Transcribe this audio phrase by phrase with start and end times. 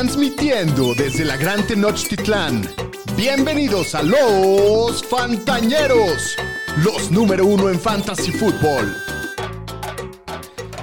[0.00, 2.62] Transmitiendo desde la Gran Tenochtitlán.
[3.16, 6.36] Bienvenidos a los Fantañeros,
[6.84, 8.94] los número uno en Fantasy Football.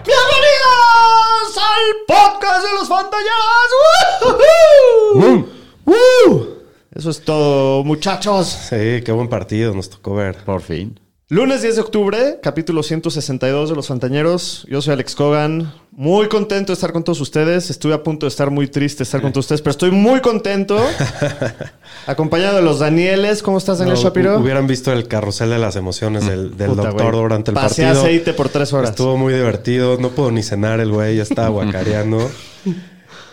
[0.03, 3.71] ¡Bienvenidos al podcast de los Fantañeros!
[5.85, 6.47] ¡Woo!
[6.93, 8.47] Eso es todo, muchachos.
[8.47, 10.43] Sí, qué buen partido nos tocó ver.
[10.43, 10.99] Por fin.
[11.29, 14.67] Lunes 10 de octubre, capítulo 162 de Los Fantañeros.
[14.69, 15.73] Yo soy Alex Cogan.
[15.97, 17.69] Muy contento de estar con todos ustedes.
[17.69, 20.19] Estuve a punto de estar muy triste de estar con todos ustedes, pero estoy muy
[20.19, 20.77] contento.
[22.05, 23.41] Acompañado de los Danieles.
[23.41, 24.35] ¿Cómo estás, Daniel No, Shapiro?
[24.37, 27.83] hu- Hubieran visto el carrusel de las emociones del, del Puta, doctor durante el Pasé
[27.83, 28.03] partido.
[28.03, 28.89] aceite por tres horas.
[28.89, 29.97] Estuvo muy divertido.
[29.97, 32.29] No puedo ni cenar el güey, ya estaba guacareando.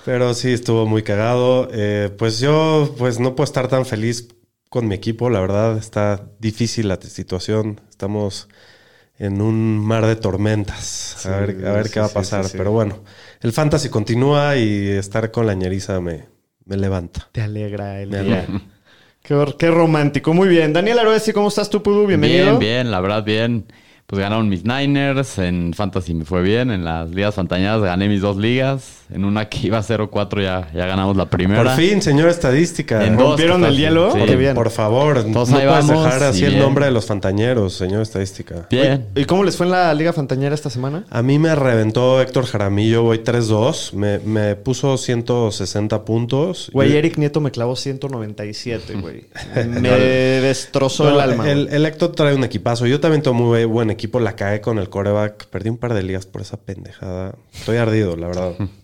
[0.04, 1.68] Pero sí, estuvo muy cagado.
[1.72, 4.28] Eh, pues yo, pues no puedo estar tan feliz
[4.68, 5.30] con mi equipo.
[5.30, 7.80] La verdad, está difícil la situación.
[7.90, 8.46] Estamos
[9.22, 11.24] en un mar de tormentas.
[11.26, 12.44] a ver, a ver sí, qué va a pasar.
[12.44, 12.56] sí, sí.
[12.56, 13.04] Pero bueno,
[13.40, 16.26] el fantasy continúa y estar con la ñeriza me,
[16.64, 17.30] me levanta.
[17.32, 18.46] Te alegra el Me día.
[19.22, 20.34] Qué, qué romántico.
[20.34, 20.72] Muy bien.
[20.72, 22.06] Daniel Aroesi, ¿cómo estás tú, Pudu?
[22.06, 22.58] Bienvenido.
[22.58, 23.66] Bien, bien, la verdad, bien.
[24.12, 28.20] Pues ganaron mis Niners, en Fantasy me fue bien, en las ligas fantañadas gané mis
[28.20, 31.62] dos ligas, en una que iba 0-4 ya, ya ganamos la primera.
[31.62, 33.06] Por fin, señor estadística.
[33.06, 34.12] En ¿Rompieron el hielo?
[34.12, 34.18] sí.
[34.26, 34.54] Qué bien.
[34.54, 38.66] Por favor, no ahí puedes vamos, dejar así el nombre de los fantañeros, señor estadística.
[38.70, 39.06] Bien.
[39.14, 41.04] ¿Y cómo les fue en la Liga Fantañera esta semana?
[41.08, 46.68] A mí me reventó Héctor Jaramillo, voy 3-2, me, me puso 160 puntos.
[46.74, 49.24] Güey, Y- Eric Nieto me clavó 197, güey.
[49.68, 51.50] Me destrozó el alma.
[51.50, 52.86] El, el Héctor trae un equipazo.
[52.86, 55.46] Yo también tengo muy buen equipo, la cagué con el coreback.
[55.46, 57.34] Perdí un par de ligas por esa pendejada.
[57.52, 58.52] Estoy ardido, la verdad.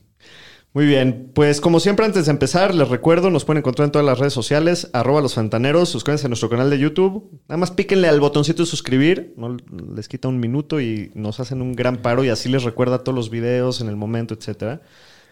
[0.74, 1.32] Muy bien.
[1.34, 4.34] Pues como siempre, antes de empezar, les recuerdo, nos pueden encontrar en todas las redes
[4.34, 7.30] sociales, arroba los fantaneros, suscríbanse a nuestro canal de YouTube.
[7.48, 9.56] Nada más píquenle al botoncito de suscribir, no
[9.94, 13.16] les quita un minuto y nos hacen un gran paro y así les recuerda todos
[13.16, 14.82] los videos en el momento, etcétera.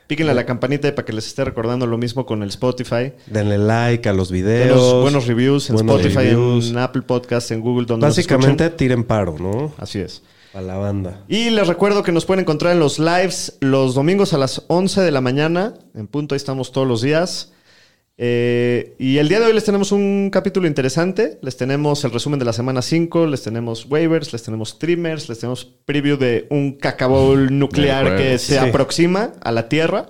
[0.06, 3.12] Píquenle a la campanita para que les esté recordando lo mismo con el Spotify.
[3.26, 4.78] Denle like a los videos.
[4.78, 6.70] Buenos, buenos reviews en buenos Spotify, reviews.
[6.70, 8.76] en Apple Podcast, en Google, donde nos Básicamente escuchen.
[8.76, 9.72] tiren paro, ¿no?
[9.78, 10.22] Así es.
[10.54, 11.22] A la banda.
[11.28, 15.02] Y les recuerdo que nos pueden encontrar en los lives los domingos a las 11
[15.02, 15.74] de la mañana.
[15.94, 17.52] En punto, ahí estamos todos los días.
[18.18, 21.38] Eh, y el día de hoy les tenemos un capítulo interesante.
[21.42, 25.38] Les tenemos el resumen de la semana 5, les tenemos waivers, les tenemos streamers, les
[25.38, 28.30] tenemos preview de un cacabowl nuclear Del juego.
[28.32, 28.58] que se Sí.
[28.58, 30.06] aproxima a la Tierra.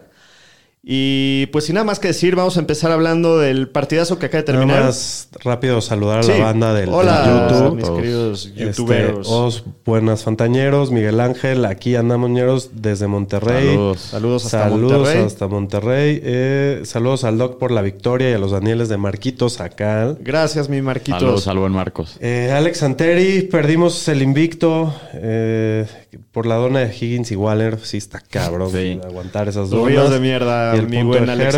[0.89, 4.43] Y pues sin nada más que decir, vamos a empezar hablando del partidazo que acaba
[4.43, 4.69] de terminar.
[4.77, 6.31] Nada más rápido saludar a Sí.
[6.31, 7.75] la banda del, del Hola, YouTube.
[7.75, 7.99] mis Todos.
[8.01, 9.29] queridos Este, youtuberos.
[9.29, 13.67] os buenas fantañeros, Miguel Ángel, aquí andamos ñeros desde Monterrey.
[13.71, 14.01] Saludos.
[14.01, 15.25] Saludos hasta Saludos Monterrey.
[15.25, 16.21] hasta Monterrey.
[16.23, 20.15] Eh, saludos al Doc por la victoria y a los Danieles de Marquitos acá.
[20.21, 21.19] Gracias, mi Marquitos.
[21.21, 22.17] Saludos al buen Marcos.
[22.21, 25.85] Eh, Alex Anteri, perdimos el invicto eh,
[26.33, 27.79] por la dona de Higgins y Waller.
[27.81, 29.01] Sí, está cabrón Sí.
[29.05, 31.57] aguantar esas ríos de mierda, Y el mi buen Alex.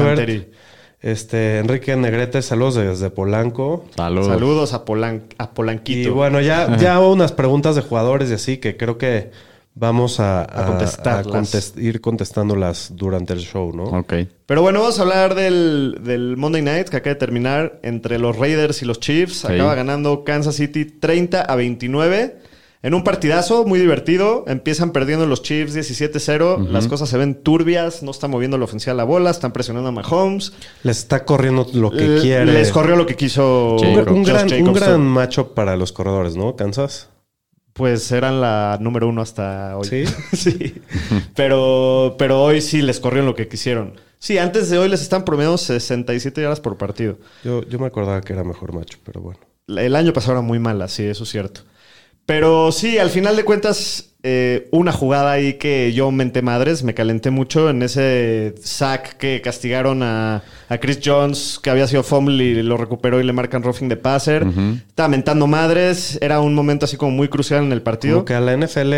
[1.01, 3.85] Este, Enrique Negrete, saludos desde Polanco.
[3.97, 4.27] Saludos.
[4.27, 6.09] Saludos a, Polan a Polanquito.
[6.09, 9.31] Y bueno, ya, ya hubo unas preguntas de jugadores y así que creo que
[9.75, 11.27] vamos a, A contestarlas.
[11.29, 13.85] a contest- ir contestándolas durante el show, ¿no?
[13.85, 14.13] Ok.
[14.45, 18.37] Pero bueno, vamos a hablar del, del Monday Night que acaba de terminar entre los
[18.37, 19.45] Raiders y los Chiefs.
[19.45, 22.39] Acaba ganando Kansas City 30 a 29.
[22.83, 24.45] En un partidazo muy divertido.
[24.47, 26.69] Empiezan perdiendo los Chiefs 17-0.
[26.69, 28.03] Las cosas se ven turbias.
[28.03, 29.31] No está moviendo la ofensiva la bola.
[29.31, 30.53] Están presionando a Mahomes.
[30.85, 32.45] Les está corriendo lo que L- quiere.
[32.47, 36.55] Les corrió lo que quiso un, gran, un gran macho para los corredores, ¿no?
[36.55, 37.09] Kansas.
[37.73, 39.87] Pues eran la número uno hasta hoy.
[39.87, 40.05] ¿Sí?
[40.37, 40.75] sí.
[41.35, 43.95] Pero, pero hoy sí les corrieron lo que quisieron.
[44.19, 47.19] Sí, antes de hoy les están promediando 67 yardas por partido.
[47.45, 49.39] Yo, yo me acordaba que era mejor macho, pero bueno.
[49.69, 51.61] El año pasado era muy mala, sí, eso es cierto.
[52.29, 56.93] Pero sí, al final de cuentas, eh, una jugada ahí que yo menté madres, me
[56.93, 62.45] calenté mucho en ese sack que castigaron a, a Chris Jones, que había sido fumble
[62.45, 64.47] y lo recuperó y le marcan roughing de passer.
[64.89, 68.17] Estaba mentando madres, era un momento así como muy crucial en el partido.
[68.17, 68.91] Como que a la NFL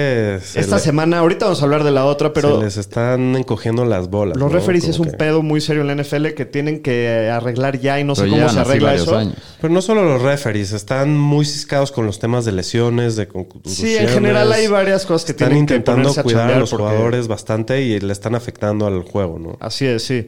[0.42, 3.36] se, Esta le- semana, ahorita vamos a hablar de la otra, pero se les están
[3.36, 4.36] encogiendo las bolas.
[4.36, 4.54] los ¿no?
[4.58, 7.78] referees Como es un que- pedo muy serio en la NFL que tienen que arreglar
[7.78, 9.16] ya y no sé cómo se arregla eso.
[9.16, 9.34] años.
[9.61, 13.76] Pero no solo los referees, están muy ciscados con los temas de lesiones, de contusiones.
[13.76, 16.61] Sí, en general hay varias cosas que Están tienen que intentando a cuidar a chambear
[16.61, 19.56] los porque- jugadores bastante y le están afectando al juego, ¿no?
[19.61, 20.26] Así es, sí.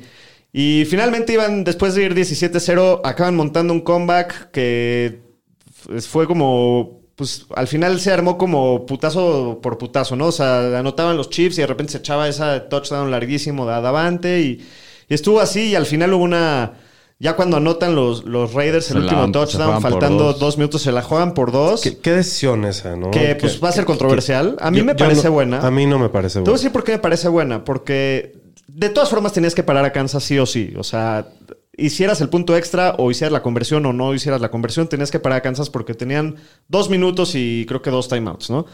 [0.53, 5.21] Y finalmente iban, después de ir 17-0, acaban montando un comeback que
[6.01, 7.01] fue como.
[7.15, 10.27] Pues al final se armó como putazo por putazo, ¿no?
[10.27, 14.41] O sea, anotaban los chips y de repente se echaba esa touchdown larguísimo de Adavante
[14.41, 14.67] y,
[15.09, 15.69] y estuvo así.
[15.71, 16.73] Y al final hubo una.
[17.19, 20.41] Ya cuando anotan los, los Raiders el Se último touchdown, faltando dos.
[20.41, 20.59] dos.
[20.59, 21.83] minutos, se la juegan por dos.
[21.83, 23.11] ¿Qué, qué decisión esa, no?
[23.13, 24.57] Que, pues, va a ser controversial.
[24.59, 25.61] A mí me parece no- buena.
[25.61, 26.59] A mí no me parece Te voy a buena.
[26.59, 27.63] decir por qué me parece buena.
[27.63, 28.42] Porque
[28.75, 30.73] de todas formas tenías que parar a Kansas sí o sí.
[30.79, 31.29] O sea,
[31.77, 35.19] hicieras el punto extra o hicieras la conversión o no hicieras la conversión, tenías que
[35.21, 36.37] parar a Kansas porque tenían
[36.69, 38.67] dos minutos y creo que dos timeouts, ¿no?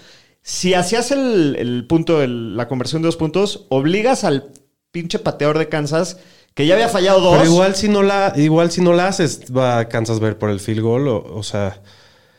[0.43, 4.51] Si hacías el, punto, el- la conversión de dos puntos, obligas al
[4.93, 6.19] pinche pateador de Kansas,
[6.55, 7.37] que ya había fallado dos.
[7.39, 10.51] Pero igual si no la, igual si no la haces, va a Kansas ver por
[10.51, 11.09] el field goal.
[11.09, 11.83] O, o sea,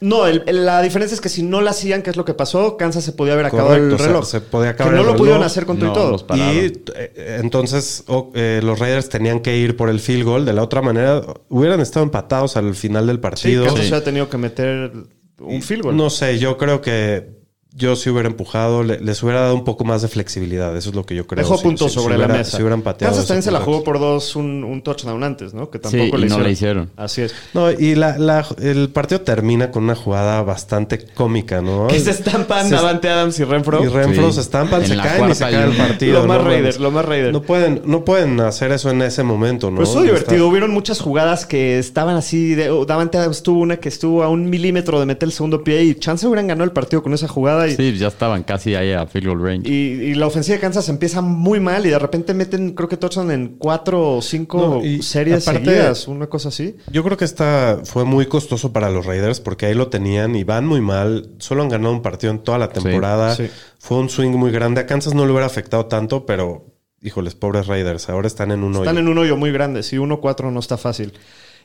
[0.01, 2.33] No, el- el- la diferencia es que si no la hacían, ¿qué es lo que
[2.33, 2.77] pasó?
[2.77, 4.25] Kansas se podía haber acabado Correcto, el o sea, reloj.
[4.25, 5.17] se podía acabar que no el lo reloj.
[5.17, 6.11] pudieron hacer con No, y todo.
[6.11, 6.55] los pararon.
[6.55, 6.59] y
[6.95, 8.03] eh, entonces
[8.33, 10.45] eh, los Raiders tenían que ir por el field goal.
[10.45, 13.63] De la otra manera, hubieran estado empatados al final del Sí, partido.
[13.65, 13.87] Kansas Sí.
[13.89, 14.91] hubiera tenido que meter
[15.39, 15.97] un field goal.
[15.97, 17.38] No sé, yo creo que
[17.75, 20.75] yo si hubiera empujado, le- les hubiera dado un poco más de flexibilidad.
[20.75, 21.43] Eso es lo que yo creo.
[21.43, 22.57] Dejó Si- puntos si- si sobre la hubiera- mesa.
[22.57, 23.11] Si hubieran pateado.
[23.13, 25.69] Kansas también se la jugó por dos, un, un touchdown antes, ¿no?
[25.69, 26.43] Que Sí, tampoco y le no hicieron.
[26.43, 26.89] le hicieron.
[26.97, 27.33] Así es.
[27.53, 31.87] No, y la, la- el partido termina con una jugada bastante cómica, ¿no?
[31.87, 33.83] Que se estampan Se- Davante Adams y Renfro.
[33.83, 34.35] Y Renfro Sí.
[34.35, 36.21] se estampan, En se la caen y se cae y el partido.
[36.21, 36.79] Lo más no Raider, mames.
[36.79, 37.31] lo más Raider.
[37.33, 39.77] No pueden, no pueden hacer eso en ese momento, ¿no?
[39.77, 40.47] Pero estuvo Está- divertido.
[40.47, 42.55] Hubieron muchas jugadas que estaban así.
[42.55, 45.63] De, oh, Davante Adams tuvo una que estuvo a un milímetro de meter el segundo
[45.63, 47.59] pie y Chance hubieran ganado el partido con esa jugada.
[47.71, 49.69] Y, Sí, ya estaban casi ahí a field goal range.
[49.69, 49.73] y-
[50.11, 53.31] y la ofensiva de Kansas empieza muy mal y de repente meten, creo que touchdown
[53.31, 56.75] en cuatro o cinco No, y series aparte- seguidas, una cosa así.
[56.91, 60.43] Yo creo que esta fue muy costoso para los Raiders porque ahí lo tenían y
[60.43, 61.29] van muy mal.
[61.39, 63.35] Solo han ganado un partido en toda la temporada.
[63.35, 63.49] sí.
[63.79, 64.81] Fue un swing muy grande.
[64.81, 66.65] A Kansas no le hubiera afectado tanto, pero
[67.01, 68.09] híjoles, pobres Raiders.
[68.09, 68.83] Ahora están en un hoyo.
[68.83, 69.83] Están en un hoyo muy grande.
[69.83, 71.13] Si 1-4 no está fácil.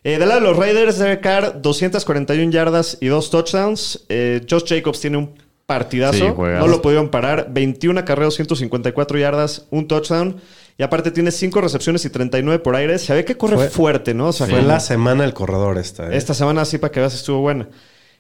[0.05, 4.05] Eh, del lado de los Raiders, Derek Carr, 241 yardas y dos touchdowns.
[4.09, 5.31] Eh, Josh Jacobs tiene un
[5.67, 6.19] partidazo.
[6.19, 7.49] Sí, no lo pudieron parar.
[7.51, 10.37] 21 acarreos, 154 yardas, un touchdown.
[10.77, 12.99] Y aparte tiene 5 recepciones y 39 por aire.
[12.99, 14.29] Se ve que corre Fue- fuerte, ¿no?
[14.29, 16.13] O sea, Fue como- la semana del corredor esta.
[16.13, 16.17] ¿eh?
[16.17, 17.69] esta semana sí, para que veas, estuvo buena.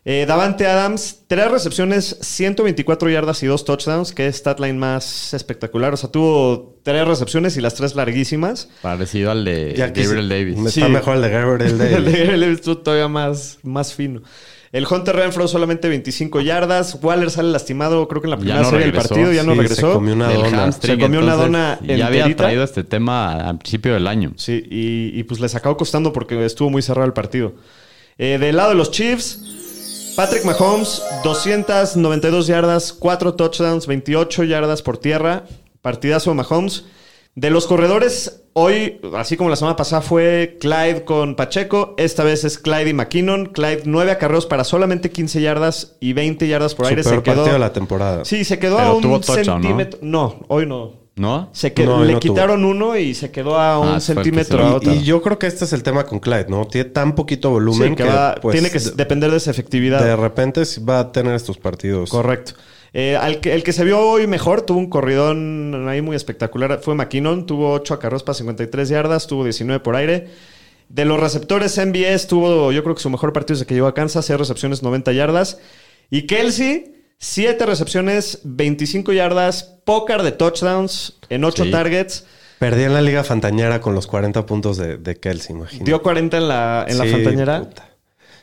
[0.06, 5.94] Eh, Davante Adams, tres recepciones, 124 yardas y dos touchdowns, que es statline más espectacular.
[5.94, 8.68] O sea, tuvo tres recepciones y las tres larguísimas.
[8.82, 10.58] Parecido al de Gabriel sí- Davis.
[10.58, 10.92] Está Sí.
[10.92, 12.12] mejor el de Gabriel El Davis.
[12.12, 14.20] de él estuvo todavía más, más fino.
[14.74, 16.98] El Hunter Renfro solamente 25 yardas.
[17.00, 19.58] Waller sale lastimado, creo que en la primera no serie del partido ya no Sí,
[19.60, 19.86] regresó.
[19.86, 20.72] Se comió una Del dona.
[20.72, 24.32] Se comió una entonces, dona y Ya había traído este tema al principio del año.
[24.34, 27.54] Sí, y, y pues les acabó costando porque estuvo muy cerrado el partido.
[28.18, 34.98] Eh, del lado de los Chiefs, Patrick Mahomes, 292 yardas, 4 touchdowns, 28 yardas por
[34.98, 35.44] tierra.
[35.82, 36.86] Partidazo de Mahomes.
[37.36, 41.94] De los corredores, hoy, así como la semana pasada, fue Clyde con Pacheco.
[41.98, 43.46] Esta vez es Clyde y McKinnon.
[43.46, 47.02] Clyde, 9 acarreos para solamente 15 yardas y 20 yardas por Su aire.
[47.02, 47.34] peor Se quedó.
[47.36, 48.24] partido de la temporada.
[48.24, 49.68] Sí, se quedó Pero a un tuvo touchdown, ¿no?
[49.68, 49.98] centímetro.
[50.02, 50.36] ¿no?
[50.48, 51.04] hoy no.
[51.16, 51.48] ¿No?
[51.52, 52.34] Se que- No, le no tuvo.
[52.34, 54.94] quitaron uno y se quedó a un Ah, que centímetro Y- otro.
[54.94, 56.66] Y, yo creo que este es el tema con Clyde, ¿no?
[56.66, 59.52] Tiene tan poquito volumen Sí, que que, va- pues, tiene que de, depender de esa
[59.52, 60.02] efectividad.
[60.02, 62.10] de repente va a tener estos partidos.
[62.10, 62.54] Correcto.
[62.96, 66.80] Eh, al que, el que se vio hoy mejor, tuvo un corridón ahí muy espectacular,
[66.80, 67.44] fue McKinnon.
[67.44, 70.28] Tuvo 8 acarreos para 53 yardas, tuvo 19 por aire.
[70.88, 73.94] De los receptores, MBS tuvo, yo creo que su mejor partido desde que llegó a
[73.94, 75.58] Kansas, 6 recepciones, 90 yardas.
[76.08, 81.70] Y Kelsey, 7 recepciones, 25 yardas, pócar de touchdowns en 8 Sí.
[81.72, 82.26] targets.
[82.60, 85.84] Perdí en la Liga Fantañera con los 40 puntos de, de Kelsey, imagínate.
[85.84, 87.58] Dio 40 en la, en la Sí, fantañera.
[87.60, 87.88] puta.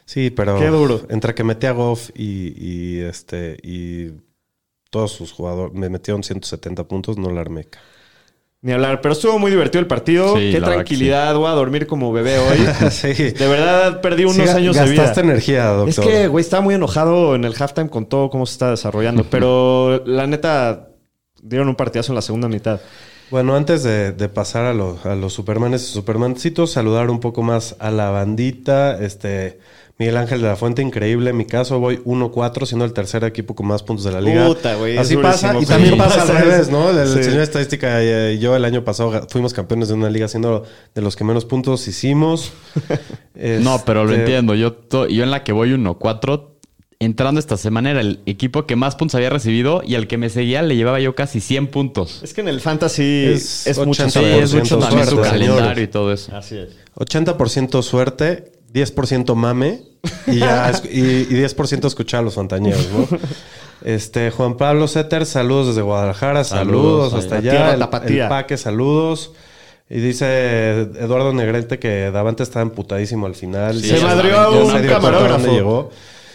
[0.05, 1.03] Sí, pero Qué duro.
[1.09, 4.09] entre que metí a Goff y, y, este y
[4.91, 7.63] todos sus jugadores me metieron 170 puntos, no la armé.
[7.65, 7.79] ca.
[8.63, 10.35] Ni hablar, pero estuvo muy divertido el partido.
[10.37, 12.59] Sí, Qué tranquilidad, voy a dormir como bebé hoy.
[12.91, 13.11] sí.
[13.13, 14.97] De verdad perdí unos Sí, años de vida.
[15.01, 15.89] gastaste energía, doctor.
[15.89, 19.23] Es que, güey, estaba muy enojado en el halftime con todo cómo se está desarrollando.
[19.31, 20.89] Pero la neta,
[21.41, 22.79] dieron un partidazo en la segunda mitad.
[23.31, 27.41] Bueno, antes de, de pasar a, los- a los Supermanes y Supermancitos, saludar un poco
[27.41, 28.95] más a la bandita.
[29.03, 29.57] Este
[29.97, 31.29] Miguel Ángel de la Fuente, increíble.
[31.29, 34.47] En mi caso, voy 1-4, siendo el tercer equipo con más puntos de la liga.
[34.47, 35.55] Puta, güey, Así pasa.
[35.61, 36.69] Y también Sí, pasa al revés.
[36.69, 36.89] ¿no?
[36.89, 37.23] El, Sí.
[37.23, 40.63] señor estadística eh, y yo el año pasado fuimos campeones de una liga siendo
[40.95, 42.51] de los que menos puntos hicimos.
[43.35, 44.53] No, pero lo Este, entiendo.
[44.55, 46.47] Yo, to- yo en la que voy 1-4,
[46.99, 50.29] entrando esta semana era el equipo que más puntos había recibido y al que me
[50.29, 52.21] seguía le llevaba yo casi 100 puntos.
[52.21, 54.09] Es que en el fantasy Es es, mucho 80%.
[54.11, 55.83] Sí, es mucho suerte, también su señores.
[55.83, 56.35] y todo eso.
[56.35, 56.69] Así es.
[56.95, 59.81] 80% suerte, 10% mame
[60.27, 63.07] y, ya, y, y 10% escuchar a los fantañeros, ¿no?
[63.83, 67.73] Este, Juan Pablo Setter, saludos desde Guadalajara, saludos, Saludos, hasta allá.
[67.73, 67.81] El,
[68.17, 69.31] el Paque, saludos.
[69.89, 73.81] Y dice Eduardo Negrete que Davante estaba emputadísimo al final.
[73.81, 75.47] Sí, se madrió a un camarógrafo.
[75.47, 75.89] llegó.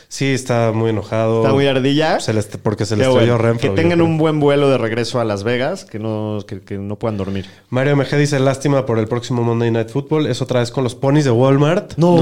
[0.09, 1.43] Sí, está muy enojado.
[1.43, 2.21] Está muy ardilla.
[2.21, 2.33] Se
[2.63, 3.39] porque se le Qué estrelló bueno.
[3.39, 3.71] Renfro.
[3.75, 6.97] Que tengan un buen vuelo de regreso a Las Vegas, que no, que, que no
[6.97, 7.47] puedan dormir.
[7.71, 10.27] Mario MG dice lástima por el próximo Monday Night Football.
[10.27, 11.95] Es otra vez con los ponis de Walmart.
[11.97, 12.17] No.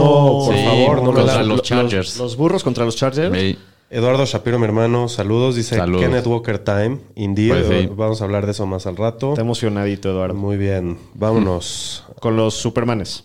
[0.47, 2.19] por Sí, favor, no me contra la- los Chargers.
[2.19, 3.57] Los burros contra los Chargers.
[3.91, 5.55] Eduardo Shapiro, mi hermano, saludos.
[5.55, 5.77] Dice.
[5.77, 6.99] Kenneth Walker Time.
[7.15, 7.51] Indeed.
[7.51, 7.89] Pues sí.
[7.95, 9.31] Vamos a hablar de eso más al rato.
[9.31, 10.35] Está emocionadito, Eduardo.
[10.35, 10.99] Muy bien.
[11.15, 12.05] Vámonos.
[12.19, 13.23] Con los Supermanes.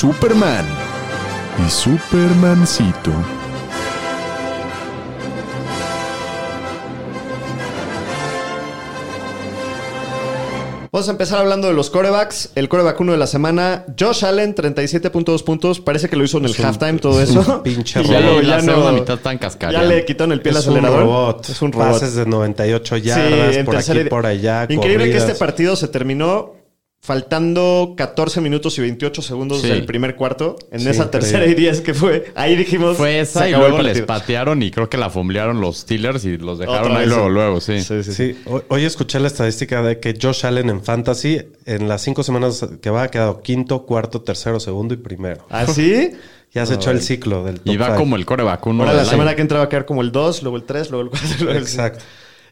[0.00, 0.66] Superman
[1.66, 3.12] y Supermancito.
[10.92, 12.50] Vamos a empezar hablando de los corebacks.
[12.54, 15.78] El coreback 1 de la semana, Josh Allen, 37.2 puntos.
[15.80, 17.40] Parece que lo hizo en el Es un- halftime todo es eso.
[17.40, 18.34] un pinche Y Ya, robot.
[18.36, 19.88] lo, ya la no- mitad están Ya cascareando.
[19.90, 21.00] le quitaron el pie al un acelerador.
[21.00, 21.48] robot.
[21.50, 21.92] Es un robot.
[21.92, 24.66] Pases de 98 Sí, yardas, en por aquí, y- por allá.
[24.70, 26.54] Increíble que este partido se terminó
[27.06, 29.68] faltando 14 minutos y 28 segundos Sí.
[29.68, 30.56] del primer cuarto.
[30.72, 31.10] En Sí, esa increíble.
[31.10, 32.32] tercera y 10 que fue.
[32.34, 32.96] Ahí dijimos.
[32.96, 36.24] Fue se esa y el luego les patearon y creo que la fumblearon los Steelers
[36.24, 37.32] y los dejaron Otra ahí vez, luego, sí.
[37.32, 37.80] luego, sí.
[37.80, 42.02] Sí, sí, hoy, hoy escuché la estadística de que Josh Allen en Fantasy, en las
[42.02, 45.46] cinco semanas que va, ha quedado quinto, cuarto, tercero, segundo y primero.
[45.48, 46.10] ¿Ah, sí?
[46.54, 47.98] Ya se echó el ciclo del top Y va five.
[47.98, 50.42] como el coreback uno Ahora la semana que entra va a quedar como el 2,
[50.42, 51.28] luego el 3, luego el 4.
[51.40, 52.02] Luego el Exacto.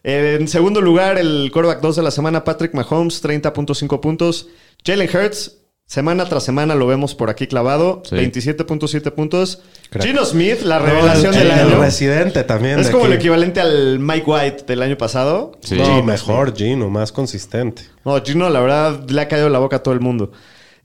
[0.07, 4.47] En segundo lugar, el quarterback 2 de la semana, Patrick Mahomes, 30.5 puntos.
[4.85, 5.57] Jalen Hurts,
[5.87, 8.15] semana tras semana lo vemos por aquí clavado, Sí.
[8.15, 9.63] 27.7 puntos.
[9.89, 10.05] Crack.
[10.05, 11.79] Gino Smith, la No, revelación el, del el año.
[11.81, 12.77] residente también.
[12.79, 15.57] Es de como el equivalente al Mike White del año pasado.
[15.61, 15.75] Sí.
[15.75, 17.81] No, Gino mejor Gino, más consistente.
[18.03, 20.31] No, Gino, la verdad, le ha caído la boca a todo el mundo.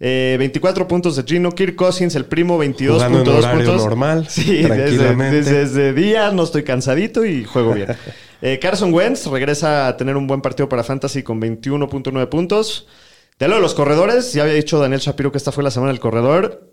[0.02, 1.50] Eh, 24 puntos de Gino.
[1.52, 2.78] Kirk Cousins, el primo, Jugando
[3.18, 3.84] en 22.2 horario puntos.
[3.84, 5.36] normal, Sí, desde, tranquilamente.
[5.42, 7.88] desde, desde día no estoy cansadito y juego bien.
[8.42, 12.86] Eh, Carson Wentz regresa a tener un buen partido para Fantasy con 21.9 puntos.
[13.38, 15.92] De lo de los corredores, ya había dicho Daniel Shapiro que esta fue la semana
[15.92, 16.70] del corredor.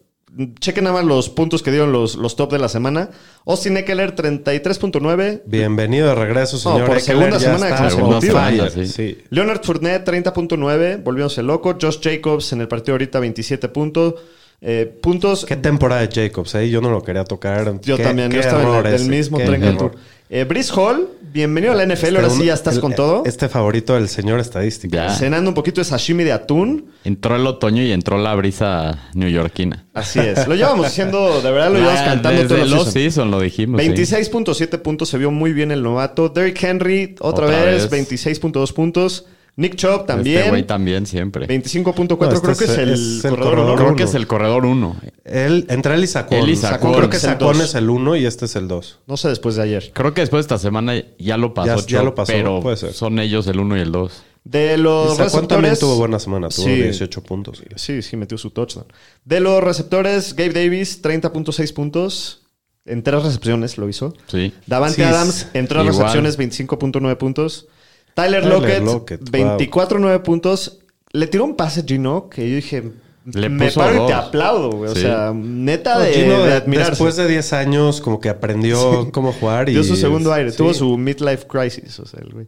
[0.60, 3.10] Chequen nada más los puntos que dieron los, los top de la semana.
[3.46, 5.44] Austin Eckler, 33.9.
[5.46, 6.86] Bienvenido de regreso, señor.
[6.86, 8.70] por Eckler, segunda semana consecutiva.
[8.70, 8.88] Sí.
[8.88, 9.18] Sí.
[9.30, 11.78] Leonard Fournette, 30.9, volviéndose loco.
[11.82, 14.16] Josh Jacobs en el partido ahorita, 27 puntos.
[14.60, 15.46] Eh, puntos.
[15.46, 16.70] Qué temporada de Jacobs, ¿eh?
[16.70, 17.80] Yo no lo quería tocar.
[17.82, 19.92] Yo también, qué yo estaba en el, ese, mismo tren que tú.
[20.30, 23.24] Eh, Brice Hall, bienvenido a la NFL, ahora Este sí ya estás el- con todo.
[23.26, 25.08] Este favorito del señor estadística.
[25.08, 25.10] Ya.
[25.16, 26.88] Cenando un poquito de sashimi de atún.
[27.06, 29.86] Entró el otoño y entró la brisa neoyorquina.
[29.94, 30.46] Así es.
[30.46, 32.94] Lo llevamos diciendo, de verdad lo llevamos Ah, cantando desde todo el los season.
[33.04, 33.82] season lo dijimos.
[33.82, 33.88] sí.
[33.88, 36.28] 26.7 puntos, se vio muy bien el novato.
[36.28, 38.10] Derrick Henry, otra, Otra vez, vez.
[38.10, 39.28] 26.2 puntos.
[39.58, 40.50] Nick Chubb Este también.
[40.50, 41.48] güey también siempre.
[41.48, 43.76] 25.4, No, este creo que es, es- el, es el corredor, corredor ¿no?
[43.76, 43.96] Creo uno.
[43.98, 44.96] que es el corredor uno.
[45.26, 46.38] Él, entre él y Sacón.
[46.38, 46.94] Él y Sacón.
[46.94, 49.00] Creo que Es el Sacón es el 1 y este es el 2.
[49.08, 49.92] No sé después de ayer.
[49.94, 51.68] Creo que después de esta semana ya lo pasó.
[51.76, 52.94] Ya- ya Chop, lo pasó, Pero puede ser.
[52.94, 54.24] son ellos el uno y el dos.
[54.44, 55.48] De los Sacón receptores...
[55.50, 56.50] también tuvo buena semana.
[56.50, 56.76] Tuvo Sí.
[56.76, 57.64] 18 puntos.
[57.76, 58.86] Sí, sí, metió su touchdown.
[59.26, 62.44] De los receptores, Gabe Davis, 30.6 puntos.
[62.86, 64.14] En tres recepciones lo hizo.
[64.28, 64.54] Sí.
[64.68, 65.98] Davante Sí, Adams, en tres igual.
[65.98, 67.68] recepciones, 25.9 puntos.
[68.18, 70.80] Tyler, Tyler Lockett, Lockett, 24.9 puntos.
[71.12, 72.92] Le tiró un pase Gino que yo dije...
[73.34, 74.90] Le me paro y te aplaudo, güey.
[74.90, 76.92] O sea, neta No, de, Gino, de de- admirarse.
[76.92, 79.68] después de 10 años, como que aprendió cómo jugar.
[79.68, 80.52] y Dio su segundo aire.
[80.52, 80.58] sí.
[80.58, 82.00] Tuvo su midlife crisis.
[82.00, 82.48] O sea, el güey.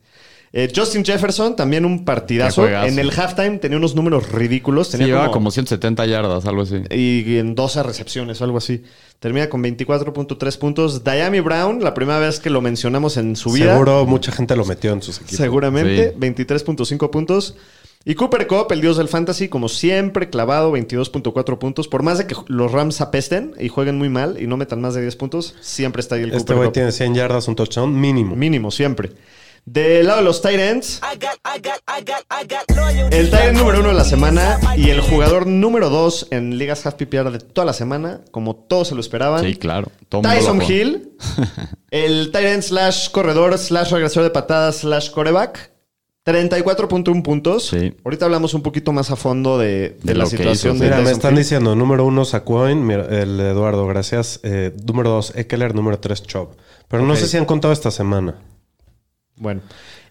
[0.53, 2.65] Eh, Justin Jefferson, también un partidazo.
[2.67, 4.87] En el halftime tenía unos números ridículos.
[4.87, 6.77] Sí, Tenía llevaba como, como 170 yardas, algo así.
[6.91, 8.81] y en 12 recepciones o algo así.
[9.19, 11.03] Termina con 24.3 puntos.
[11.03, 13.73] Diami Brown, la primera vez que lo mencionamos en su vida.
[13.73, 15.37] Seguro mucha gente lo metió en sus equipos.
[15.37, 16.11] Seguramente.
[16.11, 16.17] Sí.
[16.19, 17.55] 23.5 puntos.
[18.05, 21.89] Y Cooper Cup, el dios del fantasy, como siempre, clavado, 22.4 puntos.
[21.89, 24.93] Por más de que los Rams apesten y jueguen muy mal y no metan más
[24.93, 26.73] de 10 puntos, siempre está ahí el Este Cooper güey Cup.
[26.75, 28.37] tiene 100 yardas, un touchdown mínimo.
[28.37, 29.11] Mínimo, siempre.
[29.71, 30.99] Del lado de los loyalty.
[33.15, 36.95] el end número uno de la semana y el jugador número dos en ligas half
[36.95, 39.45] PPR de toda la semana, como todos se lo esperaban.
[39.45, 39.91] Sí, claro.
[40.09, 40.59] Todo Tyson.
[40.63, 41.11] Hill,
[41.91, 45.71] el end slash corredor slash regresor de patadas slash coreback.
[46.25, 47.67] 34.1 puntos.
[47.67, 47.93] Sí.
[48.03, 51.01] Ahorita hablamos un poquito más a fondo de, de De la situación hizo, de Mira,
[51.01, 51.39] me están Hill.
[51.39, 54.39] diciendo número uno Sacoin, el Eduardo, gracias.
[54.41, 56.53] Eh, número dos Eckler, número tres Chop.
[56.87, 58.35] Pero no sé si han contado esta semana.
[59.39, 59.61] Bueno.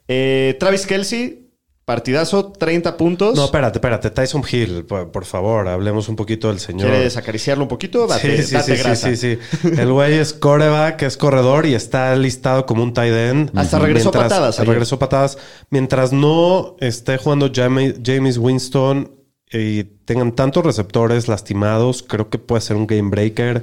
[0.08, 1.44] Eh, Travis Kelsey,
[1.84, 3.36] partidazo, 30 puntos.
[3.36, 4.10] No, espérate, espérate.
[4.10, 6.90] Tyson Hill, por, por favor, hablemos un poquito del señor.
[6.90, 8.06] ¿Quieres acariciarlo un poquito?
[8.06, 9.08] Date, sí, sí, date sí, grasa.
[9.10, 9.68] sí, sí, sí.
[9.80, 13.50] El güey es coreback, es corredor y está listado como un tight end.
[13.58, 14.68] Hasta regresó Mientras- patadas ayer.
[14.70, 15.38] Regresó patadas.
[15.70, 19.14] Mientras no esté jugando Jame- James Winston
[19.50, 23.62] y tengan tantos receptores lastimados, creo que puede ser un game breaker.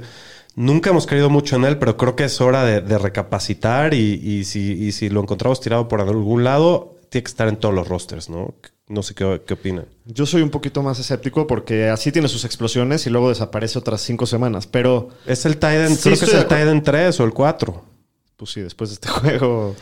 [0.56, 4.14] Nunca hemos creído mucho en él, pero creo que es hora de, de recapacitar y,
[4.14, 7.74] y si, y si lo encontramos tirado por algún lado, tiene que estar en todos
[7.74, 8.54] los rosters, ¿no?
[8.88, 9.84] No sé qué, qué opinan.
[10.06, 14.00] Yo soy un poquito más escéptico porque así tiene sus explosiones y luego desaparece otras
[14.00, 14.66] cinco semanas.
[14.66, 16.32] Pero, Es el tight end, Sí, creo que es
[16.62, 17.84] el end 3 o el 4.
[18.36, 19.74] pues sí, después de este juego.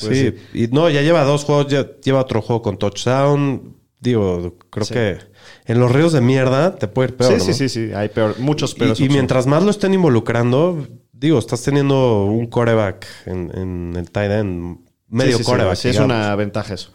[0.00, 0.34] pues sí.
[0.54, 3.74] y no, ya lleva dos juegos, ya lleva otro juego con touchdown.
[4.00, 4.94] digo, creo Sí.
[4.94, 5.18] que
[5.66, 7.32] en los ríos de mierda te puede ir peor.
[7.32, 7.44] sí, ¿no?
[7.44, 7.92] sí, sí, sí.
[7.92, 9.00] Hay peor, muchos peores.
[9.00, 14.30] Y, mientras más lo estén involucrando, digo, estás teniendo un coreback en, en el tight
[14.30, 15.76] end, medio Sí, sí, sí, coreback.
[15.76, 16.90] Sí, es una ventaja eso.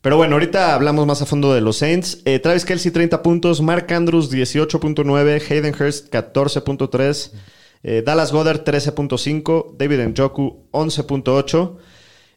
[0.00, 2.22] Pero bueno, ahorita hablamos más a fondo de los Saints.
[2.24, 3.60] Eh, Travis Kelsey, 30 puntos.
[3.60, 5.42] Mark Andrews, 18.9.
[5.50, 7.32] Hayden Hurst, 14.3.
[7.82, 9.76] Eh, Dallas Goddard, 13.5.
[9.76, 11.76] David Njoku, 11.8.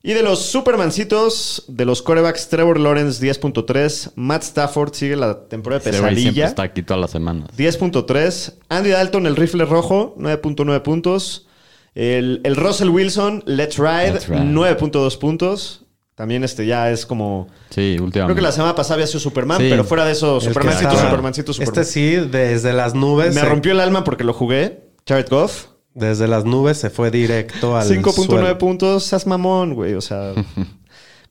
[0.04, 4.14] Y de los supermancitos, de los corebacks, Trevor Lawrence, 10.3.
[4.16, 6.48] Matt Stafford sigue la temporada de siempre pesadilla.
[6.48, 7.50] está aquí todas las semanas.
[7.56, 8.56] 10.3.
[8.70, 11.48] Andy Dalton, el rifle rojo, 9.9 puntos.
[11.94, 14.40] El, el Russell Wilson, Let's Ride, Ride.
[14.42, 15.86] 9.2 puntos.
[16.16, 17.48] También este ya es como...
[17.70, 18.20] Sí, últimamente.
[18.26, 19.68] Creo que la semana pasada había sido Superman, Sí.
[19.70, 21.80] pero fuera de eso, El Supermancito, Supermancito, Superman.
[21.80, 23.34] Este sí, desde las nubes.
[23.34, 24.90] Me se- rompió el alma porque lo jugué.
[25.08, 28.58] Jared Goff, Desde las nubes se fue directo al 5.9 suelo.
[28.58, 29.04] puntos.
[29.04, 29.94] Seas mamón, güey.
[29.96, 30.34] O sea...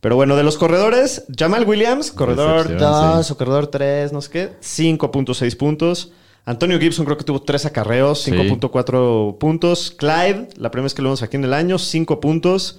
[0.00, 3.32] Pero bueno, de los corredores, Jamal Williams, corredor Decepción, 2 sí.
[3.34, 6.12] o corredor 3, no sé qué, 5.6 puntos.
[6.46, 8.30] Antonio Gibson creo que tuvo 3 acarreos, Sí.
[8.30, 9.90] 5.4 puntos.
[9.90, 12.78] Clyde, la primera vez que lo vemos aquí en el año, 5 puntos.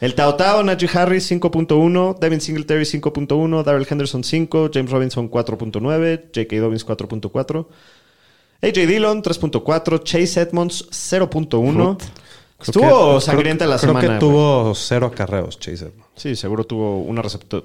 [0.00, 2.18] El Tao Tao, Najee Harris, 5.1.
[2.20, 3.64] Devin Singletary, 5.1.
[3.64, 4.70] Darrell Henderson, 5.
[4.72, 6.24] James Robinson, 4.9.
[6.34, 6.56] J.K.
[6.60, 7.66] Dobbins, 4.4.
[8.62, 10.02] AJ Dillon, 3.4.
[10.02, 11.96] Chase Edmonds, 0.1.
[11.96, 11.96] Creo
[12.60, 14.00] Estuvo que- sangrienta creo- la creo semana.
[14.00, 14.18] que güey.
[14.18, 16.08] tuvo cero acarreos, Chase Edmonds.
[16.16, 17.22] Sí, seguro tuvo una,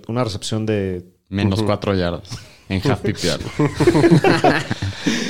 [0.07, 1.03] una recepción de...
[1.29, 2.29] Menos cuatro yardas
[2.73, 3.39] en half PPR.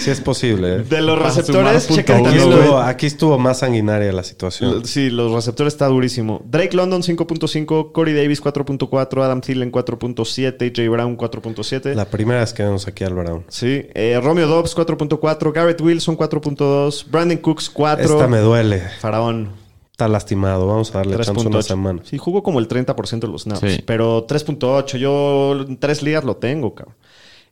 [0.04, 0.76] Sí es posible.
[0.76, 0.80] ¿eh?
[0.80, 4.86] De los Para receptores, checa Aquí estuvo, aquí estuvo más sanguinaria la situación.
[4.86, 6.42] Sí, los receptores está durísimo.
[6.46, 11.94] Drake London 5.5, Corey Davis 4.4, Adam Thielen 4.7, Jay Brown 4.7.
[11.96, 13.46] La primera vez que vemos aquí al Brown.
[13.48, 18.82] Sí, eh, Romeo Dobbs 4.4, Garrett Wilson 4.2, Brandon Cooks 4, Esta me duele.
[19.00, 20.66] Faraón Está lastimado.
[20.66, 21.62] Vamos a darle chance una 3.8.
[21.62, 22.02] semana.
[22.04, 23.84] Sí, jugó como el 30% de los snaps, Sí.
[23.86, 24.98] pero 3.8.
[24.98, 26.96] Yo en tres ligas lo tengo, cabrón.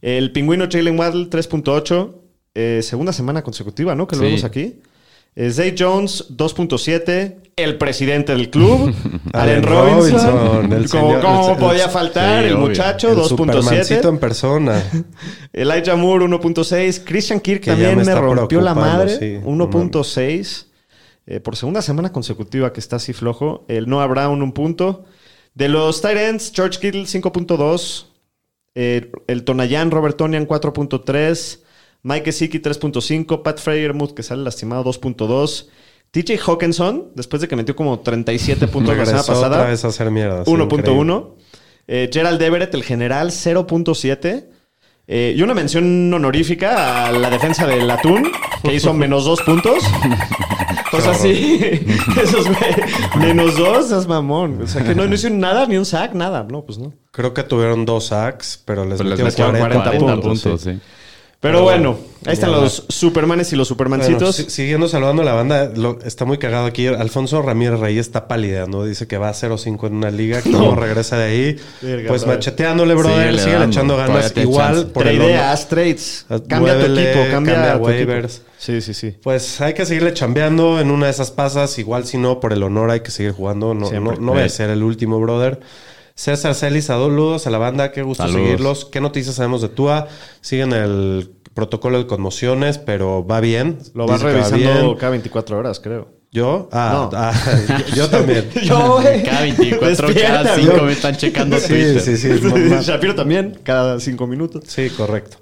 [0.02, 2.14] El pingüino Jalen Waddle 3.8,
[2.56, 4.08] eh, segunda semana consecutiva, ¿no?
[4.08, 4.28] Que lo Sí.
[4.28, 4.80] vemos aquí.
[5.36, 8.94] Eh, Zay Jones 2.7, el presidente del club,
[9.34, 13.74] Allen Robinson, Robinson, el como señor- cómo el- podía faltar, sí, el muchacho El Supermancito
[14.02, 14.10] 2.7.
[14.10, 14.84] en persona.
[15.54, 17.02] Elijah Moore 1.6.
[17.06, 19.18] Christian Kirk Que también me rompió la madre.
[19.18, 20.66] sí, no 1.6.
[21.28, 23.64] Eh, por segunda semana consecutiva que está así flojo.
[23.70, 25.06] El Noah Brown, un punto.
[25.54, 28.08] De los tight ends, George Kittle, 5.2.
[28.76, 31.60] Eh, el Tonayan, Robert Tonian, 4.3.
[32.04, 33.42] Mike Gesicki, 3.5.
[33.44, 35.68] Pat Freyermuth, que sale lastimado, 2.2.
[36.12, 39.70] TJ Hawkinson, después de que metió como 37 puntos la semana Regresó otra pasada.
[39.70, 40.44] vez a hacer mierda.
[40.46, 41.34] sí, 1.1.
[41.88, 44.46] Eh, Gerald Everett, el general, 0.7.
[45.08, 48.32] Eh, y una mención honorífica a la defensa del Atún,
[48.64, 49.84] que hizo menos dos puntos.
[50.94, 51.60] O sea, sí.
[52.22, 52.76] Esos, güey.
[53.20, 54.62] Menos dos, es mamón.
[54.62, 56.46] O sea, que no, no hicieron nada, ni un sack, nada.
[56.50, 56.92] No, pues no.
[57.12, 60.42] Creo que tuvieron dos sacks, pero les Pero les metieron metieron 40, 40 puntos.
[60.42, 60.72] puntos, sí.
[60.74, 60.80] sí.
[61.42, 64.36] Pero bueno, ahí están los Supermanes y los Supermancitos.
[64.36, 66.86] si- siguiendo saludando a la banda, lo- está muy cagado aquí.
[66.86, 68.86] Alfonso Ramírez Reyes está palideando.
[68.86, 70.44] Dice que va a 0-5 en una liga.
[70.44, 71.56] Que no regresa de ahí.
[72.08, 73.18] Pues macheteándole, brother.
[73.22, 74.32] Síguele Sigue echando ganas.
[74.38, 74.86] Igual chance.
[74.92, 76.26] por el Tradeas, trades.
[76.30, 78.12] Ah, Cambia tu equipo, cambia, cambia tu equipo.
[78.12, 78.42] waivers.
[78.60, 79.16] Sí, sí, sí.
[79.24, 81.80] Pues hay que seguirle chambeando en una de esas pasas.
[81.80, 83.74] Igual si no, por el honor hay que seguir jugando.
[83.74, 84.18] No, Siempre.
[84.18, 84.58] no, no voy a Sí.
[84.58, 85.60] ser el último, brother.
[86.16, 87.92] César Celis, saludos a la banda.
[87.92, 88.42] Qué gusto Saludos.
[88.42, 88.86] seguirlos.
[88.86, 90.08] ¿Qué noticias sabemos de Tua?
[90.42, 93.80] Siguen el protocolo de conmociones, pero va bien.
[93.94, 94.96] Lo vas va revisando bien.
[94.98, 96.10] cada 24 horas, creo.
[96.32, 96.70] ¿Yo?
[96.72, 97.18] Ah, No.
[97.18, 97.34] ah,
[97.90, 98.50] yo, yo también.
[98.64, 99.22] Yo, güey.
[99.24, 100.86] Cada 24, Despierta, cada 5 güey.
[100.86, 102.00] me están checando Sí, Twitter.
[102.02, 102.30] sí, sí.
[102.84, 104.64] Shapiro también, cada 5 minutos.
[104.68, 105.38] Sí, correcto.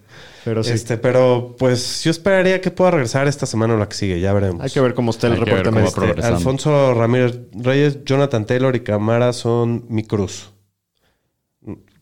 [0.46, 0.72] Pero sí.
[0.72, 4.34] Este, pero pues yo esperaría que pueda regresar esta semana o la que sigue, ya
[4.34, 4.64] veremos.
[4.64, 6.38] Hay que ver cómo está el Hay que reporte progresando.
[6.38, 10.50] Alfonso Ramírez Reyes, Jonathan Taylor y Camara son mi cruz.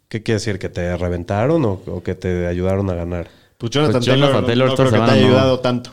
[0.10, 0.58] ¿Qué quiere decir?
[0.60, 3.28] ¿Que te reventaron o, o que te ayudaron a ganar?
[3.58, 5.28] Pues Jonathan, Pues Taylor, Jonathan no- Taylor no creo que te haya no.
[5.28, 5.90] ayudado tanto.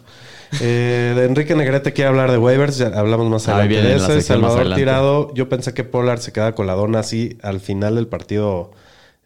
[0.60, 4.22] Eh, de Enrique Negrete quiere hablar de waivers, ya hablamos más adelante de ese.
[4.22, 4.82] Salvador adelante.
[4.82, 8.70] Tirado, yo pensé que Pollard se queda con la dona así al final del partido.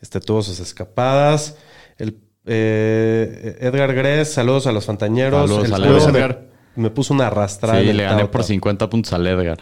[0.00, 1.56] Este tuvo sus escapadas.
[1.98, 5.50] El, eh, Edgar Gres, saludos a los fantañeros.
[5.50, 6.46] Saludos El Edgar.
[6.76, 7.78] me, me puso una arrastrada.
[7.78, 8.48] Sí, en el le gané por Tao.
[8.48, 9.58] 50 puntos al Edgar.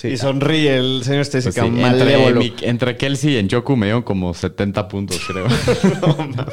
[0.00, 0.08] Sí.
[0.08, 4.00] Y sonríe el señor Pues Stacy sí, entre, mi- entre Kelsey y Njoku me dieron
[4.02, 5.46] como 70 puntos, creo.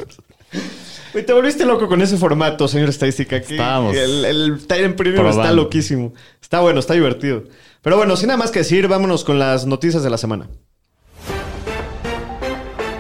[1.14, 3.40] Güey, te volviste loco con ese formato, señor Estadística.
[3.42, 6.14] que Estábamos El, el Tyrant Premium está loquísimo.
[6.42, 7.46] Está bueno, está divertido.
[7.82, 10.50] Pero bueno, sin nada más que decir, vámonos con las noticias de la semana.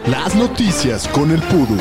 [0.09, 1.77] Las noticias con el Pudu.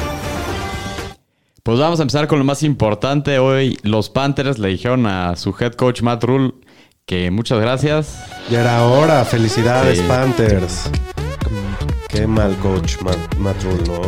[1.63, 3.39] Pues vamos a empezar con lo más importante.
[3.39, 6.53] Hoy los Panthers le dijeron a su head coach Matt Rule
[7.07, 8.19] que muchas gracias.
[8.51, 9.25] Ya era hora.
[9.25, 10.05] Felicidades, Sí.
[10.09, 10.91] Panthers.
[12.09, 14.01] Qué mal coach, Matt, Matt Rule, ¿no?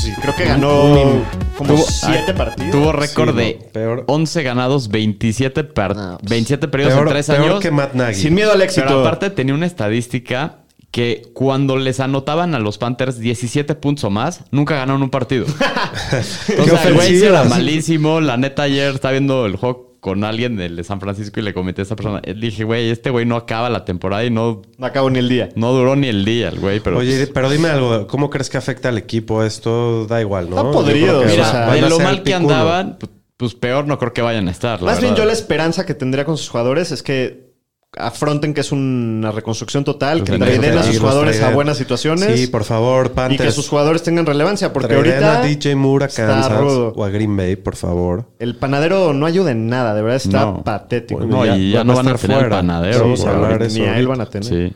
[0.00, 1.24] sí, creo que ganó
[1.56, 2.70] como Tuvo- siete ay, partidos.
[2.70, 4.04] Tuvo récord Sí, de no, peor.
[4.06, 7.60] 11 ganados, 27, par- No, pues, 27 periodos Peor, en 3 peor años.
[7.60, 8.14] que Matt Nagy.
[8.14, 8.86] Sin miedo al éxito.
[8.86, 10.58] Pero aparte tenía una estadística
[10.92, 15.46] que cuando les anotaban a los Panthers 17 puntos o más, nunca ganaron un partido.
[16.60, 18.20] o sea, el güey era malísimo.
[18.20, 21.80] La neta, ayer estaba viendo el juego con alguien de San Francisco y le comenté
[21.82, 22.20] a esa persona.
[22.24, 25.28] Le dije, güey, este güey no acaba la temporada y no, No acabó ni el
[25.28, 25.50] día.
[25.54, 26.80] no duró ni el día, el güey.
[26.80, 30.04] Pero Oye, pues, pero dime algo, ¿cómo crees que afecta al equipo esto?
[30.06, 30.56] Da igual, ¿no?
[30.56, 33.86] Está podrido, que mira, van mira, a de lo mal que andaban, pu- pues peor
[33.86, 34.82] no creo que vayan a estar.
[34.82, 37.51] la Más bien yo la esperanza que tendría con sus jugadores es que
[37.96, 41.42] afronten que es una reconstrucción total, Pues que en traden eso a sí, sus jugadores
[41.42, 43.42] a buenas situaciones Sí, por favor, y Panthers.
[43.42, 46.92] que sus jugadores tengan relevancia, porque ahorita a DJ Moore a está Kansas rudo.
[46.96, 48.24] o a Green Bay, por favor.
[48.38, 50.64] el panadero no ayuda en nada, de verdad está No.
[50.64, 51.20] patético.
[51.26, 54.20] No, y ya no van a tener el panadero, Sí, de ni a él van
[54.22, 54.48] a tener.
[54.70, 54.74] Sí.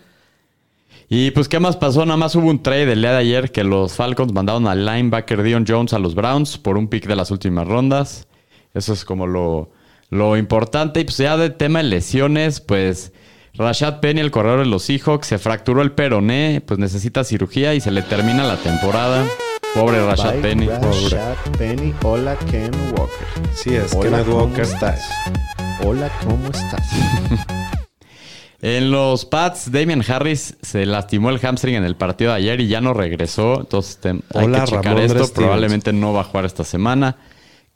[1.08, 2.04] Y pues, ¿qué más pasó?
[2.04, 5.42] Nada más hubo un trade el día de ayer que los Falcons mandaron al linebacker
[5.42, 8.26] Dion Jones a los Browns por un pick de las últimas rondas.
[8.74, 9.70] Eso es como lo,
[10.10, 11.00] lo importante.
[11.00, 13.12] Y pues ya de tema de lesiones, pues
[13.54, 17.80] Rashad Penny, el corredor de los Seahawks, se fracturó el peroné, pues necesita cirugía y
[17.80, 19.24] se le termina la temporada.
[19.74, 20.66] Pobre Rashad Bye, Penny.
[20.68, 21.94] Rashad Penny.
[22.02, 23.26] Hola, Ken Walker.
[23.54, 24.62] Sí, es Hola, ¿cómo Walker.
[24.64, 25.00] estás?
[25.84, 26.86] Hola, ¿cómo estás?
[28.62, 32.68] En los Pats, Damian Harris se lastimó el hamstring en el partido de ayer y
[32.68, 33.60] ya no regresó.
[33.60, 35.28] Entonces te- hay Hola, que checar esto.
[35.34, 37.16] Probablemente no va a jugar esta semana.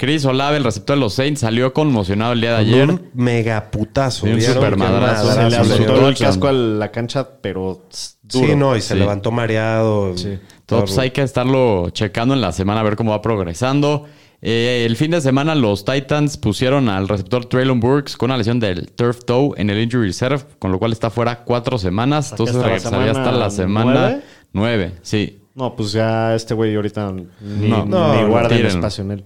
[0.01, 2.91] Chris Olave, el receptor de los Saints, salió conmocionado el día de Con ayer.
[2.91, 4.27] Un megaputazo.
[4.27, 5.31] Sí, un super madrazo.
[5.31, 7.87] Se le azotó el casco a la cancha, pero
[8.23, 8.47] duro.
[8.47, 8.99] Sí, no, y se Sí.
[8.99, 10.17] levantó mareado.
[10.17, 10.39] Sí.
[10.61, 14.07] Entonces pues, hay que estarlo checando en la semana a ver cómo va progresando.
[14.41, 18.59] Eh, el fin de semana los Titans pusieron al receptor Traylon Burks con una lesión
[18.59, 22.31] del turf toe en el injury reserve, con lo cual está fuera cuatro semanas.
[22.31, 24.23] Entonces hasta regresaría hasta la semana nueve.
[24.55, 24.93] nueve.
[25.03, 25.43] Sí.
[25.55, 29.11] No, pues ya este güey ahorita ni, No, no, ni no, guarda el espacio en
[29.11, 29.25] él.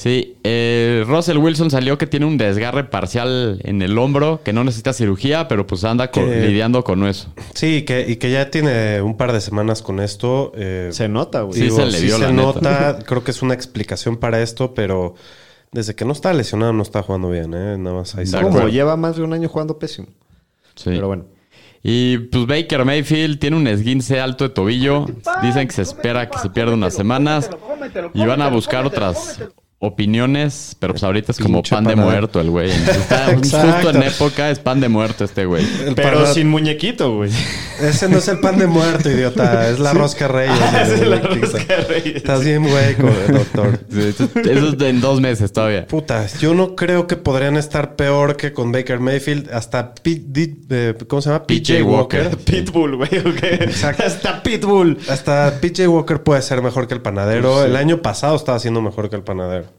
[0.00, 4.64] Sí, eh, Russell Wilson salió que tiene un desgarre parcial en el hombro, que no
[4.64, 7.28] necesita cirugía, pero pues anda Que- lidiando con eso.
[7.52, 10.52] Sí, que, y que ya tiene un par de semanas con esto.
[10.56, 11.52] eh, Se nota, güey.
[11.58, 12.42] Sí, digo, se le vio, se la neta.
[12.42, 12.98] nota.
[13.06, 15.16] Creo que es una explicación para esto, pero
[15.70, 17.76] desde que no está lesionado no está jugando bien, ¿eh?
[17.76, 20.08] Nada más ahí se Como lleva más de un año jugando pésimo.
[20.76, 20.84] Sí.
[20.86, 21.26] Pero bueno.
[21.82, 25.04] Y pues Baker Mayfield tiene un esguince alto de tobillo.
[25.42, 27.50] Dicen que se espera que se pierda unas semanas
[28.14, 29.40] y van a buscar otras
[29.82, 32.70] opiniones, pero pues ahorita es como Pinche pan de muerto el güey.
[32.70, 35.66] Está justo en época es pan de muerto este güey.
[35.86, 37.30] El Pero sin muñequito, güey.
[37.80, 39.70] Ese no es el pan de muerto, idiota.
[39.70, 40.54] Es la rosca reyes.
[40.60, 42.16] Ah, es la rosca Reyes.
[42.16, 43.80] Estás bien hueco, doctor.
[43.90, 45.86] Sí, Eso eso es en dos meses todavía.
[45.86, 49.50] Puta, yo no creo que podrían estar peor que con Baker Mayfield.
[49.50, 51.46] Hasta P- D- eh, ¿cómo se llama?
[51.46, 52.36] PJ Walker.
[52.44, 53.18] Pitbull, güey.
[53.18, 53.42] ¿ok?
[53.42, 54.04] Exacto.
[54.06, 54.98] Hasta Pitbull.
[55.08, 57.64] Hasta PJ Walker puede ser mejor que el panadero.
[57.64, 59.69] El año pasado estaba siendo mejor que el panadero.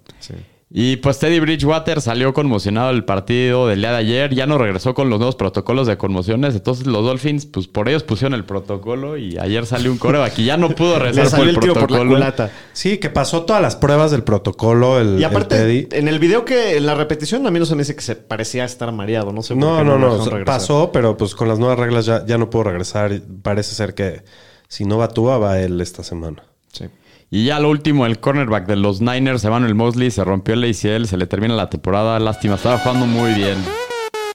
[0.74, 4.34] Y pues Teddy Bridgewater salió conmocionado del partido del día de ayer.
[4.34, 6.56] Ya no regresó con los nuevos protocolos de conmociones.
[6.56, 10.46] Entonces los Dolphins, pues por ellos pusieron el protocolo y ayer salió un coreback y
[10.46, 12.12] ya no pudo Le regresar por salió el el por la protocolo.
[12.12, 12.52] culata.
[12.72, 14.98] Sí, que pasó todas las pruebas del protocolo.
[15.02, 15.88] El, Y el aparte, Teddy.
[15.92, 18.16] en el video que, en la repetición, a mí no se me dice que se
[18.16, 19.34] parecía estar mareado.
[19.34, 20.18] No sé por No, qué no, no.
[20.24, 20.46] regresar.
[20.46, 23.12] Pasó, pero pues con las nuevas reglas ya, ya no pudo regresar.
[23.44, 24.24] Parece ser que
[24.70, 26.44] si no va Tua, va él esta semana.
[26.72, 26.86] Sí.
[27.34, 31.06] Y ya lo último, el cornerback de los Niners, Emmanuel Mosley, se rompió el ACL,
[31.06, 32.20] se le termina la temporada.
[32.20, 33.58] Lástima, estaba jugando muy bien.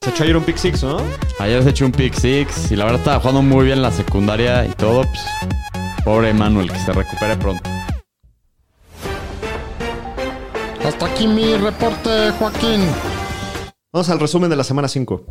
[0.02, 0.96] Se echó ayer un pick six, ¿no?
[1.38, 4.64] Ayer se echó un pick six y la verdad estaba jugando muy bien la secundaria
[4.64, 5.02] y todo.
[5.02, 5.20] Pues,
[6.06, 7.68] pobre Emmanuel, que se recupere pronto.
[10.82, 12.80] Hasta aquí mi reporte, Joaquín.
[13.92, 15.22] Vamos al resumen de la semana 5.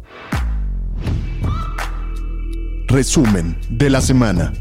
[2.90, 4.54] Resumen de la semana.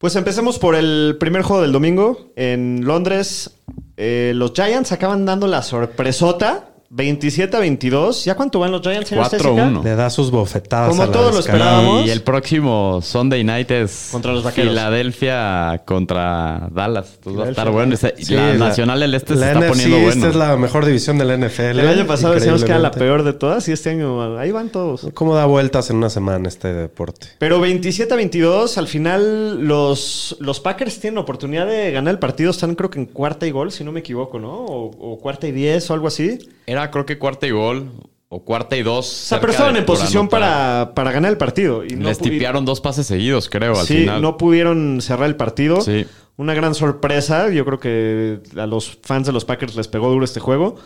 [0.00, 3.60] Pues empecemos por el primer juego del domingo en Londres.
[3.98, 6.69] Eh, los Giants acaban dando la sorpresota.
[6.92, 8.24] 27 a 22.
[8.24, 9.08] ¿Ya cuánto van los Giants?
[9.08, 9.36] señor 4-1.
[9.36, 9.70] Estésica?
[9.84, 10.88] Le da sus bofetadas.
[10.88, 12.04] Como a la todos lo esperábamos.
[12.04, 14.70] Y el próximo Sunday night es Contra los Vaqueros.
[14.70, 17.12] Filadelfia contra Dallas.
[17.14, 17.96] Entonces va a estar bueno.
[17.96, 20.28] Sí, la, Nacional del Este se la está NFC poniendo Esta bueno.
[20.30, 21.78] es la mejor división de la NFL.
[21.78, 24.70] El año pasado decíamos que era la peor de todas y este año ahí van
[24.70, 25.06] todos.
[25.14, 27.28] ¿Cómo da vueltas en una semana este deporte?
[27.38, 32.50] Pero 27 a 22, al final los, los Packers tienen oportunidad de ganar el partido.
[32.50, 34.50] Están creo que en cuarta y gol, si no me equivoco, ¿no?
[34.50, 36.40] O, o cuarta y 10 o algo así.
[36.70, 37.90] Era creo que cuarta y gol
[38.28, 39.08] o cuarta y dos.
[39.08, 41.84] O sea, pero estaban en posición para, para ganar el partido.
[41.84, 44.22] Y no Les tipearon dos pases seguidos, creo, al sí, final.
[44.22, 45.80] no pudieron cerrar el partido.
[45.80, 46.06] Sí.
[46.36, 47.50] Una gran sorpresa.
[47.50, 50.76] Yo creo que a los fans de los Packers les pegó duro este juego.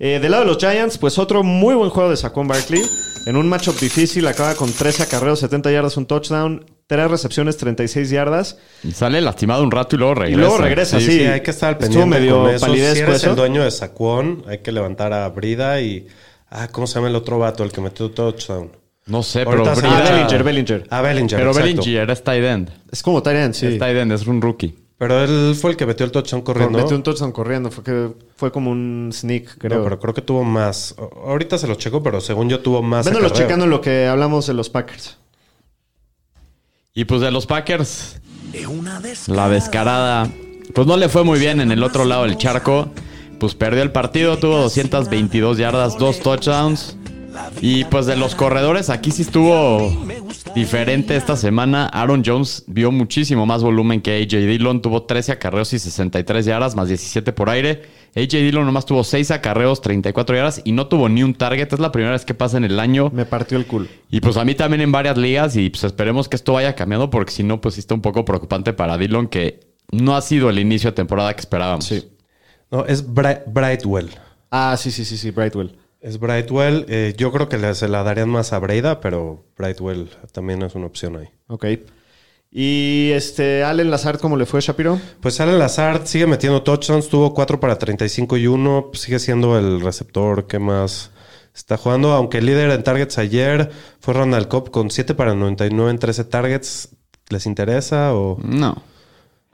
[0.00, 2.82] Eh, del lado de los Giants, pues otro muy buen juego de Saquon Barkley.
[3.26, 6.64] En un matchup difícil, acaba con 13 acarreos, 70 yardas, un touchdown.
[6.90, 8.58] Tres recepciones, 36 yardas.
[8.82, 10.36] Y sale lastimado un rato y luego regresa.
[10.36, 11.06] Y luego regresa, sí.
[11.06, 12.66] Sí, hay que estar al Estuvo pendiente medio con eso.
[12.66, 13.30] palidez si eres eso.
[13.30, 16.08] el dueño de Saquon, hay que levantar a Brida y...
[16.50, 17.62] Ah, ¿cómo se llama el otro vato?
[17.62, 18.72] El que metió touchdown.
[19.06, 20.86] No sé, pero Ahorita Brida- Ah, Bellinger, Bellinger.
[20.90, 21.68] Ah, Bellinger, Pero exacto.
[21.80, 22.70] Bellinger es tight end.
[22.90, 23.66] Es como Tyrant, sí.
[23.68, 24.76] Es tight end, es un rookie.
[24.98, 26.76] Pero él fue el que metió el touchdown corriendo.
[26.76, 27.70] Metió un touchdown corriendo.
[27.70, 29.78] Fue, que, fue como un sneak, creo.
[29.78, 30.96] No, pero creo que tuvo más.
[31.24, 33.04] Ahorita se lo checo, pero según yo tuvo más.
[33.06, 35.19] Véndolo checando lo que hablamos de los Packers.
[36.92, 38.20] Y pues de los Packers,
[39.28, 40.28] la descarada,
[40.74, 42.90] pues no le fue muy bien en el otro lado del charco.
[43.38, 46.96] Pues perdió el partido, tuvo 222 yardas, dos touchdowns.
[47.60, 49.96] Y pues de los corredores, aquí sí estuvo
[50.56, 51.86] diferente esta semana.
[51.86, 54.82] Aaron Jones vio muchísimo más volumen que AJ Dillon.
[54.82, 57.82] Tuvo 13 acarreos y 63 yardas, más 17 por aire.
[58.16, 61.72] AJ Dillon nomás tuvo 6 acarreos, 34 yardas y no tuvo ni un target.
[61.72, 63.10] Es la primera vez que pasa en el año.
[63.14, 63.86] Me partió el culo.
[64.10, 67.08] Y pues a mí también en varias ligas y pues esperemos que esto vaya cambiando
[67.10, 69.60] porque si no pues sí está un poco preocupante para Dillon que
[69.92, 71.84] no ha sido el inicio de temporada que esperábamos.
[71.84, 72.08] Sí.
[72.70, 74.10] No, es Bri- Brightwell.
[74.50, 75.76] Ah, sí, sí, sí, sí, Brightwell.
[76.00, 76.86] Es Brightwell.
[76.88, 80.86] Eh, yo creo que se la darían más a Breida, pero Brightwell también es una
[80.86, 81.28] opción ahí.
[81.48, 81.66] Ok.
[82.52, 85.00] Y este, Allen Lazard, ¿cómo le fue, Shapiro?
[85.20, 87.08] Pues Allen Lazard sigue metiendo touchdowns.
[87.08, 88.90] Tuvo 4 para 35 y 1.
[88.94, 91.10] Sigue siendo el receptor que más
[91.54, 92.12] está jugando.
[92.12, 96.24] Aunque el líder en targets ayer fue Ronald Cobb con 7 para 99 en 13
[96.24, 96.88] targets.
[97.28, 98.38] ¿Les interesa o...?
[98.42, 98.82] No.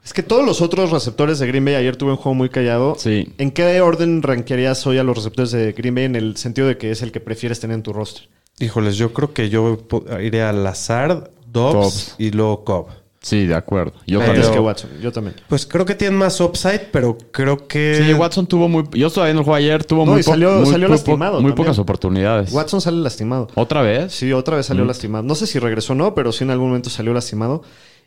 [0.03, 2.95] Es que todos los otros receptores de Green Bay ayer tuve un juego muy callado.
[2.97, 3.33] Sí.
[3.37, 6.77] ¿En qué orden rankearías hoy a los receptores de Green Bay en el sentido de
[6.77, 8.29] que es el que prefieres tener en tu roster?
[8.57, 9.77] Híjoles, yo creo que yo
[10.19, 11.29] iría a Lazard,
[11.61, 12.15] Dobbs, Dobbs.
[12.17, 12.87] y luego Cobb.
[13.19, 13.93] Sí, de acuerdo.
[14.05, 14.53] Yo Pero- Antes también.
[14.53, 15.35] que Watson, yo también.
[15.49, 18.01] Pues creo que tienen más upside, pero creo que...
[18.05, 18.83] Sí, Watson tuvo muy...
[18.93, 21.41] Yo estaba viendo el juego ayer, tuvo No, muy, y salió- muy- salió muy lastimado
[21.41, 22.53] muy pocas oportunidades.
[22.53, 23.49] Watson sale lastimado.
[23.55, 24.13] ¿Otra vez?
[24.13, 25.23] Sí, otra vez salió lastimado.
[25.25, 27.63] No sé si regresó o no, pero sí en algún momento salió lastimado.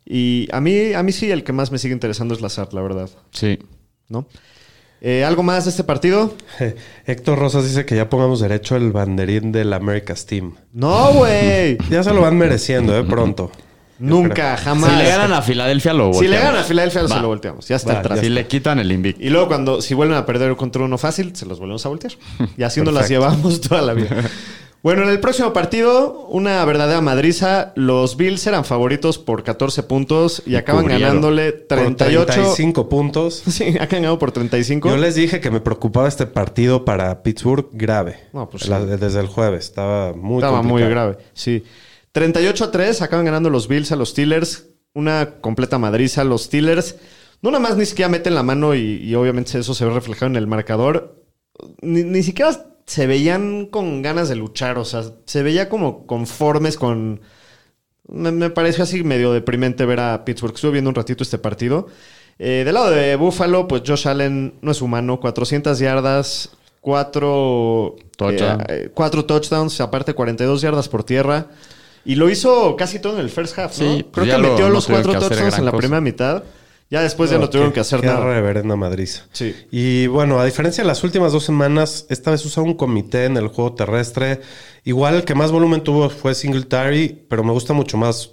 [0.07, 2.81] Y a mí, a mí sí el que más me sigue interesando es Lazard, la
[2.81, 3.11] verdad.
[3.33, 3.59] Sí.
[4.09, 4.27] ¿No?
[5.03, 6.35] Eh, ¿Algo más de este partido?
[7.07, 10.57] Héctor Rosas dice que ya pongamos derecho el banderín del America's Team.
[10.73, 11.79] No, güey.
[11.91, 13.03] Ya se lo van mereciendo, ¿eh?
[13.05, 13.51] Pronto.
[13.99, 14.91] Nunca, jamás.
[14.93, 16.45] Si le ganan a Filadelfia lo Si le volteamos.
[16.47, 17.69] ganan a Filadelfia, se lo volteamos.
[17.69, 18.21] Ya está Va, atrás.
[18.21, 19.23] Si le quitan el invicto.
[19.23, 22.15] Y luego cuando, si vuelven a perder contra uno fácil, se los volvemos a voltear.
[22.57, 24.09] Y así nos las llevamos toda la vida.
[24.83, 27.73] Bueno, en el próximo partido, una verdadera madriza.
[27.77, 31.07] Los Bills eran favoritos por 14 puntos y, acaban cubrieron.
[31.09, 32.25] ganándole Por 38.
[32.33, 33.43] 35 puntos.
[33.51, 34.88] Sí, han ganado por 35.
[34.88, 38.16] Yo les dije que me preocupaba este partido para Pittsburgh grave.
[38.33, 38.87] No, pues La- sí.
[38.99, 39.66] desde el jueves.
[39.66, 41.62] Estaba muy Estaba muy grave, sí.
[42.12, 44.66] 38 a 3, acaban ganando los Bills a los Steelers.
[44.95, 46.25] Una completa madriza.
[46.25, 46.97] Los Steelers
[47.43, 50.27] no nada más ni siquiera meten la mano y, y obviamente eso se ve reflejado
[50.31, 51.23] en el marcador.
[51.83, 56.76] Ni, ni siquiera se veían con ganas de luchar, o sea, se veía como conformes
[56.76, 57.20] con...
[58.09, 60.55] Me, me pareció así medio deprimente ver a Pittsburgh.
[60.57, 61.87] Estuve viendo un ratito este partido.
[62.40, 65.20] Eh, del lado de Buffalo, pues Josh Allen no es humano.
[65.20, 66.50] 400 yardas,
[66.81, 68.64] 4 Touchdown.
[68.92, 71.46] cuatro touchdowns, aparte 42 yardas por tierra.
[72.05, 73.85] Y lo hizo casi todo en el first half, ¿no?
[73.94, 75.79] Sí, Creo pues que lo- metió no los cuatro touchdowns en la cosa.
[75.81, 76.42] primera mitad.
[76.90, 78.24] Ya después ya no qué- tuvieron que hacer qué nada.
[78.24, 79.26] reverenda madriza.
[79.33, 79.55] Sí.
[79.70, 83.37] Y bueno, a diferencia de las últimas dos semanas, esta vez usaron un comité en
[83.37, 84.40] el juego terrestre.
[84.85, 88.33] Igual el que más volumen tuvo fue Singletary, pero me gusta mucho más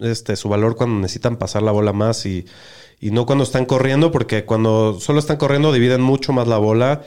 [0.00, 2.44] este, su valor cuando necesitan pasar la bola más y,
[3.00, 7.02] y no cuando están corriendo, porque cuando solo están corriendo dividen mucho más la bola.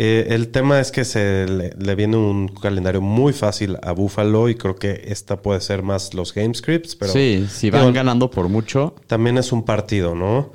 [0.00, 4.48] Eh, el tema es que se le, le viene un calendario muy fácil a Buffalo
[4.48, 8.30] y creo que esta puede ser más los game scripts, pero sí, si van ganando
[8.30, 8.94] por mucho.
[9.08, 10.52] también es un partido, ¿no?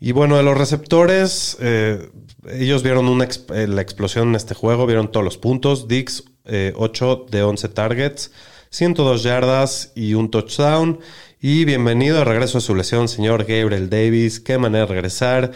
[0.00, 2.08] Y bueno, de los receptores, eh,
[2.50, 3.24] ellos vieron una
[3.54, 5.88] eh, la explosión en este juego, vieron todos los puntos.
[5.88, 8.30] Dix, eh, 8 de 11 targets,
[8.70, 11.00] 102 yardas y un touchdown.
[11.40, 14.38] Y bienvenido de regreso a su lesión, señor Gabriel Davis.
[14.38, 15.52] Qué manera de regresar.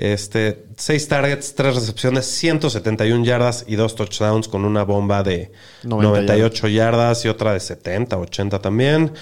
[0.00, 6.08] Este, 6 targets, 3 recepciones, 171 yardas y 2 touchdowns con una bomba de 90
[6.08, 9.12] 98 yardas y otra de 70, 80 también.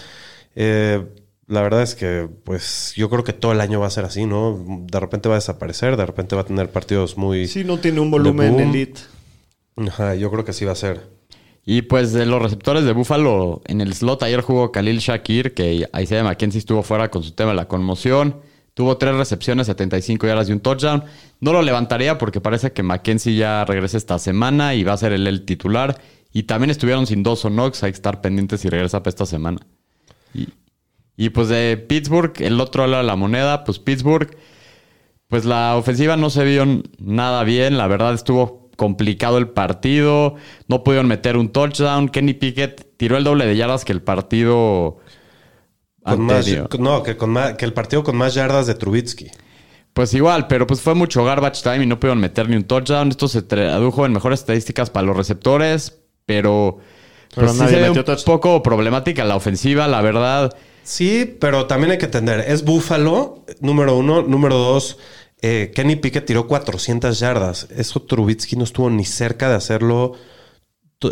[0.54, 1.04] Eh,
[1.48, 4.24] la verdad es que, pues, yo creo que todo el año va a ser así,
[4.24, 4.56] ¿no?
[4.86, 7.48] De repente va a desaparecer, de repente va a tener partidos muy...
[7.48, 9.00] Sí, no tiene un volumen elite.
[9.76, 11.08] Ajá, yo creo que sí va a ser.
[11.66, 15.88] Y pues de los receptores de Buffalo, en el slot ayer jugó Khalil Shakir, que
[16.00, 18.36] Isaiah McKenzie estuvo fuera con su tema de la conmoción.
[18.78, 21.02] Tuvo tres recepciones, 75 yardas y un touchdown.
[21.40, 25.12] No lo levantaría porque parece que McKenzie ya regresa esta semana y va a ser
[25.12, 26.00] el, el titular.
[26.32, 29.26] Y también estuvieron sin dos o Knox, hay que estar pendientes si regresa para esta
[29.26, 29.58] semana.
[30.32, 30.50] Y,
[31.16, 34.36] y pues de Pittsburgh, el otro lado de la moneda, pues Pittsburgh,
[35.26, 36.64] pues la ofensiva no se vio
[37.00, 37.78] nada bien.
[37.78, 40.36] La verdad estuvo complicado el partido.
[40.68, 42.10] No pudieron meter un touchdown.
[42.10, 44.98] Kenny Pickett tiró el doble de yardas que el partido
[46.04, 46.68] Con más, anterior.
[46.80, 49.30] no, que, con más- que el partido con más yardas de Trubitsky.
[49.92, 53.08] Pues igual, pero pues fue mucho garbage time y no pudieron meter ni un touchdown.
[53.08, 56.78] Esto se tradujo en mejores estadísticas para los receptores, pero,
[57.34, 60.54] Pero pues sí nadie se ve metió un poco problemática la ofensiva, la verdad.
[60.84, 64.22] Sí, pero también hay que entender, es Buffalo, número uno.
[64.22, 64.98] Número dos,
[65.42, 67.66] eh, Kenny Pickett tiró 400 yardas.
[67.76, 70.12] Eso Trubitsky no estuvo ni cerca de hacerlo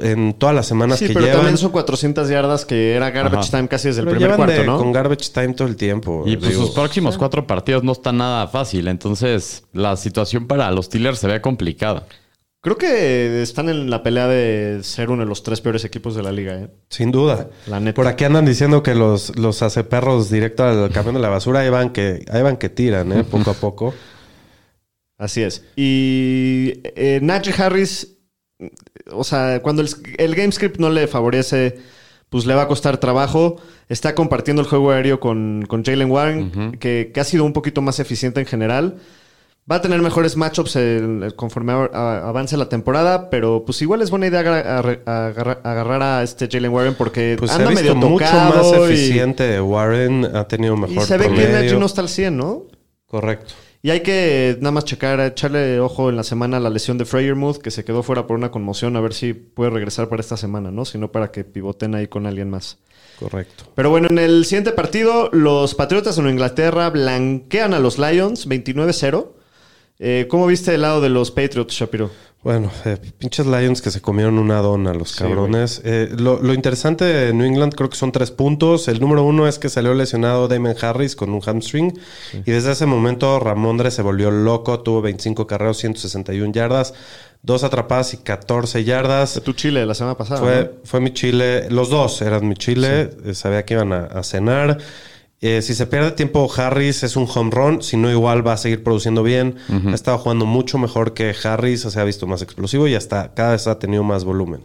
[0.03, 1.41] en todas las semanas Sí, que pero llevan.
[1.43, 3.57] también son 400 yardas que era garbage Ajá.
[3.59, 4.79] time casi desde el primer cuarto, de- ¿no?
[4.79, 6.25] con garbage time todo el tiempo.
[6.27, 6.63] Y pues digo.
[6.67, 8.89] sus próximos cuatro partidos no están nada fácil.
[8.89, 12.07] Entonces, la situación para los Steelers se ve complicada.
[12.63, 16.23] Creo que están en la pelea de ser uno de los tres peores equipos de
[16.25, 16.69] la liga, ¿eh?
[16.89, 17.49] Sin duda.
[17.69, 17.95] La neta.
[17.95, 21.61] Por aquí andan diciendo que los, los hace perros directo al camión de la basura.
[21.61, 23.23] Ahí van que, ahí van que tiran, ¿eh?
[23.23, 23.95] Poco a poco.
[25.19, 25.65] Así es.
[25.77, 28.16] Y eh, Najee Harris,
[29.13, 29.89] o sea, cuando el,
[30.19, 31.79] el game script no le favorece,
[32.31, 33.57] pues le va a costar trabajo.
[33.89, 37.83] Está compartiendo el juego aéreo con, con Jalen Warren, que, que ha sido un poquito
[37.83, 38.97] más eficiente en general.
[39.71, 40.79] Va a tener mejores matchups
[41.35, 45.61] conforme a- a- avance la temporada, pero pues igual es buena idea agar- agar- agarrar,
[45.65, 48.91] agarrar a este Jalen Warren porque Pues se anda ha visto medio mucho tocado más
[48.91, 49.61] y- eficiente.
[49.61, 51.49] Warren ha tenido Y, mejor se ve que.
[51.49, 52.63] Najee no está al 100, ¿no?
[53.07, 53.55] Correcto.
[53.87, 57.05] Y hay que nada más checar, echarle ojo en la semana a la lesión de
[57.05, 60.37] Freyermuth, que se quedó fuera por una conmoción, a ver si puede regresar para esta
[60.37, 60.85] semana, ¿no?
[60.85, 62.79] Si no, para que pivoten ahí con alguien más.
[63.21, 63.63] Correcto.
[63.77, 68.49] Pero bueno, en el siguiente partido, los Patriotas de Nueva Inglaterra blanquean a los Lions
[68.49, 69.29] 29-0.
[70.01, 72.11] Eh, ¿Cómo viste el lado de los Patriots, Shapiro?
[72.47, 75.83] Bueno, eh, pinches Lions que se comieron una dona los Sí, cabrones.
[75.85, 78.87] Eh, lo, lo interesante de New England creo que son tres puntos.
[78.87, 81.99] El número uno es que salió lesionado Damon Harris con un hamstring.
[82.33, 84.79] Y desde ese momento Ramondre se volvió loco.
[84.79, 86.95] Tuvo 25 carreros, 161 yardas,
[87.43, 89.35] dos atrapadas y 14 yardas.
[89.35, 90.41] De tu Chile la semana pasada.
[90.41, 90.81] Fue, ¿no?
[90.85, 94.79] fue mi chile, los dos eran mi chile, eh, sabía que iban a, a cenar.
[95.43, 98.57] Eh, si se pierde tiempo Harris es un home run, si no igual va a
[98.57, 99.57] seguir produciendo bien.
[99.69, 103.53] Ha estado jugando mucho mejor que Harris, se ha visto más explosivo y hasta cada
[103.53, 104.63] vez ha tenido más volumen.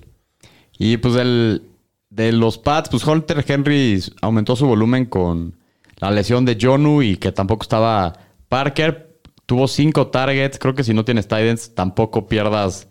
[0.77, 1.63] Y pues del,
[2.09, 5.55] de los Pats, pues Hunter Henry aumentó su volumen con
[5.97, 8.13] la lesión de Jonu y que tampoco estaba
[8.49, 9.19] Parker.
[9.45, 10.57] Tuvo cinco targets.
[10.57, 12.87] Creo que si no tienes Titans, tampoco pierdas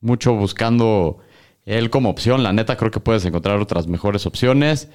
[0.00, 1.18] mucho buscando
[1.64, 2.42] él como opción.
[2.42, 4.88] La neta, creo que puedes encontrar otras mejores opciones.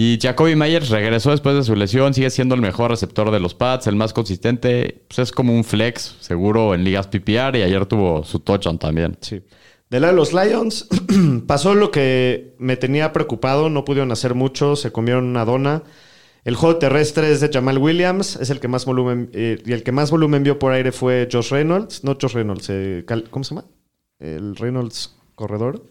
[0.00, 2.14] Y Jacoby Myers regresó después de su lesión.
[2.14, 5.02] Sigue siendo el mejor receptor de los Pats, el más consistente.
[5.08, 7.56] Pues es como un flex, seguro en ligas PPR.
[7.56, 9.18] Y ayer tuvo su touchdown también.
[9.20, 9.42] Sí.
[9.90, 10.86] Del lado de los Lions,
[11.48, 13.70] pasó lo que me tenía preocupado.
[13.70, 15.82] No pudieron hacer mucho, se comieron una dona.
[16.44, 19.30] El juego terrestre es de Jamal Williams, es el que más volumen.
[19.32, 22.04] eh, y el que más volumen vio por aire fue Josh Reynolds.
[22.04, 23.66] No Josh Reynolds, eh, ¿cómo se llama?
[24.20, 25.82] El Reynolds corredor.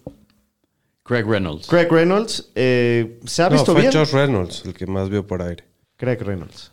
[1.08, 1.67] Craig Reynolds.
[1.67, 2.50] Craig Reynolds.
[2.56, 3.93] eh, se ha No, visto fue bien.
[3.93, 5.63] Josh Reynolds el que más vio por aire.
[5.96, 6.72] Craig Reynolds.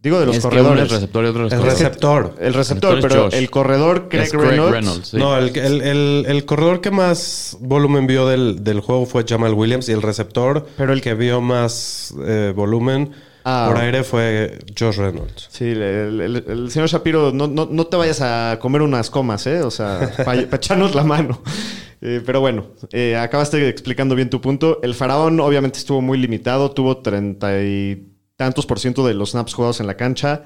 [0.00, 0.84] Digo de los Es que uno corredores.
[0.84, 1.64] es receptor y otro El receptor.
[1.64, 3.34] El receptor, El receptor es pero Josh.
[3.34, 4.72] el corredor Craig, Es Craig Reynolds.
[4.72, 5.16] Reynolds, sí.
[5.16, 9.54] No, el, el- el- el corredor que más volumen vio del, del juego fue Jamal
[9.54, 13.10] Williams y el receptor Pero el- que vio más eh, volumen
[13.44, 13.66] Ah.
[13.72, 15.48] por aire fue Josh Reynolds.
[15.50, 15.82] Sí, el,
[16.20, 19.62] el- el señor Shapiro, no, no, no te vayas a comer unas comas, ¿eh?
[19.62, 21.42] O sea, para echarnos la mano.
[22.00, 24.80] Eh, pero bueno, eh, acabaste explicando bien tu punto.
[24.82, 29.54] El faraón obviamente estuvo muy limitado, tuvo treinta y tantos por ciento de los snaps
[29.54, 30.44] jugados en la cancha.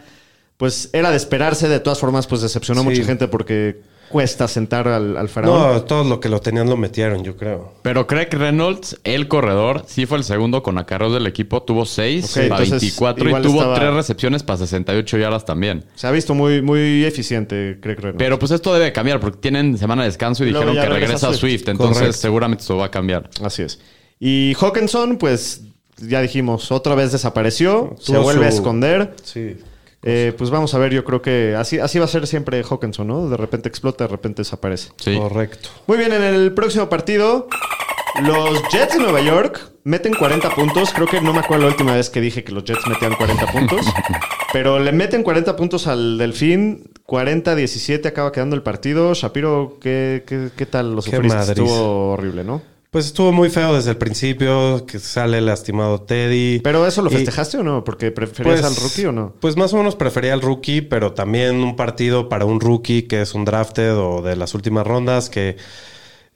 [0.57, 2.91] Pues era de esperarse, de todas formas, pues decepcionó a Sí.
[2.91, 5.75] mucha gente porque cuesta sentar al, al faraón.
[5.75, 7.75] No, todos los que lo tenían lo metieron, yo creo.
[7.83, 11.63] Pero Craig Reynolds, el corredor, sí fue el segundo con acarreos del equipo.
[11.63, 15.85] Tuvo 6 Ok, para entonces, 24 y tuvo estaba- 3 recepciones para 68 yardas también.
[15.95, 18.19] Se ha visto muy, muy eficiente, Craig Reynolds.
[18.19, 21.27] Pero pues esto debe cambiar porque tienen semana de descanso y Luego dijeron que regresa
[21.29, 21.61] regresa Swift.
[21.61, 21.69] Swift.
[21.71, 23.31] Entonces seguramente esto va a cambiar.
[23.43, 23.81] Así es.
[24.21, 25.63] Y Hawkinson, pues
[25.99, 29.15] ya dijimos, otra vez desapareció, se vuelve a esconder.
[29.23, 29.57] Sí.
[30.05, 33.07] Eh, pues vamos a ver, yo creo que así, así va a ser siempre Hawkinson,
[33.07, 33.29] ¿no?
[33.29, 34.91] De repente explota, de repente desaparece.
[34.97, 35.17] Sí.
[35.17, 35.69] Correcto.
[35.87, 37.49] Muy bien, en el próximo partido,
[38.21, 40.93] los Jets de Nueva York meten 40 puntos.
[40.93, 43.47] Creo que no me acuerdo la última vez que dije que los Jets metían 40
[43.47, 43.87] puntos.
[44.53, 46.91] pero le meten 40 puntos al Delfín.
[47.07, 49.15] 40-17 acaba quedando el partido.
[49.15, 51.53] Shapiro, ¿qué, qué, qué tal lo sufriste?
[51.53, 52.72] Estuvo horrible, ¿no?
[52.93, 56.61] Pues estuvo muy feo desde el principio, que sale lastimado Teddy.
[56.63, 57.85] ¿Pero eso lo Y- festejaste o no?
[57.85, 59.33] ¿Porque preferías al rookie o no?
[59.41, 63.23] Pues más o menos prefería al rookie, pero también un partido para un rookie que
[63.23, 65.57] es un drafted o de las últimas rondas que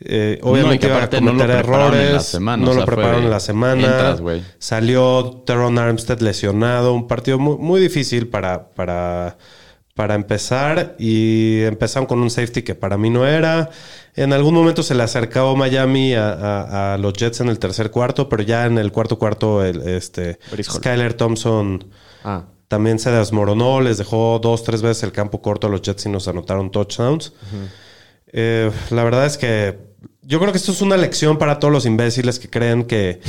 [0.00, 2.22] eh, No, obviamente que iba a aparte no lo cometer prepararon en la errores.
[2.26, 3.82] semana, no o lo sea, fue prepararon en la semana.
[3.82, 4.20] entras.
[4.58, 6.94] Salió Teron Armstead lesionado.
[6.94, 9.36] Un partido muy, muy difícil para, para,
[9.96, 13.70] para empezar y empezaron con un safety que para mí no era.
[14.14, 17.90] En algún momento se le acercó Miami a, a- a los Jets en el tercer
[17.90, 20.38] cuarto, pero ya en el cuarto cuarto el, este.
[20.80, 21.84] Skyler Thompson
[22.22, 26.04] Ah, también se desmoronó, les dejó dos, tres veces el campo corto a los Jets
[26.06, 27.32] y nos anotaron touchdowns.
[28.32, 29.78] Eh, la verdad es que
[30.26, 33.20] yo creo que esto es una lección para todos los imbéciles que creen que,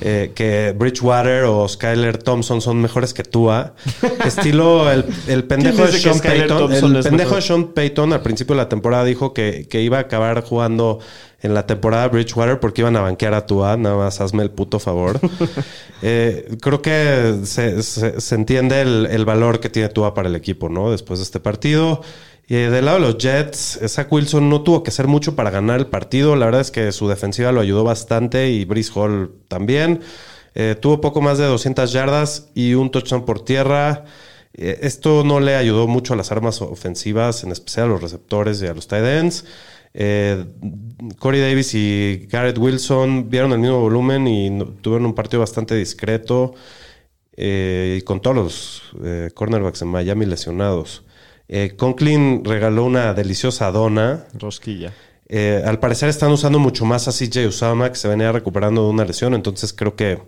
[0.00, 3.74] eh, que Bridgewater o Skyler Thompson son mejores que Tua.
[4.24, 6.72] Estilo el, el pendejo ¿Quién de Sean Payton.
[6.72, 10.00] El pendejo de Sean Payton al principio de la temporada dijo que, que iba a
[10.02, 11.00] acabar jugando
[11.40, 13.76] en la temporada Bridgewater porque iban a banquear a Tua.
[13.76, 15.20] Nada más hazme el puto favor.
[16.00, 20.36] Eh, creo que se, se- se entiende el, el valor que tiene Tua para el
[20.36, 20.92] equipo, ¿no?
[20.92, 22.02] Después de este partido.
[22.50, 25.80] Y del lado de los Jets, Zach Wilson no tuvo que hacer mucho para ganar
[25.80, 26.34] el partido.
[26.34, 30.00] La verdad es que su defensiva lo ayudó bastante y Brice Hall también.
[30.54, 34.06] Eh, tuvo poco más de 200 yardas y un touchdown por tierra.
[34.54, 38.62] Eh, esto no le ayudó mucho a las armas ofensivas, en especial a los receptores
[38.62, 39.44] y a los tight ends.
[39.92, 40.42] Eh,
[41.18, 46.54] Corey Davis y Garrett Wilson vieron el mismo volumen y tuvieron un partido bastante discreto.
[47.36, 48.82] y con todos los
[49.34, 51.04] cornerbacks en Miami lesionados.
[51.48, 54.26] Eh, Conklin regaló una deliciosa dona.
[54.34, 54.92] rosquilla.
[55.28, 58.90] Eh, al parecer están usando mucho más a CJ Usama, que se venía recuperando de
[58.90, 59.34] una lesión.
[59.34, 60.18] Entonces creo que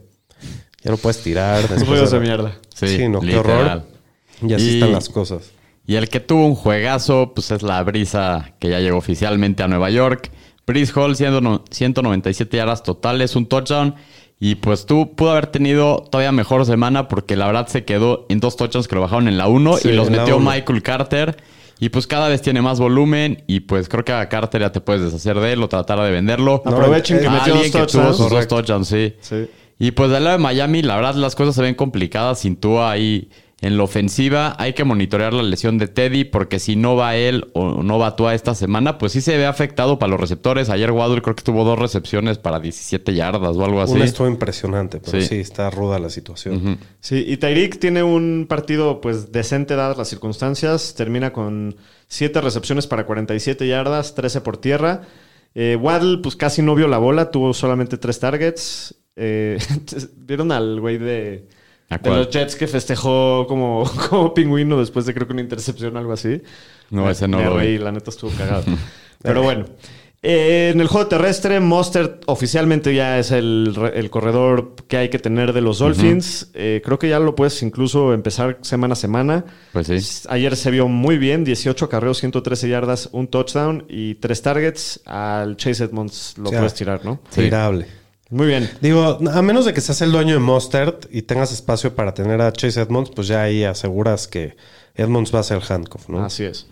[0.82, 1.62] ya lo puedes tirar.
[1.84, 2.58] Juegos de- mierda.
[2.74, 3.60] Sí, Sí, no, qué literal.
[3.60, 3.82] horror.
[4.46, 5.50] Y así Y- están las cosas.
[5.86, 9.68] Y el que tuvo un juegazo, pues es la brisa que ya llegó oficialmente a
[9.68, 10.30] Nueva York.
[10.66, 13.96] Brice Hall, siendo no- 197 yardas totales, un touchdown.
[14.42, 18.40] Y pues tú pudo haber tenido todavía mejor semana porque la verdad se quedó en
[18.40, 20.50] dos touchdowns que lo bajaron en la 1 Sí, y los metió uno.
[20.50, 21.36] Michael Carter.
[21.78, 24.80] Y pues cada vez tiene más volumen y pues creo que a Carter ya te
[24.80, 26.62] puedes deshacer de él o tratar de venderlo.
[26.64, 29.14] No, Aprovechen que eh, metió Alguien dos que tuvo sus dos touchdowns, sí.
[29.20, 29.46] Sí.
[29.78, 32.90] Y pues del lado de Miami, la verdad las cosas se ven complicadas sin Tua
[32.90, 33.30] ahí
[33.62, 34.54] en la ofensiva.
[34.58, 38.16] Hay que monitorear la lesión de Teddy porque si no va él o no va
[38.16, 40.70] Tua esta semana, pues sí se ve afectado para los receptores.
[40.70, 43.94] Ayer Waddle creo que tuvo dos recepciones para 17 yardas o algo así.
[43.94, 45.28] Una estuvo impresionante, pero Sí.
[45.28, 46.78] sí, está ruda la situación.
[47.00, 50.94] Sí, y Tyreek tiene un partido pues decente dadas las circunstancias.
[50.96, 51.76] Termina con
[52.08, 55.02] 7 recepciones para 47 yardas, 13 por tierra.
[55.54, 58.94] Eh, Waddle pues casi no vio la bola, tuvo solamente 3 targets.
[59.16, 59.58] Eh,
[60.16, 61.59] ¿Vieron al güey de, ¿A
[61.98, 62.18] de cuál?
[62.20, 66.12] los Jets que festejó como, como pingüino después de creo que una intercepción o algo
[66.12, 66.40] así?
[66.90, 67.58] No, ese no Me lo vi.
[67.60, 68.64] reí, la neta estuvo cagado.
[69.22, 69.66] Pero bueno.
[70.22, 75.08] Eh, en el juego terrestre, Mostert oficialmente ya es el, re- el corredor que hay
[75.08, 76.50] que tener de los Dolphins.
[76.52, 79.46] Eh, creo que ya lo puedes incluso empezar semana a semana.
[79.72, 80.26] Pues sí.
[80.28, 85.00] Ayer se vio muy bien, 18 carreos, 113 yardas, un touchdown y tres targets.
[85.06, 87.20] Al Chase Edmonds lo puedes tirar, ¿no?
[87.30, 87.48] Sí.
[88.30, 88.70] Muy bien.
[88.80, 92.40] Digo, a menos de que seas el dueño de Mustard y tengas espacio para tener
[92.40, 94.56] a Chase Edmonds, pues ya ahí aseguras que
[94.94, 96.24] Edmonds va a ser handcuff, ¿no?
[96.24, 96.68] Así es.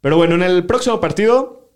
[0.00, 1.70] Pero bueno, en el próximo partido,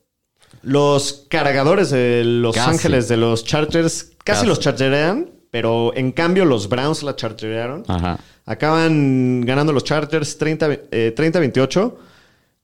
[0.62, 2.70] los cargadores de Los Casi.
[2.70, 4.46] Ángeles de los Chargers casi, Casi.
[4.46, 7.82] los chargerean, pero en cambio los Browns la chargerearon.
[7.88, 8.18] Ajá.
[8.44, 11.94] Acaban ganando los Chargers 30, eh, 30-28.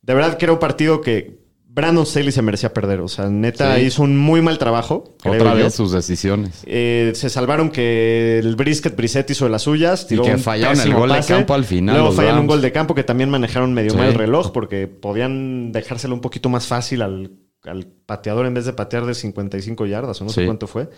[0.02, 1.41] De verdad que era un partido que
[1.74, 3.00] Brandon Staley se merecía perder.
[3.00, 3.82] O sea, neta Sí.
[3.82, 5.14] hizo un muy mal trabajo.
[5.24, 5.54] Otra yo.
[5.54, 6.62] vez sus decisiones.
[6.66, 10.06] Eh, se salvaron que el brisket Brissett hizo de las suyas.
[10.06, 12.72] tiró que un fallaron el gol de campo al final, Luego fallaron un gol de
[12.72, 13.96] campo que también manejaron medio Sí.
[13.96, 17.30] mal el reloj porque podían dejárselo un poquito más fácil al,
[17.64, 20.90] al pateador en vez de patear de 55 yardas o no sé cuánto fue.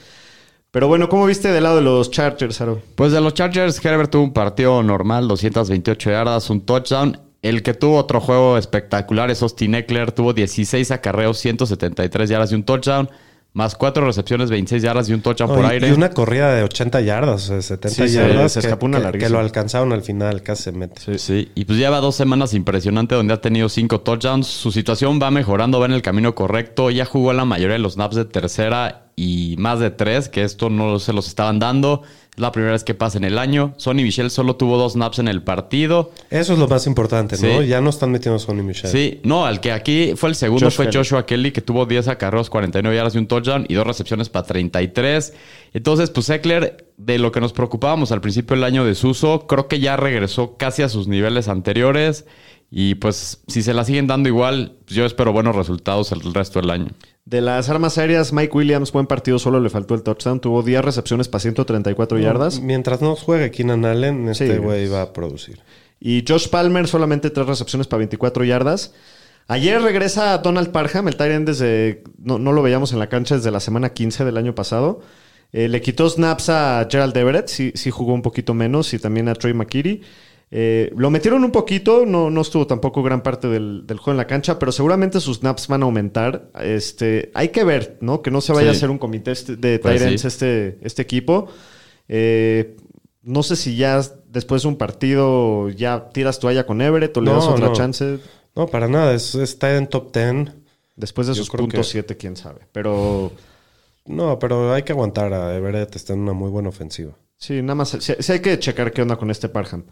[0.73, 2.83] Pero bueno, ¿cómo viste del lado de los Chargers, Aro?
[2.97, 7.17] Pues de los Chargers, Herbert tuvo un partido normal, 228 yardas, un touchdown.
[7.45, 10.13] El que tuvo otro juego espectacular es Austin Eckler.
[10.13, 13.11] Tuvo 16 acarreos, 173 yardas y un touchdown.
[13.53, 15.89] Más cuatro recepciones, 26 yardas y un touchdown por y, aire.
[15.89, 18.51] y una corrida de 80 yardas, o sea, 70 Sí, se- yardas.
[18.53, 21.19] se que- escapó una que, que lo alcanzaron al final, casi se mete.
[21.19, 24.47] Sí, y pues lleva dos semanas impresionante donde ha tenido cinco touchdowns.
[24.49, 26.91] Su situación va mejorando, va en el camino correcto.
[26.91, 30.69] Ya jugó la mayoría de los snaps de tercera y más de tres, que esto
[30.71, 32.03] no se los estaban dando.
[32.35, 33.75] Es la primera vez que pasa en el año.
[33.77, 36.11] Sonny Michel solo tuvo dos snaps en el partido.
[36.31, 37.63] Eso es lo más importante, ¿no?
[37.63, 37.69] Sí.
[37.69, 38.91] Ya no están metiendo a Sonny Michel.
[38.91, 40.97] Sí, no, al que aquí fue el segundo Josh fue Kelly.
[40.97, 44.47] Joshua Kelly, que tuvo 10 acarreos, 49 yardas y un touchdown y dos recepciones para
[44.47, 45.33] 33.
[45.75, 49.69] Entonces, pues Eckler, de lo que nos preocupábamos al principio del año de Suso, creo
[49.69, 52.27] que ya regresó casi a sus niveles anteriores.
[52.71, 56.71] Y pues, si se la siguen dando igual, yo espero buenos resultados el resto del
[56.71, 56.89] año.
[57.25, 60.41] De las armas aéreas, Mike Williams, buen partido, solo le faltó el touchdown.
[60.41, 62.61] Tuvo 10 recepciones para 134 yardas.
[62.61, 64.59] Mientras no juegue Keenan Allen, este Sí.
[64.59, 65.61] güey va a producir.
[66.01, 68.93] Y Josh Palmer solamente tres recepciones para 24 yardas.
[69.47, 72.03] Ayer regresa Donald Parham, el end desde...
[72.19, 75.01] No, no lo veíamos en la cancha desde la semana 15 del año pasado.
[75.53, 79.29] Eh, le quitó snaps a Gerald Everett, sí, sí jugó un poquito menos, y también
[79.29, 80.03] a Trey McKitty.
[80.51, 84.19] Eh, lo metieron un poquito, no, no estuvo tampoco gran parte del, del juego en
[84.19, 86.51] la cancha, pero seguramente sus snaps van a aumentar.
[86.63, 88.23] Este, hay que ver, ¿no?
[88.23, 88.75] Que no se vaya Sí.
[88.75, 90.29] a hacer un comité este- de Pues Tyrants sí.
[90.29, 91.49] este, este equipo.
[92.09, 92.77] Eh,
[93.23, 97.31] no sé si ya después de un partido ya tiras toalla con Everett o le
[97.31, 97.73] No, das otra no.
[97.73, 98.19] chance.
[98.55, 99.15] No, para nada.
[99.15, 100.53] Es, está en top 10.
[100.95, 102.61] Después de Yo sus puntos que- 7, quién sabe.
[102.71, 103.33] Pero
[104.07, 105.97] No, pero hay que aguantar a Everett.
[105.97, 107.17] Está en una muy buena ofensiva.
[107.47, 107.97] Sí, nada más.
[108.01, 109.83] Sí, sí hay que checar qué onda con este Parham.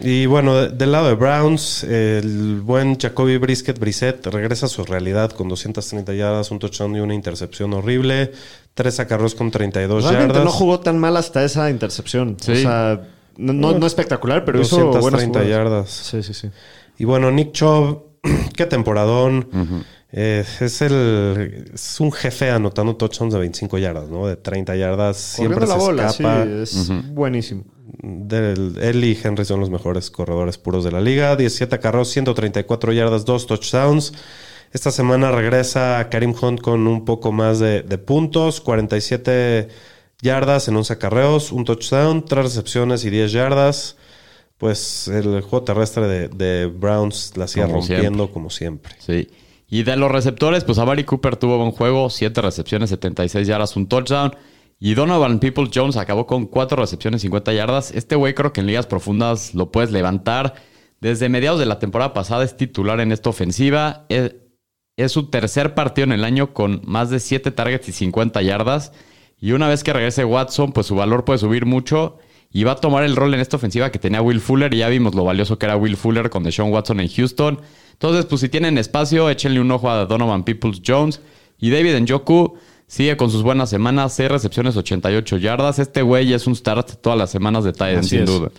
[0.00, 4.84] Y bueno, de- del lado de Browns, el buen Jacoby Brisket Brissett regresa a su
[4.84, 8.32] realidad con 230 yardas, un touchdown y una intercepción horrible.
[8.74, 10.44] Tres acarreos con 32 Realmente yardas.
[10.44, 12.36] no jugó tan mal hasta esa intercepción.
[12.40, 12.52] Sí.
[12.52, 13.00] O sea,
[13.36, 15.90] no, no- no espectacular, pero hizo buenas 230 yardas.
[15.90, 16.48] Sí, sí, sí.
[16.98, 18.04] Y bueno, Nick Chubb,
[18.56, 19.48] qué temporadón.
[20.14, 24.26] Eh, es el es un jefe anotando touchdowns de 25 yardas, ¿no?
[24.26, 25.16] De 30 yardas.
[25.16, 26.44] Siempre Corriendo la se bola, escapa.
[26.66, 27.64] sí, es buenísimo.
[28.02, 31.34] Del- él y Henry son los mejores corredores puros de la liga.
[31.36, 34.12] 17 carros, 134 yardas, 2 touchdowns.
[34.72, 38.60] Esta semana regresa Karim Hunt con un poco más de, de puntos.
[38.60, 39.68] 47
[40.20, 43.96] yardas en 11 acarreos, un touchdown, 3 recepciones y 10 yardas.
[44.58, 48.32] Pues el juego terrestre de, de Browns la sigue Como rompiendo siempre.
[48.32, 48.94] como siempre.
[48.98, 49.28] Sí.
[49.72, 53.86] Y de los receptores, pues Amari Cooper tuvo buen juego, 7 recepciones, 76 yardas, un
[53.86, 54.36] touchdown.
[54.78, 57.90] Y Donovan People Jones acabó con 4 recepciones, 50 yardas.
[57.90, 60.56] Este güey creo que en ligas profundas lo puedes levantar.
[61.00, 64.04] Desde mediados de la temporada pasada es titular en esta ofensiva.
[64.10, 64.34] Es,
[64.98, 68.92] es su tercer partido en el año con más de 7 targets y 50 yardas.
[69.38, 72.18] Y una vez que regrese Watson, pues su valor puede subir mucho.
[72.52, 74.72] Y va a tomar el rol en esta ofensiva que tenía Will Fuller.
[74.74, 77.60] Y ya vimos lo valioso que era Will Fuller con Deshaun Watson en Houston.
[77.92, 81.20] Entonces, pues si tienen espacio, échenle un ojo a Donovan Peoples Jones.
[81.58, 82.54] Y David Njoku
[82.86, 84.12] sigue con sus buenas semanas.
[84.14, 85.78] 6 recepciones, 88 yardas.
[85.78, 88.26] Este güey es un start todas las semanas de Así sin es.
[88.26, 88.50] duda.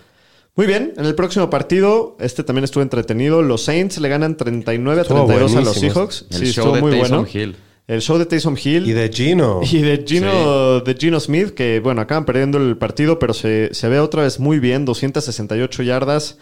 [0.56, 3.42] Muy bien, en el próximo partido, este también estuvo entretenido.
[3.42, 5.76] Los Saints le ganan 39 a Estuvo 32 a los.
[5.76, 6.26] Seahawks.
[6.30, 7.28] El sí, show estuvo de muy Taysom bueno.
[7.32, 7.56] Hill.
[7.86, 8.88] El show de Taysom Hill.
[8.88, 9.60] Y de Gino.
[9.70, 13.88] Y de Gino, de Gino Smith, que bueno, acaban perdiendo el partido, pero se, se
[13.88, 14.84] ve otra vez muy bien.
[14.86, 16.38] 268 yardas,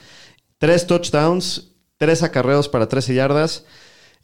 [0.59, 3.65] 3 touchdowns, 3 acarreos para 13 yardas.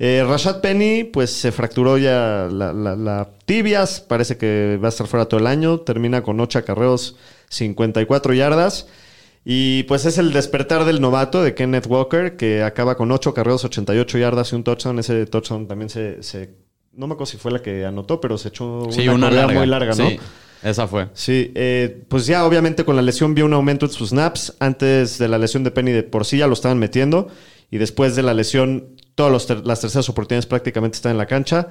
[0.00, 4.90] Eh, Rashad Penny, pues se fracturó ya la, la- la tibias, parece que va a
[4.90, 5.80] estar fuera todo el año.
[5.80, 7.16] Termina con 8 acarreos,
[7.48, 8.86] 54 yardas.
[9.44, 13.64] Y pues es el despertar del novato de Kenneth Walker, que acaba con 8 carreos,
[13.64, 15.00] 88 yardas y un touchdown.
[15.00, 16.67] Ese touchdown también se, se-
[16.98, 19.58] no me acuerdo si fue la que anotó, pero se echó Sí, una, una, larga.
[19.58, 20.08] muy larga, ¿no?
[20.08, 20.18] Sí,
[20.62, 21.08] esa fue.
[21.14, 24.56] Sí, eh, pues ya obviamente con la lesión vio un aumento en sus snaps.
[24.58, 27.28] Antes de la lesión de Penny de por sí ya lo estaban metiendo.
[27.70, 31.68] Y después de la lesión, todas las terceras oportunidades prácticamente están en la cancha.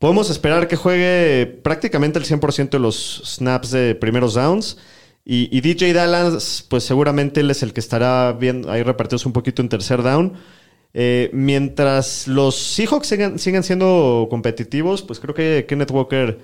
[0.00, 4.76] Podemos esperar que juegue prácticamente el 100% de los snaps de primeros downs.
[5.24, 9.32] Y, y DJ Dallas, pues seguramente él es el que estará bien ahí repartidos un
[9.32, 10.34] poquito en tercer down.
[10.94, 16.38] Eh, mientras los Seahawks sigan, sigan siendo competitivos, pues creo que Kenneth Walker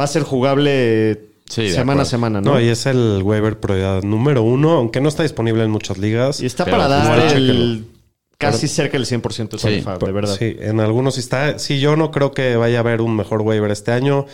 [0.00, 2.54] va a ser jugable Sí, semana a semana, ¿no?
[2.54, 6.40] No, y es el waiver prioridad número uno, aunque no está disponible en muchas ligas.
[6.40, 7.84] Y está para dar el
[8.38, 10.36] casi cerca del 100% de Sí, de verdad.
[10.38, 11.58] Sí, en algunos está.
[11.58, 14.24] Sí, yo no creo que vaya a haber un mejor waiver este año.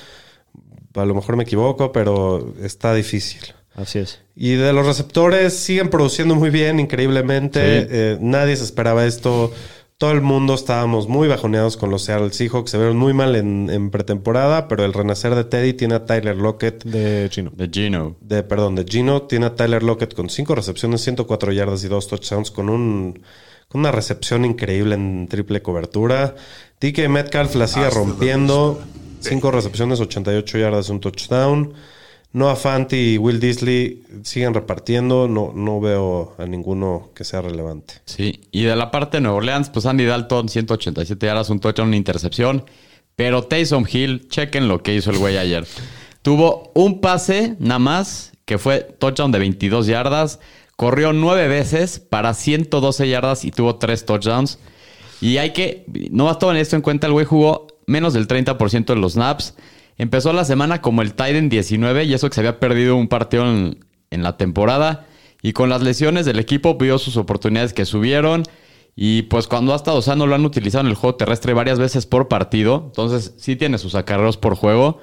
[0.94, 3.40] A lo mejor me equivoco, pero está difícil.
[3.78, 4.20] Así es.
[4.34, 7.60] Y de los receptores siguen produciendo muy bien, increíblemente.
[7.60, 7.88] Sí.
[7.90, 9.52] Eh, nadie se esperaba esto.
[9.98, 12.70] Todo el mundo estábamos muy bajoneados con los Seattle Seahawks.
[12.70, 16.36] Se vieron muy mal en, en pretemporada, pero el renacer de Teddy tiene a Tyler
[16.36, 16.84] Lockett.
[16.84, 17.52] De Chino.
[17.54, 18.16] De Gino.
[18.20, 22.08] De, perdón, de Gino tiene a Tyler Lockett con cinco recepciones, 104 yardas y dos
[22.08, 23.22] touchdowns con un
[23.68, 26.34] con una recepción increíble en triple cobertura.
[26.80, 28.80] DK Metcalf la sigue rompiendo.
[29.20, 31.74] Cinco recepciones, 88 yardas, un touchdown.
[32.32, 35.28] Noah Fant y Will Disley siguen repartiendo.
[35.28, 37.94] No, no veo a ninguno que sea relevante.
[38.04, 41.88] Sí, y de la parte de Nueva Orleans, pues Andy Dalton, 187 yardas, un touchdown,
[41.88, 42.64] una intercepción.
[43.16, 45.66] Pero Taysom Hill, chequen lo que hizo el güey ayer.
[46.22, 50.38] Tuvo un pase nada más, que fue touchdown de 22 yardas.
[50.76, 54.58] Corrió nueve veces para 112 yardas y tuvo tres touchdowns.
[55.20, 58.84] Y hay que, no más tomen esto en cuenta, el güey jugó menos del 30%
[58.84, 59.54] de los snaps.
[59.98, 63.44] Empezó la semana como el Titan 19 y eso que se había perdido un partido
[63.50, 65.06] en, en la temporada.
[65.42, 68.44] Y con las lesiones del equipo vio sus oportunidades que subieron.
[68.96, 72.06] Y pues cuando ha estado usando lo han utilizado en el juego terrestre varias veces
[72.06, 72.84] por partido.
[72.86, 75.00] Entonces sí tiene sus acarreos por juego.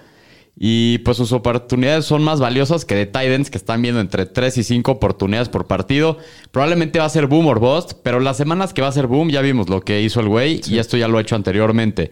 [0.58, 4.58] Y pues sus oportunidades son más valiosas que de Titans que están viendo entre 3
[4.58, 6.18] y 5 oportunidades por partido.
[6.52, 9.30] Probablemente va a ser boom or bust, pero las semanas que va a ser boom
[9.30, 12.12] ya vimos lo que hizo el güey y esto ya lo ha hecho anteriormente.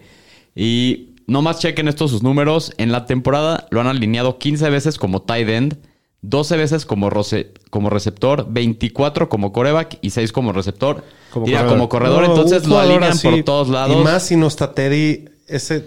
[0.54, 2.72] Y nomás chequen estos sus números.
[2.78, 5.78] En la temporada lo han alineado 15 veces como tight end,
[6.22, 11.04] 12 veces como, roce- como receptor, 24 como coreback y 6 como receptor.
[11.30, 11.76] Como Diría, corredor.
[11.78, 13.96] como corredor, No, entonces lo alinean así, por todos lados.
[14.00, 15.84] Y más si no está Teddy, ese...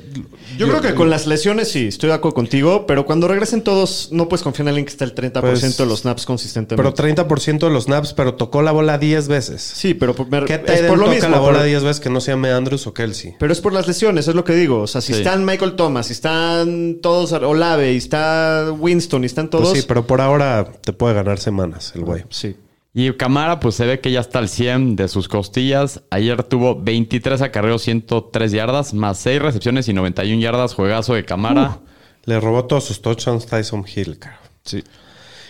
[0.57, 4.09] Yo, creo que con las lesiones sí, estoy de acuerdo contigo, pero cuando regresen todos,
[4.11, 6.75] no puedes confiar en alguien que está el 30% Pues, de los snaps consistentemente.
[7.03, 9.61] Pero 30% de los snaps, pero tocó la bola 10 veces.
[9.61, 11.29] sí, pero por, ¿Qué es por lo toca mismo.
[11.29, 13.35] la bola por- 10 veces que no se llame Andrews o Kelsey?
[13.39, 14.81] pero es por las lesiones, es lo que digo.
[14.81, 15.19] O sea, si Sí.
[15.19, 19.69] están Michael Thomas, si están todos Olave, y está Winston, y están todos.
[19.69, 22.23] Pues sí, pero por ahora te puede ganar semanas el güey.
[22.29, 22.55] Sí.
[22.99, 26.01] Y Camara, pues se ve que ya está al 100 de sus costillas.
[26.09, 30.73] Ayer tuvo 23 acarreos, 103 yardas, más 6 recepciones y 91 yardas.
[30.73, 31.77] Juegazo de Camara.
[32.23, 34.39] Le robó todos sus touchdowns Tyson Hill, cara.
[34.63, 34.83] Sí.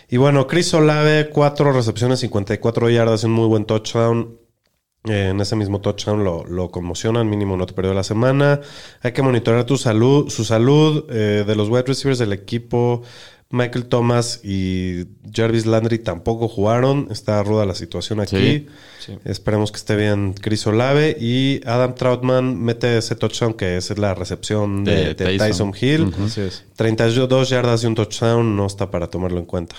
[0.09, 4.37] Y bueno, Chris Olave, 4 recepciones, 54 yardas un muy buen touchdown.
[5.05, 8.59] Eh, en ese mismo touchdown lo, lo conmocionan, mínimo no te perdió la semana.
[9.03, 13.03] Hay que monitorear tu salud, su salud eh, de los wide receivers del equipo.
[13.49, 17.07] Michael Thomas y Jarvis Landry tampoco jugaron.
[17.11, 18.67] Está ruda la situación aquí.
[18.99, 19.17] Sí.
[19.23, 21.15] Esperemos que esté bien Chris Olave.
[21.19, 25.47] Y Adam Troutman mete ese touchdown que es la recepción de, De Tyson.
[25.47, 26.13] Tyson Hill.
[26.25, 26.65] Así es.
[26.75, 29.77] 32 yardas y un touchdown no está para tomarlo en cuenta.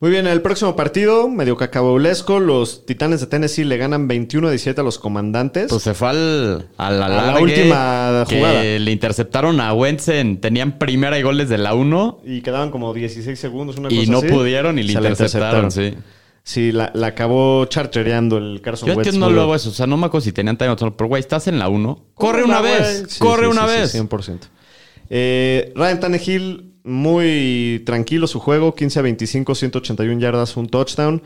[0.00, 4.50] Muy bien, el próximo partido, medio cacabaulesco, los Titanes de Tennessee le ganan 21 a
[4.52, 5.66] 17 a los comandantes.
[5.70, 8.62] Pues se fue al, a la, A la largue, última que jugada.
[8.62, 12.94] Le interceptaron a Wentz en- Tenían primera y gol desde la 1 y quedaban como
[12.94, 14.28] 16 segundos, una y cosa no así.
[14.28, 15.94] pudieron y le interceptaron, sí.
[16.44, 19.14] Sí, la, la acabó chartereando el Carson Yo Wentz.
[19.14, 19.42] no lo bien.
[19.42, 19.70] hago eso.
[19.70, 22.04] O sea, no me acuerdo si tenían time pero güey, estás en la 1.
[22.14, 23.04] Corre una vez.
[23.08, 23.90] Sí, corre sí, una sí, vez.
[23.90, 24.38] sí, 100%.
[25.10, 31.22] Eh, Ryan Tannehill, muy tranquilo su juego, 15 a 25, 181 yardas, un touchdown.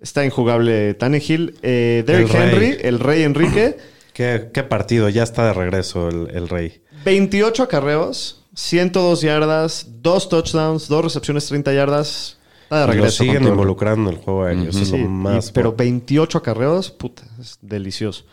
[0.00, 1.56] Está injugable Tannehill.
[1.62, 2.40] Eh, Derrick El.
[2.42, 3.76] Henry, el rey Enrique,
[4.14, 5.08] ¿Qué, qué partido?
[5.08, 6.82] Ya está de regreso el, el rey.
[7.04, 12.36] 28 acarreos, 102 yardas, 2 touchdowns, 2 recepciones, 30 yardas.
[12.64, 13.18] Está de Lo regreso.
[13.18, 13.52] con siguen todo.
[13.52, 14.68] involucrando el juego aéreo.
[14.70, 15.48] Eso es Sí, lo más.
[15.48, 18.24] y- pero 28 acarreos, puta, es delicioso.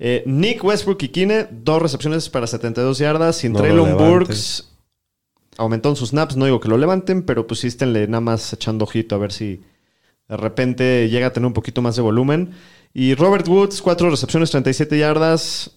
[0.00, 3.36] Eh, Nick Westbrook y Kine, dos recepciones para 72 yardas.
[3.36, 3.96] Sin No lo Traylon.
[3.96, 4.67] Burks
[5.58, 6.36] aumentaron sus snaps.
[6.36, 9.32] No digo que lo levanten, pero pues sí esténle nada más echando ojito a ver
[9.32, 9.60] si
[10.28, 12.52] de repente llega a tener un poquito más de volumen.
[12.94, 15.72] Y Robert Woods, cuatro recepciones, 37 yardas.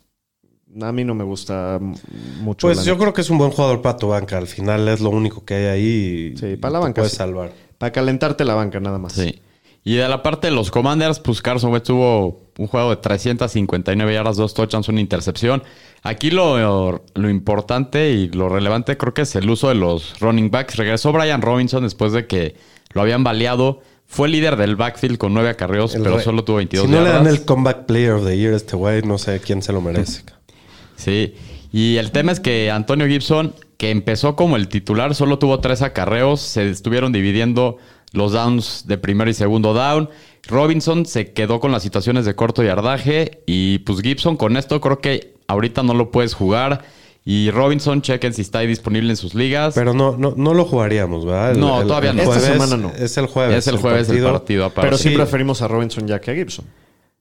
[0.82, 1.80] A mí no me gusta
[2.40, 2.68] mucho.
[2.68, 3.02] Pues yo neta.
[3.02, 4.38] creo que es un buen jugador para tu banca.
[4.38, 6.32] Al final es lo único que hay ahí.
[6.34, 7.18] y Sí, para la banca, Puedes sí.
[7.18, 7.52] salvar.
[7.78, 9.14] Para calentarte la banca nada más.
[9.14, 9.42] Sí.
[9.84, 14.14] Y de la parte de los Commanders, pues Carson Wentz tuvo un juego de 359
[14.14, 15.64] yardas, dos touchdowns, una intercepción.
[16.04, 20.52] Aquí lo, lo importante y lo relevante creo que es el uso de los running
[20.52, 20.76] backs.
[20.76, 22.56] Regresó Brian Robinson después de que
[22.94, 23.82] lo habían baleado.
[24.06, 27.06] Fue líder del backfield con nueve acarreos, El pero solo tuvo 22 Si no le
[27.06, 27.24] yardas.
[27.24, 29.82] dan el Comeback Player of the Year a este güey, no sé quién se lo
[29.82, 30.24] merece.
[30.98, 31.34] Sí,
[31.72, 35.82] y el tema es que Antonio Gibson, que empezó como el titular, solo tuvo tres
[35.82, 37.78] acarreos, se estuvieron dividiendo
[38.12, 40.10] los downs de primero y segundo down.
[40.48, 45.00] Robinson se quedó con las situaciones de corto yardaje y pues Gibson con esto creo
[45.00, 46.84] que ahorita no lo puedes jugar.
[47.24, 49.76] Y Robinson, chequen si está ahí disponible en sus ligas.
[49.76, 51.56] Pero no, no, no lo jugaríamos, ¿verdad?
[51.56, 52.24] No, todavía no.
[52.24, 52.92] Esta jueves semana no.
[52.98, 53.58] Es el jueves.
[53.58, 54.82] es el jueves el partido aparte.
[54.88, 55.16] Pero sí, Sí.
[55.16, 56.66] preferimos a Robinson ya que a Gibson.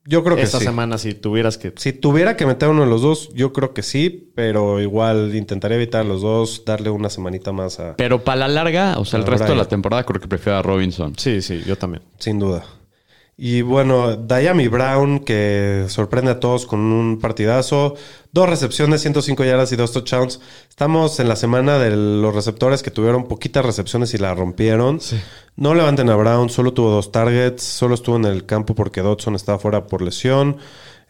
[0.05, 0.65] Yo creo que Esta sí.
[0.65, 1.73] semana, si tuvieras que.
[1.77, 5.77] Si tuviera que meter uno de los dos, yo creo que sí, pero igual intentaría
[5.77, 7.95] evitar los dos, darle una semanita más a...
[7.97, 10.61] Pero para la larga, o sea, el resto de la temporada creo que prefiero a
[10.63, 11.13] Robinson.
[11.17, 12.03] Sí, sí, yo también.
[12.17, 12.65] Sin duda.
[13.37, 17.95] Y bueno, Diami Brown, que sorprende a todos con un partidazo.
[18.31, 20.39] Dos recepciones, 105 yardas y dos touchdowns.
[20.69, 24.99] Estamos en la semana de los receptores que tuvieron poquitas recepciones y la rompieron.
[25.55, 27.63] No levanten a Brown, solo tuvo dos targets.
[27.63, 30.57] Solo estuvo en el campo porque Dodson estaba fuera por lesión.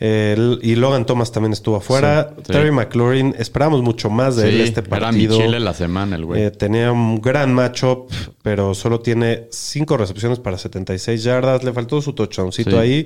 [0.04, 2.34] Eh, y Logan Thomas también estuvo afuera.
[2.36, 2.52] Sí, sí.
[2.54, 5.38] Terry McLaurin, esperamos mucho más de él este era mi partido.
[5.38, 6.41] chile la semana el güey.
[6.41, 11.64] Eh, tenía un gran matchup, pero solo tiene cinco recepciones para 76 yardas.
[11.64, 13.06] Le faltó su touchdowncito ahí.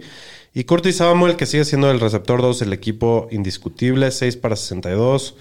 [0.54, 5.36] Y Curtis Samuel, que sigue siendo el receptor 2 del equipo indiscutible, 6 para 62.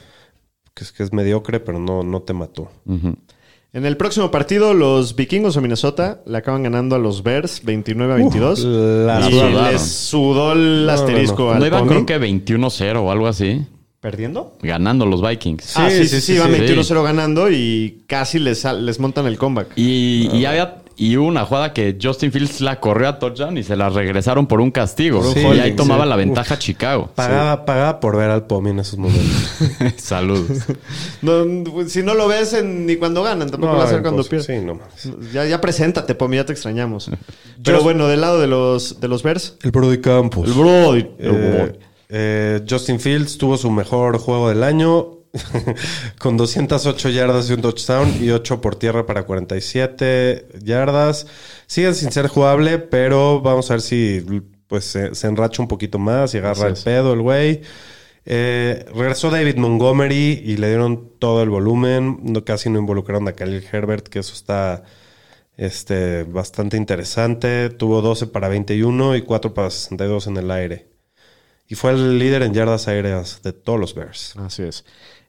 [0.74, 2.68] Que es, que es mediocre, pero no, no te mató.
[2.84, 3.14] Ujú.
[3.74, 8.12] En el próximo partido, los vikingos de Minnesota le acaban ganando a los Bears 29
[8.12, 8.60] a 22.
[8.60, 9.64] la y sudaron.
[9.72, 11.52] les sudó el asterisco no, no.
[11.54, 11.88] al No iban pony.
[11.88, 13.66] creo que 21-0 o algo así.
[13.98, 14.56] ¿Perdiendo?
[14.62, 15.76] Ganando los Vikings.
[15.76, 16.60] ah, sí, sí, sí, sí, iban sí.
[16.60, 19.72] 21-0 ganando y casi les, les montan el comeback.
[19.76, 23.62] Y, y había y hubo una jugada que Justin Fields la corrió a touchdown y
[23.62, 25.22] se la regresaron por un castigo.
[25.34, 26.10] Y ahí tomaba sí.
[26.10, 27.10] la ventaja Chicago.
[27.14, 29.54] Pagaba, pagaba por ver al Pomi en esos momentos.
[29.96, 30.58] Saludos.
[31.22, 31.44] No,
[31.88, 34.60] si no lo ves en- ni cuando ganan, tampoco lo va a hacer cuando pierden.
[34.60, 34.78] Sí, no.
[35.32, 37.10] Ya, ya preséntate, Pomi, ya te extrañamos.
[37.62, 40.46] Pero bueno, del lado de los, de los Bears, El Brody Campos.
[40.46, 41.06] el Brody.
[41.18, 41.72] Eh,
[42.08, 45.13] eh, Justin Fields tuvo su mejor juego del año.
[46.18, 51.26] con 208 yardas y un touchdown y 8 por tierra para 47 yardas.
[51.66, 54.24] Siguen sin ser jugable, pero vamos a ver si
[54.66, 57.62] pues se, se enracha un poquito más y agarra el pedo el güey.
[58.26, 62.20] Eh, regresó David Montgomery y le dieron todo el volumen.
[62.22, 64.84] No, casi no involucraron a Khalil Herbert, que eso está
[65.56, 67.70] este, bastante interesante.
[67.70, 70.88] Tuvo 12 para 21 y 4 para 62 en el aire.
[71.66, 74.34] Y fue el líder en yardas aéreas de todos los Bears.
[74.36, 74.84] Así es.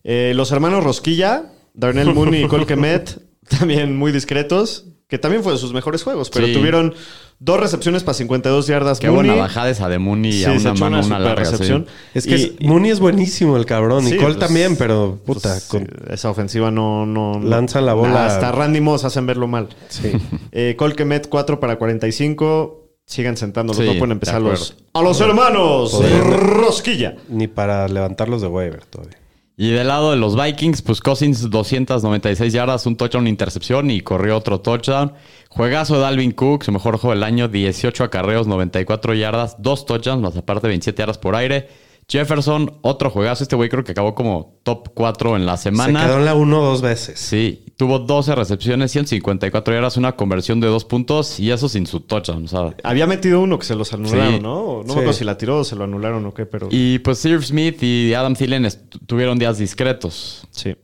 [0.06, 5.52] Eh, los hermanos Rosquilla, Darnell Mooney y Cole Kemet, también muy discretos, que también fue
[5.54, 6.54] de sus mejores juegos, pero Sí.
[6.54, 6.94] tuvieron
[7.40, 9.00] dos recepciones para 52 yardas.
[9.00, 9.30] Qué Mooney.
[9.32, 11.36] buena bajada esa de Mooney Sí, a una mano, una larga.
[11.44, 11.86] recepción.
[11.88, 11.94] sí.
[12.14, 14.06] Es que Y- es- Mooney es buenísimo, el cabrón.
[14.06, 17.48] Sí, y Cole pues, también, pero puta, Pues, con- sí, esa ofensiva no, no, no-
[17.50, 18.26] Lanzan la bola.
[18.28, 19.70] Hasta Randy Moss hacen verlo mal.
[19.90, 20.12] sí.
[20.52, 22.82] Eh, Cole Kemet 4 para 45.
[23.08, 24.78] Sigan sentándolos, Sí, no pueden de empezar los.
[24.94, 26.02] A los hermanos
[26.40, 27.16] Rosquilla.
[27.30, 29.18] ni para levantarlos de waiver todavía.
[29.58, 34.36] Y del lado de los Vikings, pues Cousins 296 yardas, un touchdown, intercepción y corrió
[34.36, 35.14] otro touchdown.
[35.48, 40.22] Juegazo de Alvin Cook, su mejor juego del año, 18 acarreos, 94 yardas, dos touchdowns,
[40.22, 41.70] más aparte 27 yardas por aire.
[42.08, 43.44] Jefferson, otro juegazo.
[43.44, 46.02] Este güey creo que acabó como top 4 en la semana.
[46.02, 47.20] Se quedó en la 1 dos veces.
[47.20, 52.02] Sí, tuvo 12 recepciones, 154 yardas, una conversión de dos puntos y eso sin su
[52.02, 52.46] touchdown.
[52.46, 54.40] O sea, Había metido uno que se los anularon, Sí.
[54.40, 54.78] ¿no?
[54.78, 54.88] No Sí.
[54.88, 56.68] me acuerdo si la tiró o se lo anularon o qué, pero.
[56.72, 58.68] y pues Sir Smith y Adam Thielen
[59.08, 60.48] tuvieron días discretos.
[60.52, 60.76] Sí.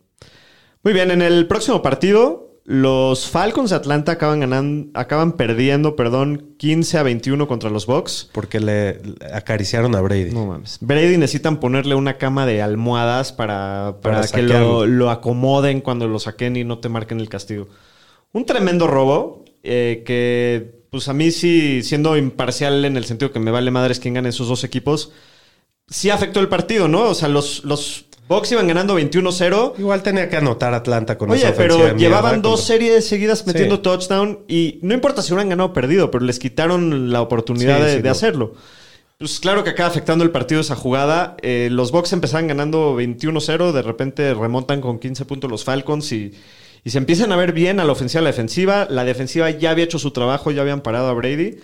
[0.84, 6.54] Muy bien, en el próximo partido, los Falcons de Atlanta acaban ganando, acaban perdiendo, perdón,
[6.58, 8.30] 15 a 21 contra los Bucks.
[8.32, 9.02] Porque le
[9.34, 10.32] acariciaron a Brady.
[10.32, 10.78] No mames.
[10.80, 16.08] Brady necesitan ponerle una cama de almohadas para, para, Para que lo, lo acomoden cuando
[16.08, 17.68] lo saquen y no te marquen el castigo.
[18.32, 23.40] Un tremendo robo eh, que, pues a mí sí, siendo imparcial en el sentido que
[23.42, 25.12] me vale madres quién gane esos dos equipos,
[25.90, 27.10] sí afectó el partido, ¿no?
[27.10, 29.74] O sea, los, los Bucks iban ganando 21-0.
[29.78, 33.76] Igual tenía que anotar Atlanta con Oye, esa pero mierda llevaban dos series seguidas metiendo
[33.76, 33.82] Sí.
[33.84, 37.84] touchdown y no importa si hubieran ganado o perdido, pero les quitaron la oportunidad Sí,
[37.84, 38.12] de, sí, de no.
[38.12, 38.54] hacerlo.
[39.20, 41.38] Pues claro que acaba afectando el partido esa jugada.
[41.44, 46.32] Eh, los Bucks empezaban ganando 21-0, de repente remontan con 15 puntos los Falcons y,
[46.84, 48.88] y se empiezan a ver bien a la ofensiva a la defensiva.
[48.90, 51.58] La defensiva ya había hecho su trabajo, ya habían parado a Brady.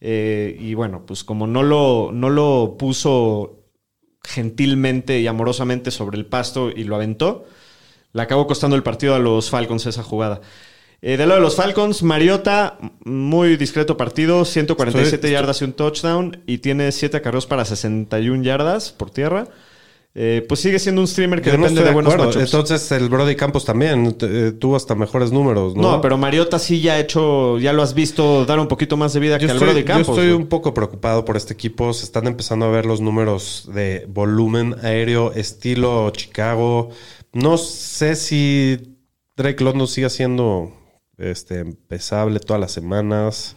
[0.00, 3.60] Eh, y bueno, pues como no lo, no lo puso
[4.26, 7.46] gentilmente y amorosamente sobre el pasto y lo aventó,
[8.12, 10.40] le acabó costando el partido a los Falcons esa jugada.
[11.02, 15.72] Eh, del lado de los Falcons, Mariota, muy discreto partido, 147 Estoy- yardas y un
[15.74, 19.46] touchdown y tiene 7 acarreos para 61 yardas por tierra.
[20.18, 22.36] Eh, pues sigue siendo un streamer que Yo depende estoy de de buenos matchups.
[22.36, 25.82] Entonces el Brody Campos también eh, tuvo hasta mejores números, ¿no?
[25.82, 29.12] no, pero Mariota sí ya ha hecho, ya lo has visto dar un poquito más
[29.12, 30.08] de vida yo que al estoy, Brody yo Campos.
[30.08, 30.40] estoy güey.
[30.40, 31.92] un poco preocupado por este equipo.
[31.92, 36.88] Se están empezando a ver los números de volumen aéreo, estilo Chicago.
[37.34, 38.96] No sé si
[39.36, 40.72] Drake London sigue siendo
[41.18, 43.54] este, empezable todas las semanas.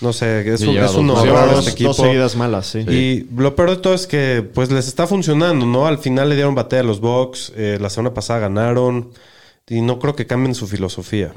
[0.00, 1.88] No sé, es un, es un dos- Sí, horror dos, este equipo.
[1.88, 2.80] dos seguidas malas, sí.
[2.80, 5.86] Y lo peor de todo es que pues les está funcionando, ¿no?
[5.86, 9.10] Al final le dieron batalla a los Bucks, eh, la semana pasada ganaron
[9.68, 11.32] y no creo que cambien su filosofía.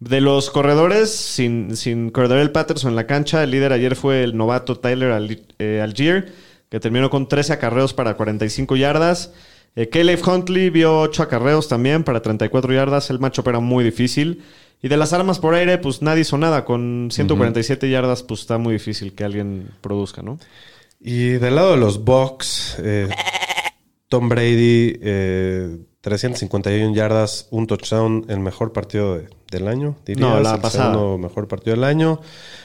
[0.00, 4.36] De los corredores, sin, sin Cordell Patterson en la cancha, el líder ayer fue el
[4.36, 6.32] novato Tyler Al- eh, Algier,
[6.68, 9.32] que terminó con 13 acarreos para 45 yardas.
[9.76, 13.08] Eh, Caleb Huntley vio 8 acarreos también para 34 yardas.
[13.10, 14.42] El macho era muy difícil.
[14.84, 16.66] Y de las armas por aire, pues nadie hizo nada.
[16.66, 20.38] Con 147 yardas, pues está muy difícil que alguien produzca, ¿no?
[21.00, 23.08] Y del lado de los Bucks, eh,
[24.08, 30.28] Tom Brady, eh, 351 yardas, un touchdown, el mejor partido de- del año, dirías.
[30.28, 30.92] No, la el pasada.
[30.92, 32.20] segundo mejor partido del año.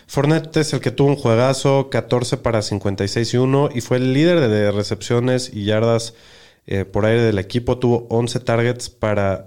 [0.07, 4.11] Fournette es el que tuvo un juegazo, 14 para 56 y 1, y fue el
[4.13, 6.15] líder de, de recepciones y yardas
[6.67, 7.77] eh, por aire del equipo.
[7.77, 9.45] Tuvo 11 targets para,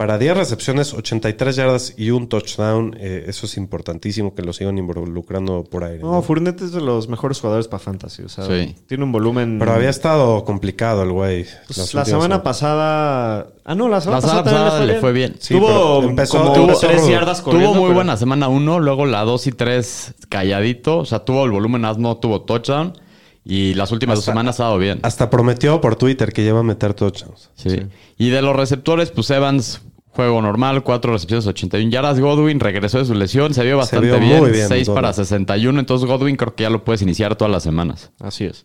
[0.00, 2.96] para 10 recepciones, 83 yardas y un touchdown.
[2.98, 5.98] Eh, eso es importantísimo que lo sigan involucrando por aire.
[6.02, 6.22] No, ¿no?
[6.22, 8.22] Fournette es de los mejores jugadores para Fantasy.
[8.22, 8.74] O sea, Sí.
[8.86, 9.58] tiene un volumen.
[9.58, 11.44] Pero había estado complicado el güey.
[11.66, 13.48] Pues, la semana pasada.
[13.62, 15.36] Ah, no, la semana La semana pasada, le fue bien.
[15.38, 17.68] Sí, tuvo empezó- como tuvo- 3 yardas corriendo.
[17.72, 20.96] tuvo muy pero- buena semana 1, luego la 2 y 3 calladito.
[21.00, 22.94] O sea, tuvo el volumen, no tuvo touchdown.
[23.42, 25.00] Y las últimas dos semanas ha dado bien.
[25.02, 27.50] Hasta prometió por Twitter que lleva a meter touchdowns.
[27.54, 27.80] Sí.
[28.18, 29.80] Y de los receptores, pues Evans,
[30.10, 32.20] juego normal, 4 recepciones, 81 yardas.
[32.20, 34.94] Godwin regresó de su lesión, se vio bastante vio bien, muy bien, 6 Godwin.
[35.02, 35.80] para 61.
[35.80, 38.10] Entonces Godwin creo que ya lo puedes iniciar todas las semanas.
[38.20, 38.64] Así es.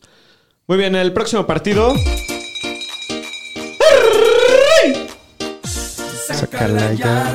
[0.67, 1.93] Muy bien, el próximo partido.
[6.27, 7.33] Sácala ya.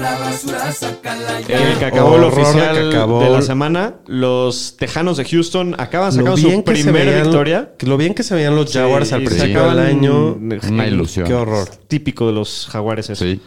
[1.49, 3.25] El que acabó el Horror de oficial Cacabol.
[3.25, 7.73] de la semana, los Tejanos de Houston acaban sacando su se primera veían, victoria.
[7.81, 10.35] lo bien que se veían los Jaguars Sí, al principio del año.
[10.35, 11.27] Una ilusión.
[11.27, 11.69] Qué horror.
[11.89, 13.25] Típico de los Jaguares eso.
[13.25, 13.41] Sí.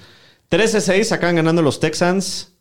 [0.53, 2.51] 13-6 acaban ganando los Texans.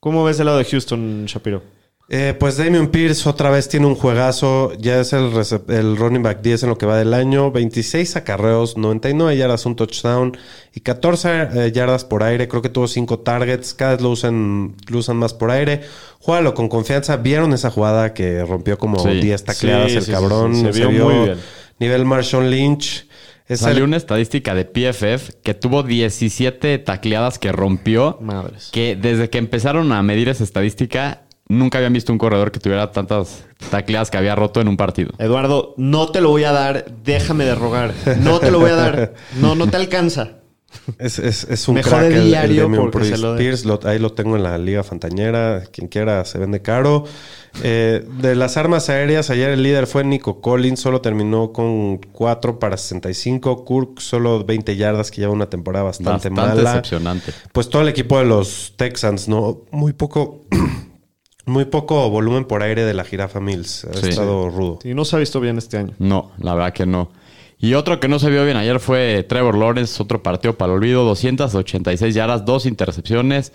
[0.00, 1.62] ¿Cómo ves el lado de Houston, Shapiro?
[2.08, 4.72] Eh, pues Damian Pierce otra vez tiene un juegazo.
[4.78, 5.30] Ya es el,
[5.68, 7.50] el running back 10 en lo que va del año.
[7.50, 10.34] 26 acarreos, 99 yardas, un touchdown
[10.74, 12.48] y 14 eh, yardas por aire.
[12.48, 13.74] Creo que tuvo 5 targets.
[13.74, 15.82] Cada vez lo usan, lo usan más por aire.
[16.20, 17.18] Juégalo con confianza.
[17.18, 19.20] ¿Vieron esa jugada que rompió como Sí.
[19.20, 20.54] 10 tacleadas Sí, el sí, cabrón?
[20.56, 20.62] sí.
[20.72, 21.38] Se vio muy bien.
[21.78, 23.06] Nivel Marshawn Lynch.
[23.48, 28.18] Es Salió el- una estadística de PFF que tuvo 17 tacleadas que rompió.
[28.20, 28.70] Madres.
[28.72, 32.90] Que desde que empezaron a medir esa estadística, nunca habían visto un corredor que tuviera
[32.92, 35.10] tantas tacleadas que había roto en un partido.
[35.18, 36.86] Eduardo, no te lo voy a dar.
[37.04, 37.92] Déjame de rogar.
[38.20, 39.14] No te lo voy a dar.
[39.40, 40.38] No, no te alcanza.
[40.98, 43.22] Es, es- es un Mejor crack de el- el diario Damian porque se Pierce.
[43.22, 43.38] lo den.
[43.38, 45.62] Pierce, lo- ahí lo tengo en la Liga Fantañera.
[45.72, 47.04] Quien quiera se vende caro.
[47.62, 50.80] Eh, de las armas aéreas, ayer el líder fue Nico Collins.
[50.80, 53.64] Solo terminó con 4 para 65.
[53.64, 56.70] Kirk solo 20 yardas, que lleva una temporada bastante, Bastante mala.
[56.70, 57.32] decepcionante.
[57.52, 59.62] Pues todo el equipo de los Texans, ¿no?
[59.70, 60.42] Muy poco...
[61.44, 63.84] Muy poco volumen por aire de la jirafa Mills.
[63.86, 64.10] Ha Sí.
[64.10, 64.78] estado rudo.
[64.84, 65.92] Y no se ha visto bien este año.
[65.98, 67.10] No, la verdad que no.
[67.62, 70.78] Y otro que no se vio bien ayer fue Trevor Lawrence, otro partido para el
[70.78, 73.52] olvido, 286 yardas, dos intercepciones.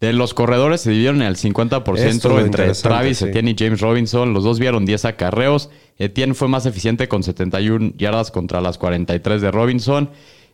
[0.00, 3.24] De los corredores se dividieron el 50% Esto es lo entre Travis sí.
[3.24, 4.32] Etienne y James Robinson.
[4.32, 5.70] Los dos vieron 10 acarreos.
[5.98, 10.10] Etienne fue más eficiente con 71 yardas contra las 43 de Robinson.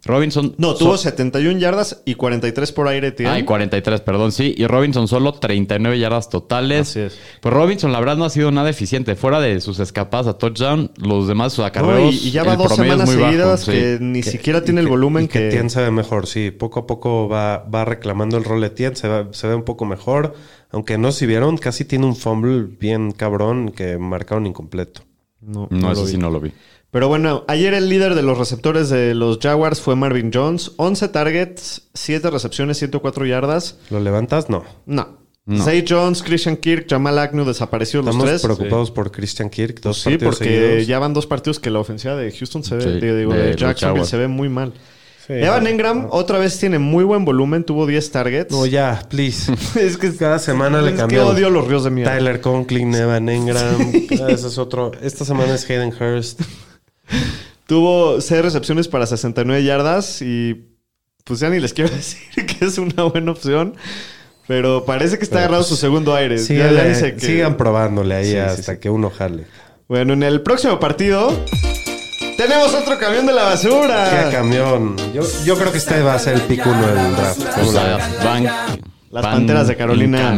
[0.07, 0.55] Robinson...
[0.59, 3.31] No, so- tuvo 71 yardas y 43 por aire, tío.
[3.31, 4.55] Ay, 43, perdón, sí.
[4.57, 6.91] Y Robinson solo 39 yardas totales.
[6.91, 7.19] Así es.
[7.41, 9.17] Pues Robinson, la verdad, no ha sido nada eficiente.
[9.17, 12.15] Fuera de sus escapadas a touchdown, los demás sus No, acarreos.
[12.23, 13.71] y, y ya va dos semanas bajo, seguidas sí.
[13.73, 15.49] que ni siquiera tiene Y el volumen y que...
[15.49, 16.51] Etienne se ve mejor, sí.
[16.51, 19.65] Poco a poco va, va reclamando el rol de Etienne, se, va- se ve un
[19.65, 20.35] poco mejor.
[20.71, 25.03] Aunque no, si vieron, casi tiene un fumble bien cabrón que marcaron incompleto.
[25.41, 26.53] No, No, no eso sí no lo vi.
[26.95, 30.71] Pero bueno, ayer el líder de los receptores de los Jaguars fue Marvin Jones.
[30.77, 33.79] 11 targets, 7 recepciones, 104 yardas.
[33.91, 34.49] ¿Lo levantas?
[34.49, 34.63] No.
[34.87, 35.19] No.
[35.45, 35.65] No.
[35.65, 38.43] Zay Jones, Christian Kirk, Jamal Agnew desaparecidos los Estamos tres.
[38.45, 39.81] preocupados por Christian Kirk.
[39.81, 40.87] Dos Sí, partidos porque seguidos.
[40.87, 43.57] ya van dos partidos que la ofensiva de Houston se ve, Sí, digo, digo, de
[43.57, 44.73] Jacksonville se ve muy mal.
[45.27, 45.33] Sí.
[45.33, 48.53] Evan Engram otra vez tiene muy buen volumen, tuvo 10 targets.
[48.53, 49.53] No, ya, please.
[49.81, 51.35] es que Cada semana le es que cambiamos.
[51.35, 52.15] odio los ríos de mierda.
[52.17, 53.93] Tyler Conklin, Evan Engram.
[54.23, 54.93] Ah, Ese es otro.
[55.03, 56.41] Esta semana es Hayden Hurst.
[57.67, 60.67] Tuvo 6 recepciones para 69 yardas y
[61.25, 63.75] pues ya ni les quiero decir que es una buena opción.
[64.47, 66.37] Pero parece que está Pero, agarrado pues, su segundo aire.
[66.37, 68.79] Ya- ya Síganle- dice que- Sigan probándole ahí Sí, hasta sí.
[68.81, 69.47] que uno jale.
[69.89, 71.33] Bueno, en el próximo partido
[72.37, 74.25] tenemos otro camión de la basura.
[74.31, 74.97] ¡Qué camión!
[75.15, 77.41] Yo, yo creo que este va a ser el pick uno del draft.
[77.41, 78.25] O Vamos a sea, ver.
[78.25, 80.35] van, Las van Panteras de Carolina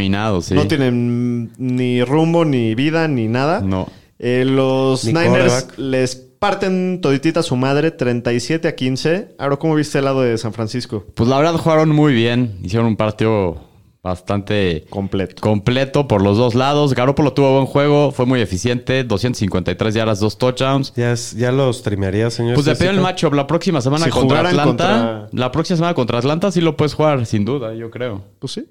[0.51, 3.61] no tienen ni rumbo, ni vida, ni nada.
[3.61, 3.89] No.
[4.19, 5.79] Eh, los Ni Niners quarterback.
[5.79, 9.35] les parten toditita a su madre 37 a 15.
[9.37, 11.05] Ahora, ¿cómo viste el lado de San Francisco?
[11.17, 12.59] Pues la verdad jugaron muy bien.
[12.63, 13.61] Hicieron un partido
[14.01, 15.43] bastante Completo.
[15.43, 16.95] completo por los dos lados.
[16.95, 19.03] Garoppolo tuvo buen juego, fue muy eficiente.
[19.03, 20.93] 253 yardas, dos touchdowns.
[20.95, 22.55] ¿Ya, es- ya lo streamearía, señor?
[22.55, 23.35] Pues depende del matchup.
[23.35, 24.63] La próxima semana Si contra Atlanta.
[24.65, 28.23] contra- La próxima semana contra Atlanta sí lo puedes jugar, sin duda, yo creo.
[28.39, 28.67] Pues sí.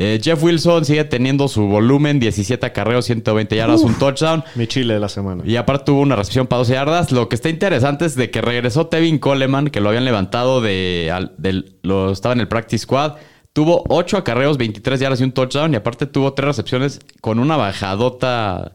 [0.00, 4.44] Eh, Jeff Wilson sigue teniendo su volumen, 17 acarreos, 120 yardas, un touchdown.
[4.54, 5.42] Mi chile de la semana.
[5.44, 7.10] Y aparte tuvo una recepción para 12 yardas.
[7.10, 11.10] Lo que está interesante es de que regresó Tevin Coleman, que lo habían levantado de,
[11.12, 11.34] al-
[11.82, 13.14] lo estaba en el practice squad.
[13.52, 15.72] Tuvo 8 acarreos, 23 yardas y un touchdown.
[15.72, 18.74] Y aparte tuvo 3 recepciones con una bajadota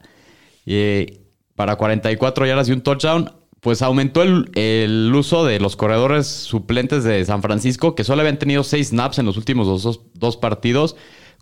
[0.66, 1.22] eh,
[1.56, 3.32] para 44 yardas y un touchdown.
[3.64, 8.38] Pues aumentó el, el uso de los corredores suplentes de San Francisco, que solo habían
[8.38, 10.96] tenido 6 snaps en los últimos dos, dos- dos partidos,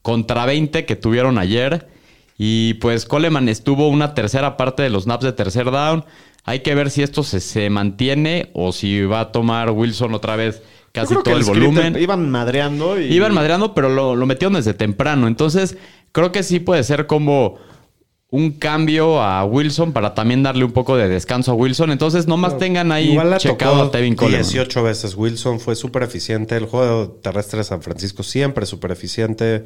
[0.03, 1.87] contra 20 que tuvieron ayer.
[2.37, 6.05] Y pues Coleman estuvo una tercera parte de los snaps de tercer down.
[6.43, 10.35] Hay que ver si esto se, se mantiene o si va a tomar Wilson otra
[10.35, 10.61] vez
[10.91, 11.95] casi todo el volumen.
[11.99, 13.05] Iban madreando y...
[13.13, 15.27] Iban madreando, pero lo, lo metieron desde temprano.
[15.27, 15.77] Entonces,
[16.11, 17.57] creo que sí puede ser como
[18.33, 21.91] un cambio a Wilson para también darle un poco de descanso a Wilson.
[21.91, 24.41] Entonces, nomás tengan ahí Igual la checado tocó a Tevin Coleman.
[24.43, 25.15] 18 veces.
[25.15, 26.55] Wilson fue súper eficiente.
[26.55, 29.65] El juego terrestre de San Francisco siempre súper eficiente.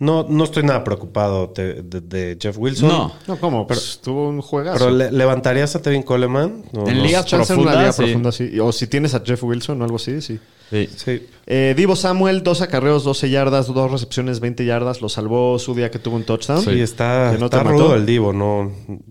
[0.00, 2.88] No, no estoy nada preocupado de, de- de Jeff Wilson.
[2.88, 3.12] No.
[3.28, 3.66] No, ¿cómo?
[3.66, 4.78] Pues tuvo un juegazo.
[4.78, 6.64] Pero ¿le- ¿levantarías a Tevin Coleman?
[6.72, 8.02] No, En ligas profundas, sí.
[8.02, 8.58] profunda, sí.
[8.58, 10.40] O si tienes a Jeff Wilson o algo así, sí.
[10.70, 10.88] Sí.
[10.96, 11.26] Sí.
[11.46, 15.00] Eh, Divo Samuel, dos acarreos, 12 yardas, dos recepciones, 20 yardas.
[15.02, 16.62] Lo salvó su día que tuvo un touchdown.
[16.62, 18.32] Sí, está, no está rudo el Divo.
[18.32, 18.70] No,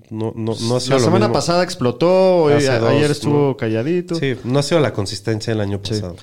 [0.09, 1.33] no, no, no ha sido La lo semana mismo.
[1.33, 3.57] pasada explotó, hoy- a- dos, ayer estuvo ¿no?
[3.57, 4.15] calladito.
[4.15, 6.15] Sí, no ha sido la consistencia el año pasado.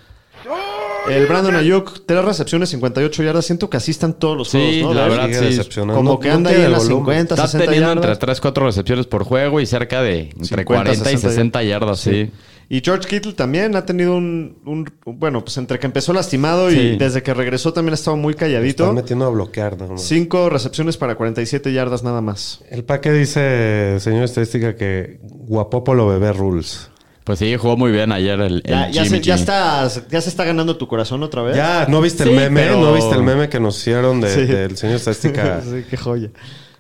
[1.09, 3.45] El Brandon Ayuk, tres recepciones, 58 yardas.
[3.47, 5.01] Siento que así están todos los Sí, juegos, ¿no?
[5.03, 5.80] la verdad, sí.
[5.80, 7.05] Como No- que no anda ahí tiene en las volumen.
[7.05, 8.05] 50, Está 60 teniendo yardas.
[8.12, 11.62] entre 3, 4 recepciones por juego y cerca de entre 50, 40 y 60 60
[11.62, 12.30] yardas, sí.
[12.68, 16.96] Y George Kittle también ha tenido un, un- Bueno, pues entre que empezó lastimado y
[16.96, 18.82] desde que regresó también ha estado muy calladito.
[18.84, 19.76] Están metiendo a bloquear.
[19.88, 20.02] más.
[20.02, 22.64] Cinco recepciones para 47 yardas nada más.
[22.70, 26.90] El paque dice, señor estadística, que Guapopolo bebé rules.
[27.22, 30.20] Pues sí, jugó muy bien ayer el, el Ya, ya Jimmy se, ya, está, ya
[30.20, 31.56] se está ganando tu corazón otra vez.
[31.56, 32.62] Ya, ¿no viste Sí, el meme?
[32.62, 34.44] pero- ¿No viste el meme que nos hicieron de- Sí.
[34.44, 35.60] del señor estadística?
[35.64, 36.30] sí, qué joya.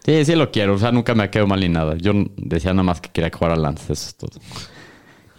[0.04, 0.74] Sí, sí lo quiero.
[0.74, 1.96] O sea, nunca me ha quedado mal ni nada.
[1.96, 3.92] Yo decía nada más que quería jugar a Lance.
[3.92, 4.30] Eso es todo.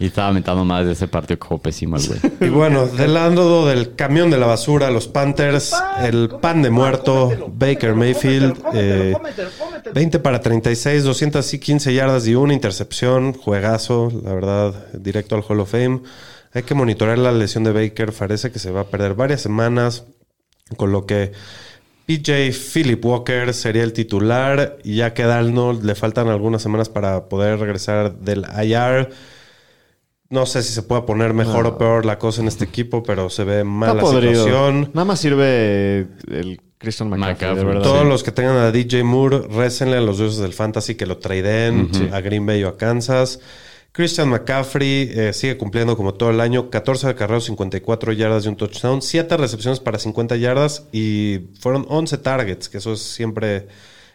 [0.00, 2.20] Y estaba mentando más de ese partido que jugó pésimo el güey.
[2.40, 7.50] Y bueno, del lado del camión de la basura, los Panthers, el pan de muerto,
[7.52, 9.16] Baker Mayfield, eh,
[9.92, 15.70] 20 para 36, 215 yardas y una intercepción, juegazo, la verdad, directo al Hall of
[15.70, 16.00] Fame.
[16.54, 20.04] Hay que monitorear la lesión de Baker, parece que se va a perder varias semanas,
[20.76, 21.32] con lo que
[22.06, 27.28] PJ Philip Walker sería el titular, y ya que Darnold le faltan algunas semanas para
[27.28, 29.10] poder regresar del IR.
[30.30, 33.30] No sé si se puede poner mejor o peor la cosa en este equipo, pero
[33.30, 34.44] se ve mal Está la podrido.
[34.44, 34.90] situación.
[34.92, 37.82] Nada más sirve el Christian McCaffrey, de verdad.
[37.82, 41.16] Todos los que tengan a DJ Moore, récenle a los dioses del fantasy que lo
[41.16, 43.40] traden a Green Bay o a Kansas.
[43.92, 46.68] Christian McCaffrey eh, sigue cumpliendo como todo el año.
[46.70, 49.00] 14 de carreras, 54 yardas y un touchdown.
[49.00, 53.66] 7 recepciones para 50 yardas y fueron 11 targets, que eso es siempre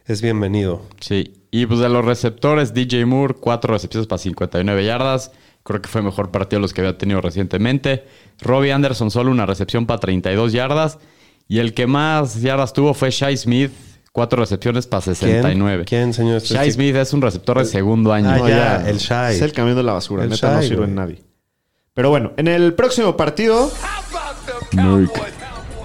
[0.06, 0.84] es bienvenido.
[1.02, 1.34] Sí.
[1.50, 5.32] Y pues de los receptores, DJ Moore, 4 recepciones para 59 yardas.
[5.64, 8.04] Creo que fue el mejor partido de los que había tenido recientemente.
[8.42, 11.00] Robbie Anderson solo una recepción para 32 yardas.
[11.48, 13.72] Y el que más yardas tuvo fue Shai Smith,
[14.12, 15.86] 4 recepciones para 69.
[15.86, 16.42] ¿Quién, señor?
[16.42, 18.30] Shai Smith es un receptor de segundo año.
[18.30, 19.36] Ah, No, ya, el Shai.
[19.36, 20.24] Es el camión de la basura.
[20.24, 21.24] El Neta, no sirve en nadie.
[21.94, 23.72] Pero bueno, en el próximo partido...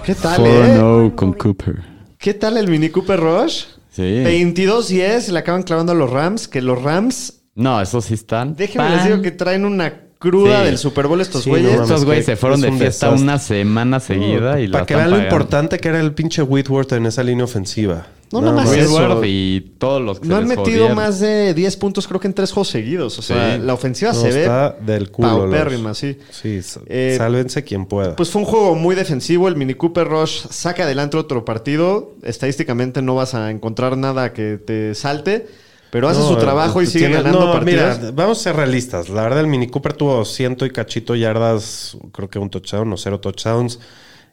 [0.05, 0.77] ¿Qué tal, eh?
[0.79, 1.83] 4-0 con Cooper.
[2.17, 3.65] ¿Qué tal el Mini Cooper Rush?
[3.91, 4.01] Sí.
[4.01, 6.47] 22-10 le acaban clavando a los Rams.
[6.47, 8.55] Que los Rams, No, esos sí están.
[8.55, 8.95] déjenme pan.
[8.97, 10.65] les digo que traen una cruda Sí.
[10.65, 11.75] del Super Bowl estos Sí, güeyes.
[11.77, 11.83] no.
[11.83, 13.23] Estos güeyes se fueron es de un fiesta desastre.
[13.23, 16.91] una semana seguida y la Para que vean lo importante que era el pinche Whitworth
[16.93, 18.07] en esa línea ofensiva.
[18.31, 18.77] No, Nada nomás más.
[18.77, 18.93] eso.
[18.93, 20.95] Woodward y todos los que no se han les metido jodieron.
[20.97, 23.17] más de 10 puntos, creo que en tres juegos seguidos.
[23.17, 23.61] O sea, Sí.
[23.63, 25.29] la ofensiva No, se ve del culo.
[25.29, 26.15] los- paupérrima, sí.
[26.29, 28.15] Sí, Eh, sálvense quien pueda.
[28.15, 29.47] Pues fue un juego muy defensivo.
[29.47, 32.13] El Mini Cooper Rush saca adelante otro partido.
[32.21, 35.47] Estadísticamente no vas a encontrar nada que te salte,
[35.91, 37.99] pero hace No, su trabajo y sigue tiene- ganando no, partidos.
[37.99, 39.09] Mira, vamos a ser realistas.
[39.09, 42.97] La verdad, el Mini Cooper tuvo ciento y cachito yardas, creo que un touchdown o
[42.97, 43.79] cero touchdowns.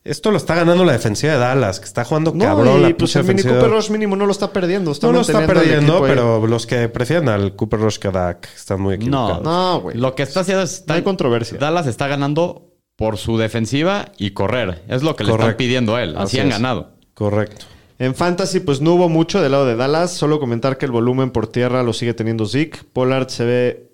[0.05, 2.79] Esto lo está ganando la defensiva de Dallas, que está jugando no, cabrón.
[2.79, 3.43] y la pues el Mini.
[3.43, 4.93] Cooper Rush mínimo no lo está perdiendo.
[4.93, 6.03] Está No lo está perdiendo, ahí.
[6.07, 9.43] pero los que prefieren al Cooper Rush que a Dak están muy No, equivocados.
[9.43, 9.97] No, güey.
[9.97, 10.85] Lo que está haciendo es...
[10.87, 11.59] No hay controversia.
[11.59, 14.85] Dallas está ganando por su defensiva y correr.
[14.87, 15.59] Es lo que le están Correcto.
[15.59, 16.11] pidiendo a él.
[16.17, 16.53] Así Así, han es.
[16.55, 16.93] ganado.
[17.15, 17.67] Correcto.
[17.99, 20.13] En Fantasy, pues no hubo mucho del lado de Dallas.
[20.13, 22.81] Solo comentar que el volumen por tierra lo sigue teniendo Zeke.
[22.93, 23.91] Pollard se ve,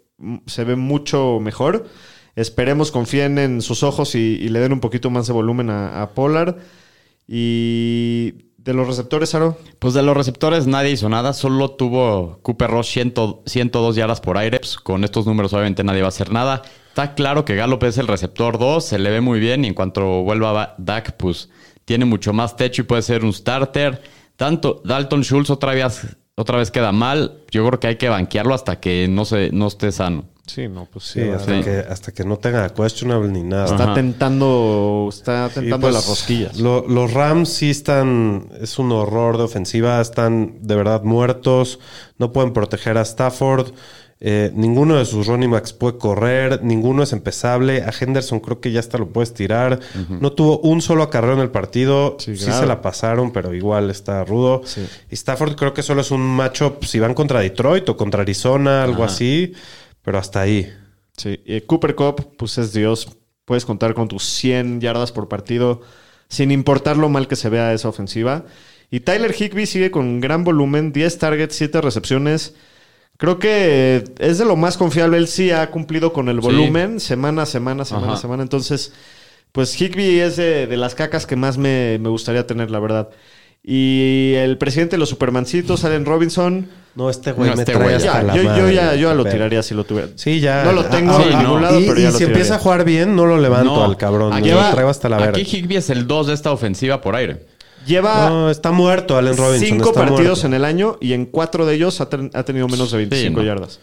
[0.47, 1.87] se ve mucho mejor.
[2.35, 6.57] Esperemos confíen en sus ojos y, le den un poquito más de volumen a, Pollard.
[7.29, 9.57] Y de los receptores, Aro.
[9.79, 11.33] Pues de los receptores nadie hizo nada.
[11.33, 13.15] Solo tuvo Cooper Rush 100
[13.47, 14.59] 102 yardas por aire.
[14.59, 16.63] Pues con estos números obviamente nadie va a hacer nada.
[16.89, 18.85] Está claro que Gallup es el receptor 2.
[18.85, 19.65] Se le ve muy bien.
[19.65, 21.51] Y en cuanto vuelva a Dak, pues
[21.85, 24.01] tiene mucho más techo y puede ser un starter.
[24.37, 27.43] Tanto Dalton Schultz otra vez, otra vez queda mal.
[27.51, 30.25] Yo creo que hay que banquearlo hasta que no, se, no esté sano.
[30.45, 31.63] Sí, no, pues Sí, hasta, Sí.
[31.63, 33.67] Que, hasta que no tenga questionable ni nada.
[33.67, 33.95] Está Ajá.
[33.95, 36.59] tentando, está tentando pues, las rosquillas.
[36.59, 41.79] lo- los Rams sí están, es un horror de ofensiva, están de verdad muertos,
[42.19, 43.69] no pueden proteger a Stafford,
[44.25, 48.71] eh, ninguno de sus running backs puede correr, ninguno es empezable, a Henderson creo que
[48.71, 52.65] ya hasta lo puedes tirar, no tuvo un solo acarreo en el partido, sí, se
[52.65, 54.63] la pasaron, pero igual está rudo.
[54.65, 54.87] Sí.
[55.11, 58.85] Y Stafford creo que solo es un matchup si van contra Detroit o contra Arizona,
[58.85, 59.55] algo así,
[60.03, 60.73] pero hasta ahí.
[61.17, 63.09] Sí, y Cooper Cup, pues es Dios.
[63.45, 65.81] Puedes contar con tus 100 yardas por partido,
[66.29, 68.45] sin importar lo mal que se vea esa ofensiva.
[68.89, 72.55] Y Tyler Higby sigue con gran volumen, 10 targets, 7 recepciones.
[73.19, 75.17] Creo que es de lo más confiable.
[75.17, 76.43] Él sí ha cumplido con el Sí.
[76.43, 78.21] volumen, semana a semana, semana a Ajá.
[78.23, 78.43] semana.
[78.43, 78.93] Entonces,
[79.53, 83.11] pues Higby es de, de las cacas que más me, me gustaría tener, la verdad.
[83.65, 86.69] Y el presidente de los Supermancitos, Allen Robinson.
[86.97, 87.95] No, este güey No, me este trae güey.
[87.95, 90.09] hasta Ya, la yo, yo ya, yo ya lo tiraría si lo tuviera.
[90.17, 90.65] Sí, ya.
[90.65, 91.61] No lo tengo Ah, en sí, ningún no.
[91.61, 92.35] lado, y, pero ya y lo si tiraría.
[92.39, 94.33] empieza a jugar bien, no lo levanto No, al cabrón.
[94.33, 95.39] aquí- Lo traigo hasta la verga.
[95.39, 97.47] Aquí Higby es el 2 de esta ofensiva por aire.
[97.87, 99.69] Lleva No, está muerto Allen Robinson.
[99.69, 100.47] cinco está partidos muerto.
[100.47, 103.41] en el año y en cuatro de ellos ha, ten- ha tenido menos de 25
[103.41, 103.47] no.
[103.47, 103.81] yardas.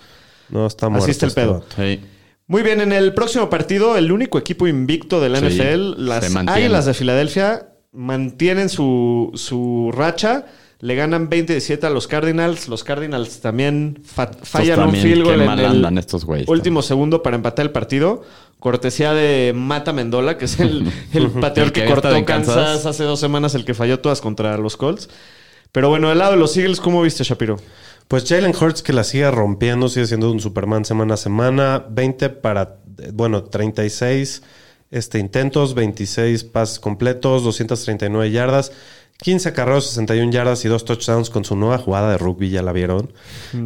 [0.49, 1.03] No, está muerto.
[1.03, 1.63] Así está el este pedo.
[1.75, 1.99] Sí.
[2.47, 6.35] Muy bien, en el próximo partido, el único equipo invicto de la Sí, NFL, las.
[6.47, 10.45] Águilas de Filadelfia, mantienen su, su racha.
[10.81, 12.67] Le ganan 20-17 a los Cardinals.
[12.69, 16.47] Los Cardinals también fa- fallan un field goal en el andan estos güeyes.
[16.47, 18.23] último segundo para empatar el partido.
[18.59, 22.55] Cortesía de Mata Mendola, que es el, el pateador El que, que cortó de Kansas.
[22.55, 22.85] Kansas.
[22.85, 25.09] hace dos semanas, el que falló todas contra los Colts.
[25.71, 27.57] Pero bueno, del lado de los Eagles, ¿cómo viste, Shapiro?
[28.07, 31.85] Pues Jalen Hurts que la sigue rompiendo, sigue siendo un Superman semana a semana.
[31.89, 32.77] 20 para,
[33.13, 34.41] bueno, 36
[34.91, 38.71] este, intentos, 26 pases completos, 239 yardas,
[39.21, 42.71] 15 acarreos, 61 yardas y dos touchdowns con su nueva jugada de rugby, ya la
[42.71, 43.11] vieron.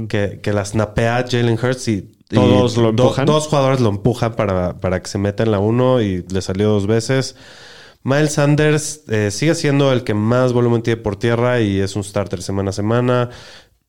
[0.09, 3.25] Que, que la snapea Jalen Hurts y, y Todos lo do- empujan.
[3.25, 6.69] dos jugadores lo empujan para, para que se meta en la 1 y le salió
[6.69, 7.35] dos veces.
[8.05, 12.03] Miles Sanders eh, sigue siendo el que más volumen tiene por tierra y es un
[12.03, 13.29] starter semana a semana.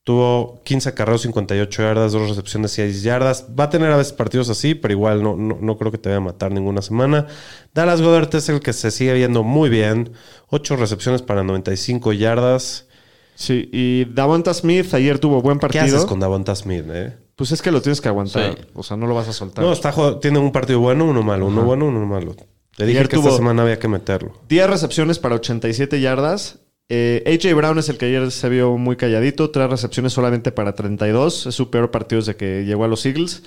[0.05, 3.47] Tuvo 15 carreos, 58 yardas, dos recepciones, 6 yardas.
[3.59, 6.11] Va a tener a veces partidos así, pero igual no, no, no creo que te
[6.11, 7.27] vaya a matar ninguna semana.
[7.73, 10.13] Dallas Goddard es el que se sigue viendo muy bien.
[10.51, 12.87] 8 recepciones para 95 yardas.
[13.35, 15.85] Sí, y Davonta Smith ayer tuvo buen ¿Qué partido.
[15.97, 17.17] haces con Davonta Smith, eh?
[17.35, 18.55] Pues es que lo tienes que aguantar.
[18.59, 18.65] Sí.
[18.75, 19.65] O sea, no lo vas a soltar.
[19.65, 21.47] No, está, tiene un partido bueno, uno malo.
[21.47, 22.37] Uno bueno, uno malo.
[22.77, 24.35] Te dije Ayer que tuvo- esta semana había que meterlo.
[24.49, 26.59] 10 recepciones para 87 yardas.
[26.89, 29.51] Eh, AJ Brown es el que ayer se vio muy calladito.
[29.51, 31.47] Tres recepciones solamente para 32.
[31.47, 33.43] Es su peor partido desde que llegó a los Eagles.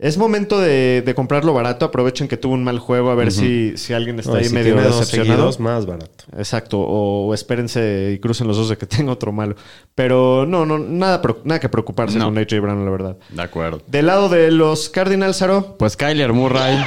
[0.00, 1.84] Es momento de, de comprarlo barato.
[1.84, 4.74] Aprovechen que tuvo un mal juego a ver si, si alguien está ahí si medio
[4.74, 5.50] tiene decepcionado.
[5.58, 6.24] más barato.
[6.36, 9.56] Exacto, o, o espérense y crucen los dos de que tenga otro malo.
[9.96, 12.26] Pero no, no, nada, nada que preocuparse No.
[12.26, 13.16] con AJ Brown, la verdad.
[13.30, 13.82] De acuerdo.
[13.88, 16.78] Del lado de los Cardinals, Aro, Pues Kyler Murray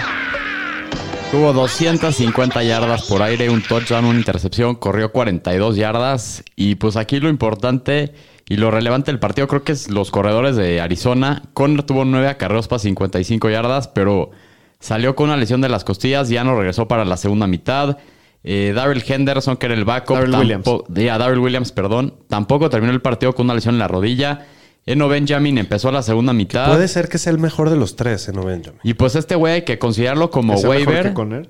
[1.31, 6.43] tuvo 250 yardas por aire, un touchdown, una intercepción, corrió 42 yardas.
[6.57, 8.13] Y pues aquí lo importante
[8.49, 11.43] y lo relevante del partido creo que es los corredores de Arizona.
[11.53, 14.31] Conner tuvo 9 acarreos para 55 yardas, pero
[14.81, 17.97] salió con una lesión de las costillas, ya no regresó para la segunda mitad.
[18.43, 20.65] Eh, Darrell Henderson, que era el backup, Darrell Williams.
[21.39, 24.47] Williams, perdón, tampoco terminó el partido con una lesión en la rodilla.
[24.85, 26.67] Eno Benjamin empezó la segunda mitad.
[26.67, 28.33] Puede ser que sea el mejor de los tres, ¿eh?
[28.33, 28.79] No Benjamin.
[28.83, 31.03] Y pues este güey hay que considerarlo como mejor waiver.
[31.09, 31.49] que Conner.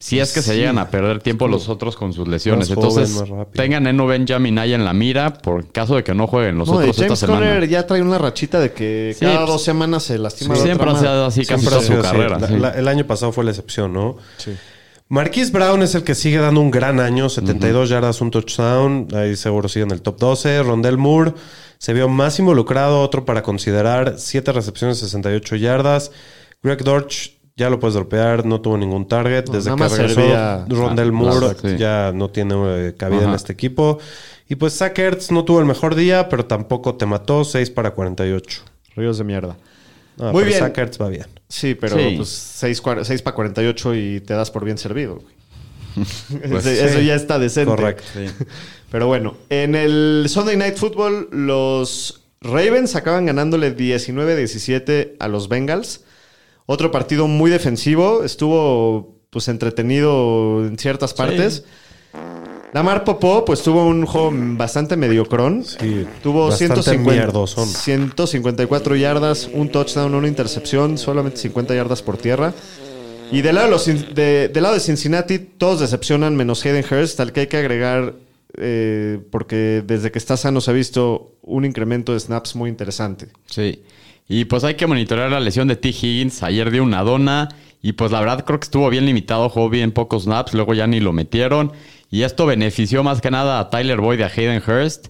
[0.00, 2.68] Si es que se llegan a perder tiempo los otros con sus lesiones.
[2.68, 3.22] Más Entonces,
[3.54, 6.74] tengan Eno Benjamin ahí en la mira por caso de que no jueguen los No,
[6.74, 7.38] otros esta James semana.
[7.46, 10.56] Conner ya trae una rachita de que Sí, cada pues, dos semanas se lastima.
[10.56, 12.10] Sí, siempre otra ha sido así casi Siempre toda ha su sido así.
[12.10, 12.38] carrera.
[12.38, 12.56] La- sí.
[12.58, 14.16] la- el año pasado fue la excepción, ¿no?
[14.36, 14.52] Sí.
[15.08, 19.36] Marquise Brown es el que sigue dando un gran año, 72 yardas, un touchdown, ahí
[19.36, 20.62] seguro sigue en el top 12.
[20.62, 21.34] Rondell Moore
[21.78, 26.10] se vio más involucrado, otro para considerar, 7 recepciones, 68 yardas.
[26.62, 29.44] Greg Dortch ya lo puedes dropear, no tuvo ningún target.
[29.50, 31.76] Desde que regresó servía- Rondell Ah, Moore sí.
[31.76, 32.54] ya no tiene
[32.88, 33.98] eh, cabida en este equipo.
[34.48, 37.90] Y pues Zach Ertz no tuvo el mejor día, pero tampoco te mató, 6 para
[37.92, 38.62] 48.
[38.96, 39.56] Ríos de mierda.
[40.16, 40.58] Muy pero bien.
[40.60, 41.26] Zach Ertz va bien.
[41.54, 42.14] Sí, pero Sí.
[42.16, 45.22] pues 6, para 48 y te das por bien servido.
[46.50, 47.06] Pues, Eso sí.
[47.06, 47.70] ya está decente.
[47.70, 48.02] Correcto.
[48.90, 56.02] Pero bueno, en el Sunday Night Football, los Ravens acaban ganándole 19-17 a los Bengals.
[56.66, 58.24] Otro partido muy defensivo.
[58.24, 61.64] Estuvo pues entretenido en ciertas partes.
[62.74, 65.64] Lamar Popó, pues tuvo un juego bastante mediocrón.
[65.64, 67.68] Sí, Tuvo bastante 150 mierdosón.
[67.68, 72.52] 154 yardas, un touchdown, una intercepción, solamente 50 yardas por tierra.
[73.32, 76.84] Y del lado de, los Cin- de- del lado de Cincinnati, todos decepcionan menos Hayden
[76.90, 78.14] Hurst, al que hay que agregar,
[78.58, 83.28] eh, porque desde que está sano se ha visto un incremento de snaps muy interesante.
[83.46, 83.82] Sí.
[84.28, 85.88] Y pues hay que monitorear la lesión de T.
[85.90, 86.42] Higgins.
[86.42, 87.48] Ayer dio una dona.
[87.82, 89.48] Y pues la verdad creo que estuvo bien limitado.
[89.50, 90.54] Jugó bien pocos snaps.
[90.54, 91.72] Luego ya ni lo metieron.
[92.14, 95.08] Y esto benefició más que nada a Tyler Boyd y a Hayden Hurst.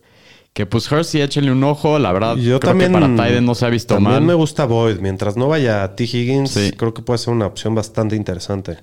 [0.55, 1.99] Que pues Hurst sí échenle un ojo.
[1.99, 4.23] La verdad, Yo creo también, que para Tyden no se ha visto también mal.
[4.23, 5.01] me gusta Boyd.
[5.01, 6.05] Mientras no vaya a T.
[6.05, 6.71] Higgins, Sí.
[6.77, 8.79] creo que puede ser una opción bastante interesante.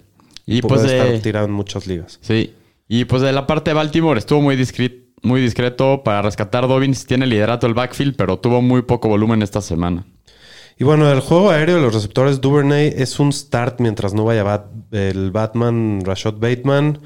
[0.45, 2.19] Y puede pues estar tirado en muchas ligas.
[2.21, 2.53] Sí.
[2.87, 7.05] Y pues de la parte de Baltimore estuvo muy discreto, muy discreto para rescatar Dobbins.
[7.07, 10.05] Tiene liderato el backfield, pero tuvo muy poco volumen esta semana.
[10.77, 14.43] Y bueno, el juego aéreo de los receptores Duvernay es un start mientras no vaya
[14.43, 16.99] Bat- el Batman Rashad Bateman.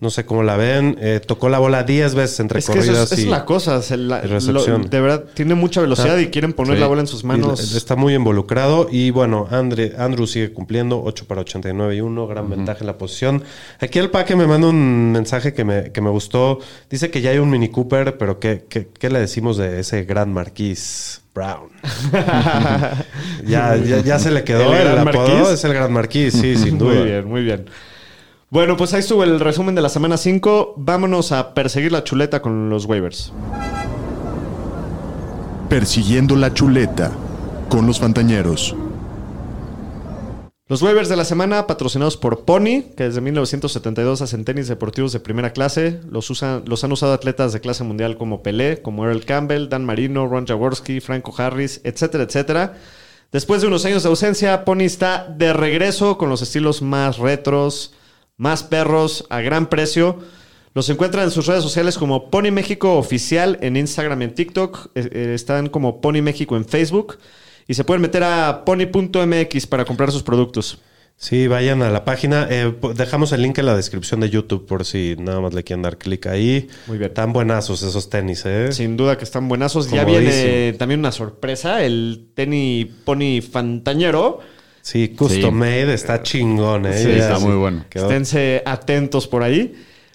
[0.00, 0.96] No sé cómo la ven.
[1.00, 3.44] Eh, tocó la bola 10 veces entre Es que eso corridas es, es y, la
[3.44, 3.80] cosa.
[3.82, 6.80] se la- lo- de verdad, tiene mucha velocidad Ah, y quieren poner sí.
[6.80, 7.74] la bola en sus y manos.
[7.74, 8.88] está muy involucrado.
[8.90, 12.26] Y bueno, Andre, Andrew sigue cumpliendo 8 para 89 y 1.
[12.26, 13.42] Gran ventaja en la posición.
[13.80, 16.58] Aquí el Paque me manda un mensaje que me, que me gustó.
[16.90, 20.04] Dice que ya hay un Mini Cooper, pero ¿qué, qué, qué le decimos de ese
[20.04, 21.68] gran Marquis Brown?
[23.46, 25.52] ya, ya, ya se le quedó ¿El el?
[25.52, 26.94] Es el Gran Marquis, sí, sin duda.
[26.94, 27.66] Muy bien, muy bien.
[28.50, 30.72] Bueno, pues ahí estuvo el resumen de la semana 5.
[30.78, 33.30] Vámonos a perseguir la chuleta con los waivers.
[35.68, 37.12] Persiguiendo la chuleta
[37.68, 38.74] con los Fantañeros.
[40.66, 45.20] Los waivers de la semana patrocinados por Pony, que desde 1972 hacen tenis deportivos de
[45.20, 46.00] primera clase.
[46.10, 49.84] Los, usan, los han usado atletas de clase mundial como Pelé, como Earl Campbell, Dan
[49.84, 52.78] Marino, Ron Jaworski, Franco Harris, etcétera, etcétera.
[53.30, 57.92] Después de unos años de ausencia, Pony está de regreso con los estilos más retros,
[58.38, 60.18] más perros, a gran precio.
[60.72, 64.90] Los encuentran en sus redes sociales como Pony México Oficial en Instagram y en TikTok.
[64.94, 67.18] Eh, eh, están como Pony México en Facebook.
[67.66, 70.78] Y se pueden meter a pony.mx para comprar sus productos.
[71.16, 72.46] Sí, vayan a la página.
[72.48, 75.82] Eh, dejamos el link en la descripción de YouTube por si nada más le quieren
[75.82, 76.68] dar clic ahí.
[76.86, 77.12] Muy bien.
[77.12, 78.70] Tan buenazos esos tenis, ¿eh?
[78.70, 79.90] Sin duda que están buenazos.
[79.90, 84.38] Ya viene también una sorpresa, el tenis Pony Fantañero.
[84.90, 85.50] Sí, custom Sí.
[85.50, 86.96] made, está chingón, ¿eh?
[86.96, 87.84] Sí, Ya está muy bueno.
[87.90, 89.74] quedó- Esténse atentos por ahí.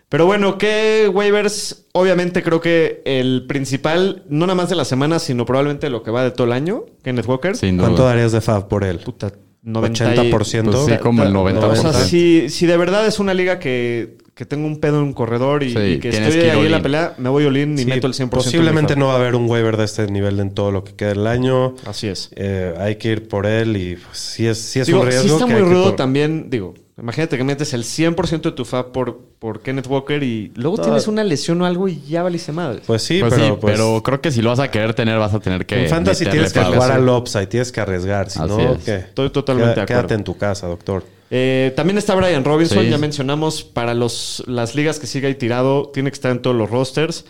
[0.09, 1.85] Pero bueno, ¿qué waivers?
[1.91, 6.09] Obviamente creo que el principal, no nada más de la semana, sino probablemente lo que
[6.09, 7.55] va de todo el año, Kenneth Walker.
[7.55, 8.09] Sin ¿Cuánto duda.
[8.09, 8.97] darías de Fab por él?
[8.97, 9.31] Puta,
[9.61, 10.71] 90 y- 80%.
[10.71, 11.89] Pues sí, como el 90%.
[11.89, 15.03] O sea, si, si de verdad es una liga que, que tengo un pedo en
[15.03, 17.75] un corredor y, Sí, y que estoy que ahí en la pelea, me voy all-in
[17.75, 18.21] y Sí, meto el 100%.
[18.23, 20.83] en mi Posiblemente no va a haber un waiver de este nivel en todo lo
[20.83, 21.75] que queda del año.
[21.85, 22.29] Así es.
[22.35, 25.23] Eh, hay que ir por él y pues, sí es, sí es Digo, un riesgo.
[25.27, 28.65] sí está que muy que rudo también, digo, imagínate que metes el 100% de tu
[28.65, 30.83] FAB por, por Kenneth Walker y luego No.
[30.83, 32.81] tienes una lesión o algo y ya valiste madre.
[32.85, 35.17] Pues sí, Pues pero, sí, pues, pero creo que si lo vas a querer tener,
[35.17, 35.83] vas a tener que.
[35.83, 38.29] en Fantasy tienes que jugar al upside, tienes que arriesgar.
[38.29, 38.83] Si Así no, es.
[38.83, 38.95] ¿qué?
[38.95, 40.01] Estoy totalmente Queda- de acuerdo.
[40.01, 41.03] Quédate en tu casa, doctor.
[41.35, 42.89] Eh, también está Brian Robinson, Sí.
[42.91, 46.55] ya mencionamos, para los, las ligas que sigue ahí tirado, tiene que estar en todos
[46.55, 47.25] los rosters.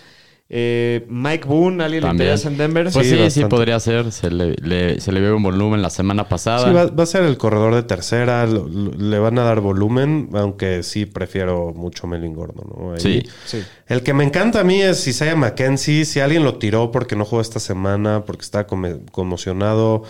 [0.50, 2.28] Eh, Mike Boone, ¿alguien le También.
[2.30, 2.90] interesa en Denver?
[2.94, 4.12] Pues Sí, sí, podría ser.
[4.12, 6.68] Se le, le- se le ve un volumen la semana pasada.
[6.68, 8.46] Sí, va, va a ser el corredor de tercera.
[8.46, 12.68] lo- lo- le van a dar volumen, aunque sí prefiero mucho Melvin Gordon.
[12.78, 12.94] ¿no?
[12.94, 13.00] Ahí.
[13.00, 13.24] Sí.
[13.46, 13.64] Sí.
[13.88, 16.06] El que me encanta a mí es Isaiah McKenzie.
[16.06, 20.04] Si alguien lo tiró porque no jugó esta semana, porque estaba come- conmocionado,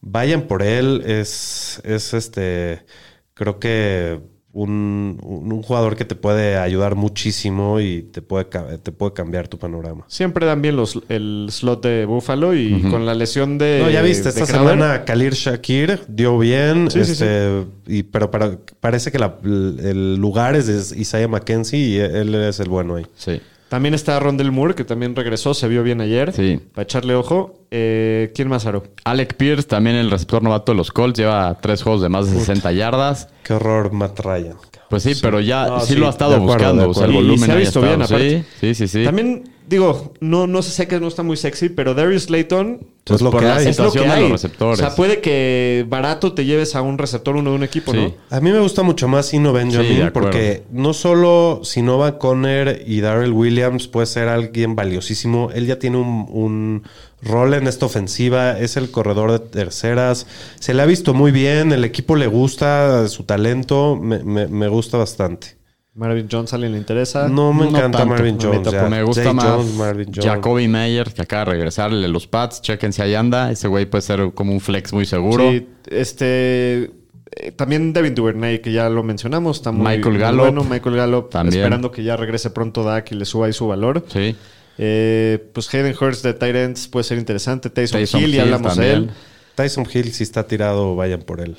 [0.00, 1.02] vayan por él.
[1.06, 2.86] Es, es este,
[3.34, 4.20] creo que
[4.54, 9.14] un, un- un jugador que te puede ayudar muchísimo y te puede, ca- te puede
[9.14, 10.04] cambiar tu panorama.
[10.08, 13.80] Siempre dan bien los, el slot de Buffalo y con la lesión de.
[13.82, 18.30] No, ya viste, esta Crowder, semana Khalil Shakir dio bien, Sí, sí, este, Y, pero
[18.30, 22.96] para- parece que la- el lugar es de Isaiah McKenzie y él es el bueno
[22.96, 23.06] ahí.
[23.16, 23.40] Sí.
[23.72, 26.34] También está Rondell Moore, que también regresó, se vio bien ayer.
[26.34, 26.60] Sí.
[26.74, 27.54] Para echarle ojo.
[27.70, 28.82] Eh, ¿Quién más, Aro?
[29.02, 32.38] Alec Pierce, también el receptor novato de los Colts, lleva tres juegos de más de
[32.38, 33.28] 60 yardas.
[33.42, 34.58] Qué horror, Matt Ryan.
[34.92, 36.90] Pues sí, pero ya No, sí, sí, lo ha estado acuerdo, buscando.
[36.90, 37.12] O sea, el acuerdo.
[37.12, 38.14] Y- y volumen se ha ahí visto bien, estado.
[38.16, 38.44] aparte.
[38.60, 39.04] Sí, sí, sí.
[39.04, 43.22] También, digo, no, no sé, sé que no está muy sexy, pero Darius Slayton Es
[43.22, 43.66] lo por que la hay.
[43.68, 44.22] es lo que situación de hay.
[44.24, 44.78] los receptores.
[44.80, 47.98] O sea, puede que barato te lleves a un receptor uno de un equipo, Sí.
[47.98, 48.14] ¿no?
[48.28, 53.32] A mí me gusta mucho más Sino Benjamin porque no solo Sinova Conner y Darrell
[53.32, 56.82] Williams puede ser alguien valiosísimo, él ya tiene un, un
[57.22, 60.26] rol en esta ofensiva, es el corredor de terceras,
[60.58, 64.68] se le ha visto muy bien, el equipo le gusta su talento, me, me- me
[64.68, 65.56] gusta bastante.
[65.94, 67.28] Marvin Jones, ¿alguien le interesa?
[67.28, 68.14] No me No encanta tanto.
[68.14, 68.72] Marvin A Jones.
[68.72, 68.88] ya.
[68.88, 70.24] Me gusta Zay más Jones, Marvin Jones.
[70.24, 72.62] Jacoby Meyer, que acaba de regresar de los Pats.
[72.62, 73.50] Chequen si ahí anda.
[73.52, 75.50] Ese güey puede ser como un flex muy seguro.
[75.50, 76.84] Sí, este.
[76.84, 80.40] eh, también Devin Duvernay, que ya lo mencionamos, está muy, Michael muy Gallup.
[80.40, 80.64] bueno.
[80.64, 81.60] Michael Gallup, También.
[81.60, 84.02] esperando que ya regrese pronto Dak y le suba ahí su valor.
[84.08, 84.34] Sí.
[84.78, 87.70] Eh, pues Hayden Hurst de Tyrants puede ser interesante.
[87.70, 89.10] Tyson, Taysom Hill, ya Hill hablamos de él.
[89.54, 91.58] Tyson Hill, si está tirado, vayan por él.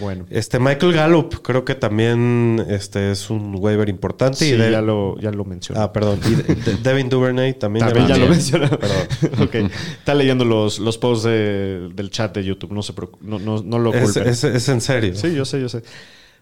[0.00, 4.38] Bueno, Este Michael Gallup, creo que también este es un waiver importante.
[4.38, 5.80] sí, y de- ya, lo, ya lo mencioné.
[5.80, 6.18] Ah, perdón.
[6.26, 7.86] Y de- de- Devin Duvernay también.
[7.86, 8.68] También ya lo mencioné.
[8.68, 9.06] Perdón.
[9.42, 9.54] ok.
[9.98, 12.72] Está leyendo los, los posts de- del chat de YouTube.
[12.72, 14.26] No se no, no, no lo Es, culpen.
[14.28, 15.14] es- es en serio.
[15.14, 15.82] Sí, yo sé, yo sé.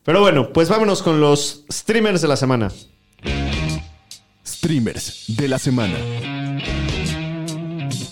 [0.05, 2.71] Pero bueno, pues vámonos con los streamers de la semana.
[4.65, 5.97] Streamers de la semana.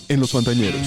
[0.09, 0.81] En los Fantañeros.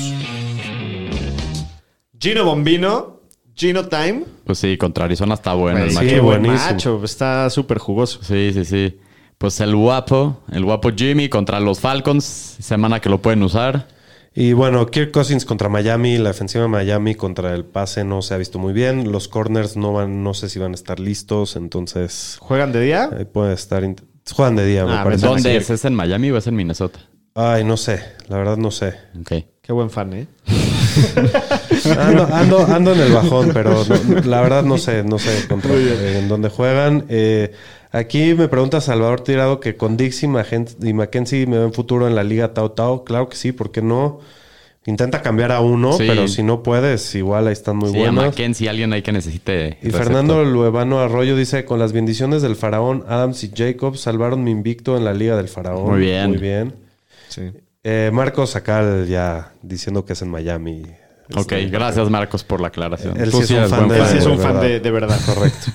[2.21, 3.23] Gino Bombino,
[3.55, 4.25] Gino Time.
[4.45, 6.09] Pues sí, contra Arizona está bueno el Güey, macho.
[6.17, 6.59] sí, buenísimo.
[6.71, 8.19] macho, está súper jugoso.
[8.23, 8.99] Sí, sí, sí.
[9.39, 12.25] Pues el guapo, el guapo Jimmy contra los Falcons.
[12.61, 13.89] Semana que lo pueden usar.
[14.35, 18.35] Y bueno, Kirk Cousins contra Miami, la defensiva de Miami contra el pase no se
[18.35, 19.11] ha visto muy bien.
[19.11, 23.09] Los corners no van, no sé si van a estar listos, entonces ¿Juegan de día?
[23.17, 23.83] ahí puede estar.
[24.33, 25.27] Juegan de día, me Ah, parece.
[25.27, 25.69] ¿Dónde es?
[25.71, 26.99] ¿Es en Miami o es en Minnesota?
[27.35, 28.95] Ay, no sé, la verdad no sé.
[29.21, 29.33] Ok.
[29.61, 30.27] Qué buen fan, ¿eh?
[31.99, 35.73] Ando, ando, ando en el bajón, pero no- la verdad no sé, no sé contra-
[35.75, 37.05] eh, en dónde juegan.
[37.09, 37.53] Eh,
[37.91, 42.07] aquí me pregunta Salvador Tirado que con Dix y, Magen- y Mackenzie me ven futuro
[42.07, 43.05] en la Liga Tau Tau.
[43.05, 44.21] Claro que sí, ¿por qué no?
[44.87, 46.05] Intenta cambiar a uno, Sí.
[46.07, 48.27] pero si no puedes, igual ahí están muy sí, a buenos.
[48.27, 49.79] Mackenzie, alguien ahí que necesite.
[49.81, 50.03] Y receptor.
[50.05, 54.97] Fernando Luevano Arroyo dice, con las bendiciones del faraón, Adams y Jacobs salvaron mi invicto
[54.99, 55.91] en la Liga del Faraón.
[55.91, 56.29] Muy bien.
[56.29, 56.75] Muy bien.
[57.29, 57.51] Sí.
[57.83, 60.83] Eh, Marcos Sacal ya diciendo que es en Miami.
[61.35, 63.19] Ok, gracias Marcos por la aclaración.
[63.19, 64.69] Él Tú sí es un fan buen de- Él sí es un de fan verdad.
[64.69, 65.21] de, de verdad.
[65.25, 65.71] Correcto.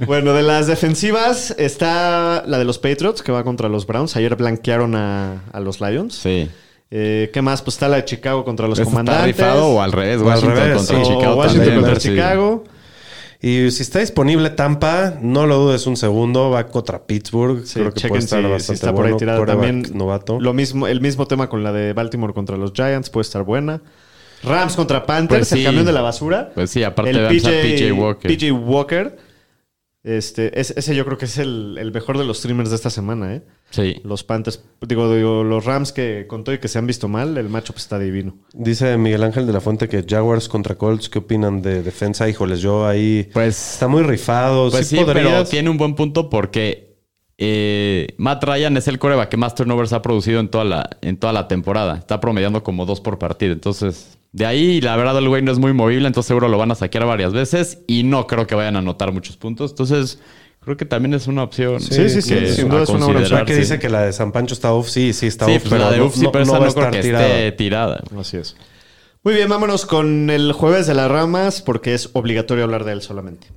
[0.06, 4.14] Bueno, de las defensivas está la de los Patriots, que va contra los Browns.
[4.16, 6.14] Ayer blanquearon a, a los Lions.
[6.14, 6.48] Sí.
[6.90, 7.62] Eh, ¿Qué más?
[7.62, 9.26] Pues está la de Chicago contra los ¿Este ¿Está comandantes.
[9.36, 10.16] rifado o al revés?
[10.20, 11.02] Al Washington revés, contra sí.
[11.02, 12.08] Chicago O Washington también, contra sí.
[12.10, 12.64] Chicago.
[13.42, 17.64] Y si está disponible Tampa, no lo dudes un segundo, va contra Pittsburgh.
[17.64, 19.82] Sí, Creo que puede estar si- si, bastante está por ahí tirada también.
[19.94, 20.38] Novato.
[20.40, 23.80] Lo mismo, el mismo tema con la de Baltimore contra los Giants puede estar buena.
[24.42, 26.50] Rams contra Panthers, Pues el camión de la basura.
[26.54, 28.30] Pues sí, aparte el PJ Walker.
[28.36, 29.16] PJ Walker.
[30.02, 32.90] Este, es- ese yo creo que es el, el mejor de los streamers de esta
[32.90, 33.42] semana, ¿eh?
[33.70, 34.00] Sí.
[34.04, 37.48] Los Panthers, digo, digo, los Rams que contó y que se han visto mal, el
[37.48, 38.36] matchup está divino.
[38.52, 42.28] Dice Miguel Ángel de la Fuente que Jaguars contra Colts, ¿qué opinan de defensa?
[42.28, 43.28] Híjoles, yo ahí...
[43.32, 44.70] Pues, Está muy rifado.
[44.70, 46.90] pues sí, sí, pero tiene un buen punto porque
[47.42, 51.16] eh, Matt Ryan es el coreback que más turnovers ha producido en toda, la, en
[51.16, 51.96] toda la temporada.
[51.96, 53.54] Está promediando como dos por partido.
[53.54, 56.06] Entonces, de ahí, la verdad, el güey no es muy movible.
[56.06, 57.78] Entonces, seguro lo van a saquear varias veces.
[57.86, 59.70] Y no creo que vayan a anotar muchos puntos.
[59.70, 60.18] Entonces,
[60.60, 61.80] creo que también es una opción.
[61.80, 63.44] Sí, sí, sí, sin duda es una buena opción.
[63.46, 65.80] que dice que la de San Pancho está off, sí, sí está Sí, off, pues
[65.80, 67.26] la de Uf, sí, no- pero no esa no creo que tirada.
[67.26, 68.02] esté tirada.
[68.18, 68.56] Así es.
[69.22, 73.02] Muy bien, vámonos con el jueves de las ramas porque es obligatorio hablar de él
[73.02, 73.48] solamente.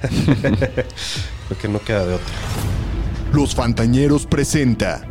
[1.48, 2.26] Porque no queda de otra.
[3.32, 5.06] Los Fantañeros presenta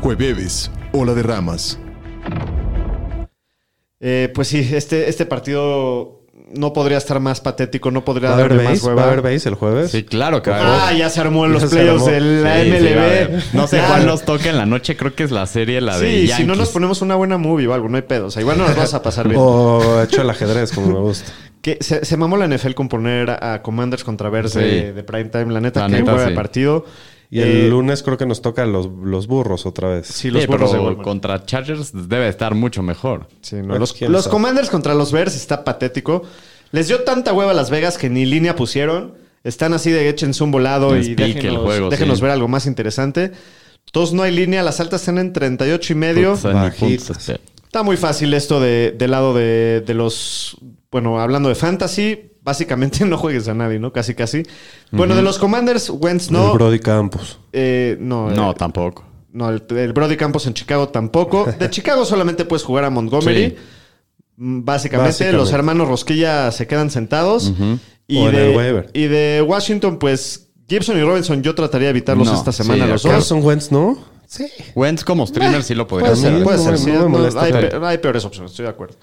[0.00, 1.78] Jueves, Ola de Ramas.
[4.00, 6.22] Eh, pues sí, este, este partido
[6.54, 9.02] no podría estar más patético, no podría ¿Va a haber darle más hueva.
[9.02, 9.90] ¿Va a haber base el jueves?
[9.90, 10.96] Sí, claro que va a haber.
[10.96, 12.12] Ah, ya se armó en los Ya se playoffs armó.
[12.12, 12.98] de la Sí, sí, va a MLB.
[13.04, 13.42] haber.
[13.52, 14.96] no sé cuál nos toca en la noche.
[14.96, 16.36] Creo que es la serie, la de Sí, Yankees.
[16.36, 18.26] si no nos ponemos una buena movie o algo, no hay pedo.
[18.26, 19.38] O sea, igual no nos vas a pasar bien.
[19.44, 21.30] O hecho el ajedrez, como me gusta.
[21.60, 24.92] Que se, se mamó la NFL con poner a, a Commanders contra Bears de, Sí.
[24.92, 25.52] de prime time.
[25.52, 26.34] La neta, La que neta, hueva de sí.
[26.36, 26.84] partido.
[27.30, 30.06] Y el Eh, lunes creo que nos toca los, los burros otra vez.
[30.06, 33.28] Sí, los Sí, burros pero contra Chargers debe estar mucho mejor.
[33.42, 34.28] Sí, no, Bueno, los, los.
[34.28, 36.22] Commanders contra los Bears está patético.
[36.72, 39.14] Les dio tanta hueva a Las Vegas que ni línea pusieron.
[39.44, 42.22] Están así de échense un volado Les y déjenos, el juego, déjenos sí.
[42.22, 43.32] ver algo más interesante.
[43.92, 46.34] Todos no hay línea, las altas están en 38 y medio.
[46.34, 47.40] Este.
[47.64, 50.56] Está muy fácil esto de, del lado de, de los.
[50.90, 53.92] Bueno, hablando de fantasy, básicamente no juegues a nadie, ¿no?
[53.92, 54.42] Casi, casi.
[54.90, 56.52] Bueno, de los Commanders, Wentz no.
[56.52, 57.38] El Brody Campos.
[57.52, 59.04] eh, no, No, eh, tampoco.
[59.32, 61.46] no, el, el Brody Campos en Chicago tampoco.
[61.58, 63.50] De Chicago solamente puedes jugar a Montgomery.
[63.50, 63.56] Sí.
[64.36, 65.36] Mm, Básicamente, Básicamente.
[65.38, 67.52] los hermanos Rosquilla se quedan sentados.
[68.06, 72.26] y, O en de, y de Washington, pues Gibson y Robinson, yo trataría de evitarlos
[72.28, 73.02] No, esta semana sí, los.
[73.02, 73.98] Carson Wentz, ¿no?
[74.26, 74.46] Sí.
[74.74, 76.44] Wentz como streamer sí lo podría Puede ser, hacer.
[76.44, 76.78] puede no ser.
[76.78, 78.96] sí, no hay, pe- hay peores opciones, estoy de acuerdo.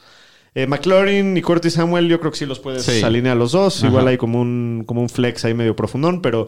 [0.56, 3.04] Eh, McLaurin y Curtis Samuel, yo creo que sí los puedes Sí.
[3.04, 3.80] alinear a los dos.
[3.80, 3.88] Ajá.
[3.88, 6.48] Igual hay como un, como un flex ahí medio profundón, pero,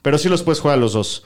[0.00, 1.24] pero sí los puedes jugar a los dos.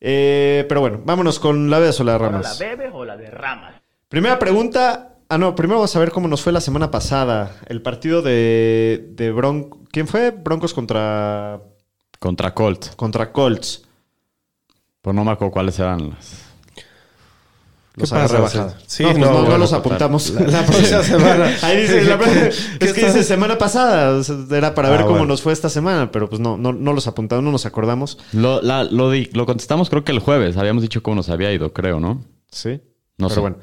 [0.00, 2.58] Eh, pero bueno, vámonos con la de de ¿Ahora la Ramas.
[2.58, 3.74] bebes o la derramas?
[4.08, 5.12] Primera pregunta.
[5.28, 7.56] Ah, no, primero vamos a ver cómo nos fue la semana pasada.
[7.66, 9.80] El partido de, de Broncos.
[9.90, 10.30] ¿Quién fue?
[10.30, 11.60] Broncos contra,
[12.20, 12.94] Contra Colt.
[12.94, 13.82] contra Colts.
[15.02, 16.45] Pues no me acuerdo cuáles eran las.
[17.96, 18.68] Los pasa, agarré bajada.
[18.70, 18.82] César?
[18.86, 20.30] Sí, no, pues no, no, no bueno, los apuntamos.
[20.30, 21.50] La próxima semana.
[21.62, 22.18] Ahí dice, la-
[22.78, 24.20] ¿Qué es que dice semana pasada.
[24.50, 25.26] era para Ah, ver cómo bueno.
[25.28, 28.18] nos fue esta semana, pero pues no, no, no los apuntamos, no nos acordamos.
[28.32, 30.56] Lo, la- lo, di- lo contestamos creo que el jueves.
[30.58, 32.22] Habíamos dicho cómo nos había ido, creo, ¿no?
[32.50, 32.80] Sí.
[33.18, 33.40] No pero sé.
[33.40, 33.56] bueno.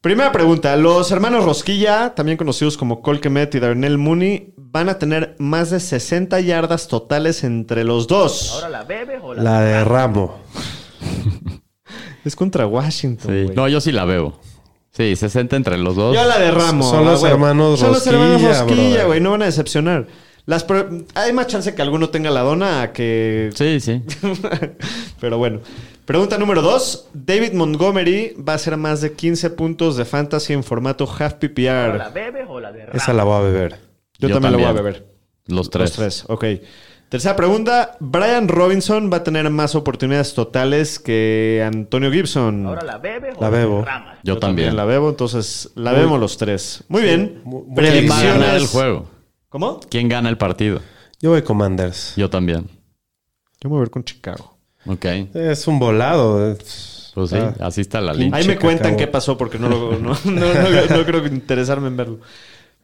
[0.00, 0.74] Primera pregunta.
[0.76, 5.78] Los hermanos Rosquilla, también conocidos como Colquemet y Darnell Mooney, van a tener más de
[5.78, 8.50] 60 yardas totales entre los dos.
[8.54, 10.40] ¿Ahora la bebes o la, La de Ramo.
[12.24, 13.30] Es contra Washington.
[13.34, 13.42] Sí.
[13.44, 13.56] güey.
[13.56, 14.38] No, yo sí la veo.
[14.92, 16.14] Sí, 60 entre los dos.
[16.14, 16.88] Yo la derramo.
[16.88, 17.32] Son los güey.
[17.32, 19.20] hermanos Son los hermanos Rosquilla, güey.
[19.20, 20.06] No van a decepcionar.
[20.44, 23.50] Las pro- Hay más chance que alguno tenga la dona a que...
[23.54, 24.02] Sí, sí.
[25.20, 25.60] Pero bueno.
[26.04, 27.06] Pregunta número dos.
[27.14, 31.34] David Montgomery va a hacer más de 15 puntos de fantasy en formato half
[31.68, 32.12] ¿Ahora la PPR.
[32.12, 33.02] bebes o la derramas?
[33.02, 33.78] Esa la voy a beber.
[34.18, 34.84] Yo, Yo también, lo voy a también.
[34.84, 35.06] beber.
[35.46, 35.90] Los tres.
[35.90, 36.44] Los tres, ok.
[37.12, 37.94] Tercera pregunta.
[38.00, 42.66] Brian Robinson va a tener más oportunidades totales que Antonio Gibson.
[42.66, 43.80] ¿Ahora la bebes o La bebo.
[43.80, 44.18] derramas?
[44.22, 44.74] Yo, también.
[44.76, 46.84] la bebo, entonces la vemos los tres.
[46.88, 47.42] Muy bien.
[47.44, 48.62] Muy- muy ¿Quién va a ganar Predicciones.
[48.62, 49.10] el juego?
[49.50, 49.80] ¿Cómo?
[49.90, 50.80] ¿Quién gana el partido?
[51.20, 52.14] Yo voy Commanders.
[52.16, 52.66] Yo también.
[53.60, 54.56] Yo me voy a ver con Chicago.
[54.86, 55.04] Ok.
[55.34, 56.50] Es un volado.
[56.52, 57.52] es- Pues sí, Ah.
[57.60, 58.38] así está la línea.
[58.38, 58.68] Ahí me Chicago.
[58.68, 62.20] cuentan qué pasó porque no, lo- no, no, no- no creo interesarme en verlo.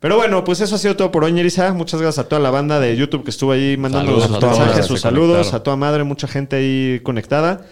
[0.01, 1.73] Pero bueno, pues eso ha sido todo por hoy, Nerissa.
[1.73, 5.01] Muchas gracias a toda la banda de YouTube que estuvo ahí mandándonos sus mensajes, sus
[5.01, 7.67] saludos, a toda madre, mucha gente ahí conectada.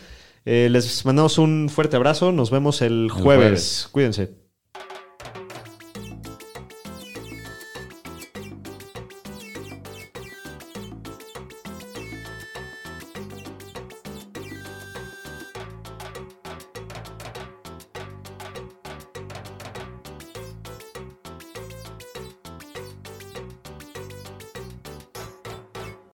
[0.44, 2.32] Eh, les mandamos un fuerte abrazo.
[2.32, 3.22] Nos vemos el jueves.
[3.22, 3.88] jueves.
[3.92, 4.45] Cuídense.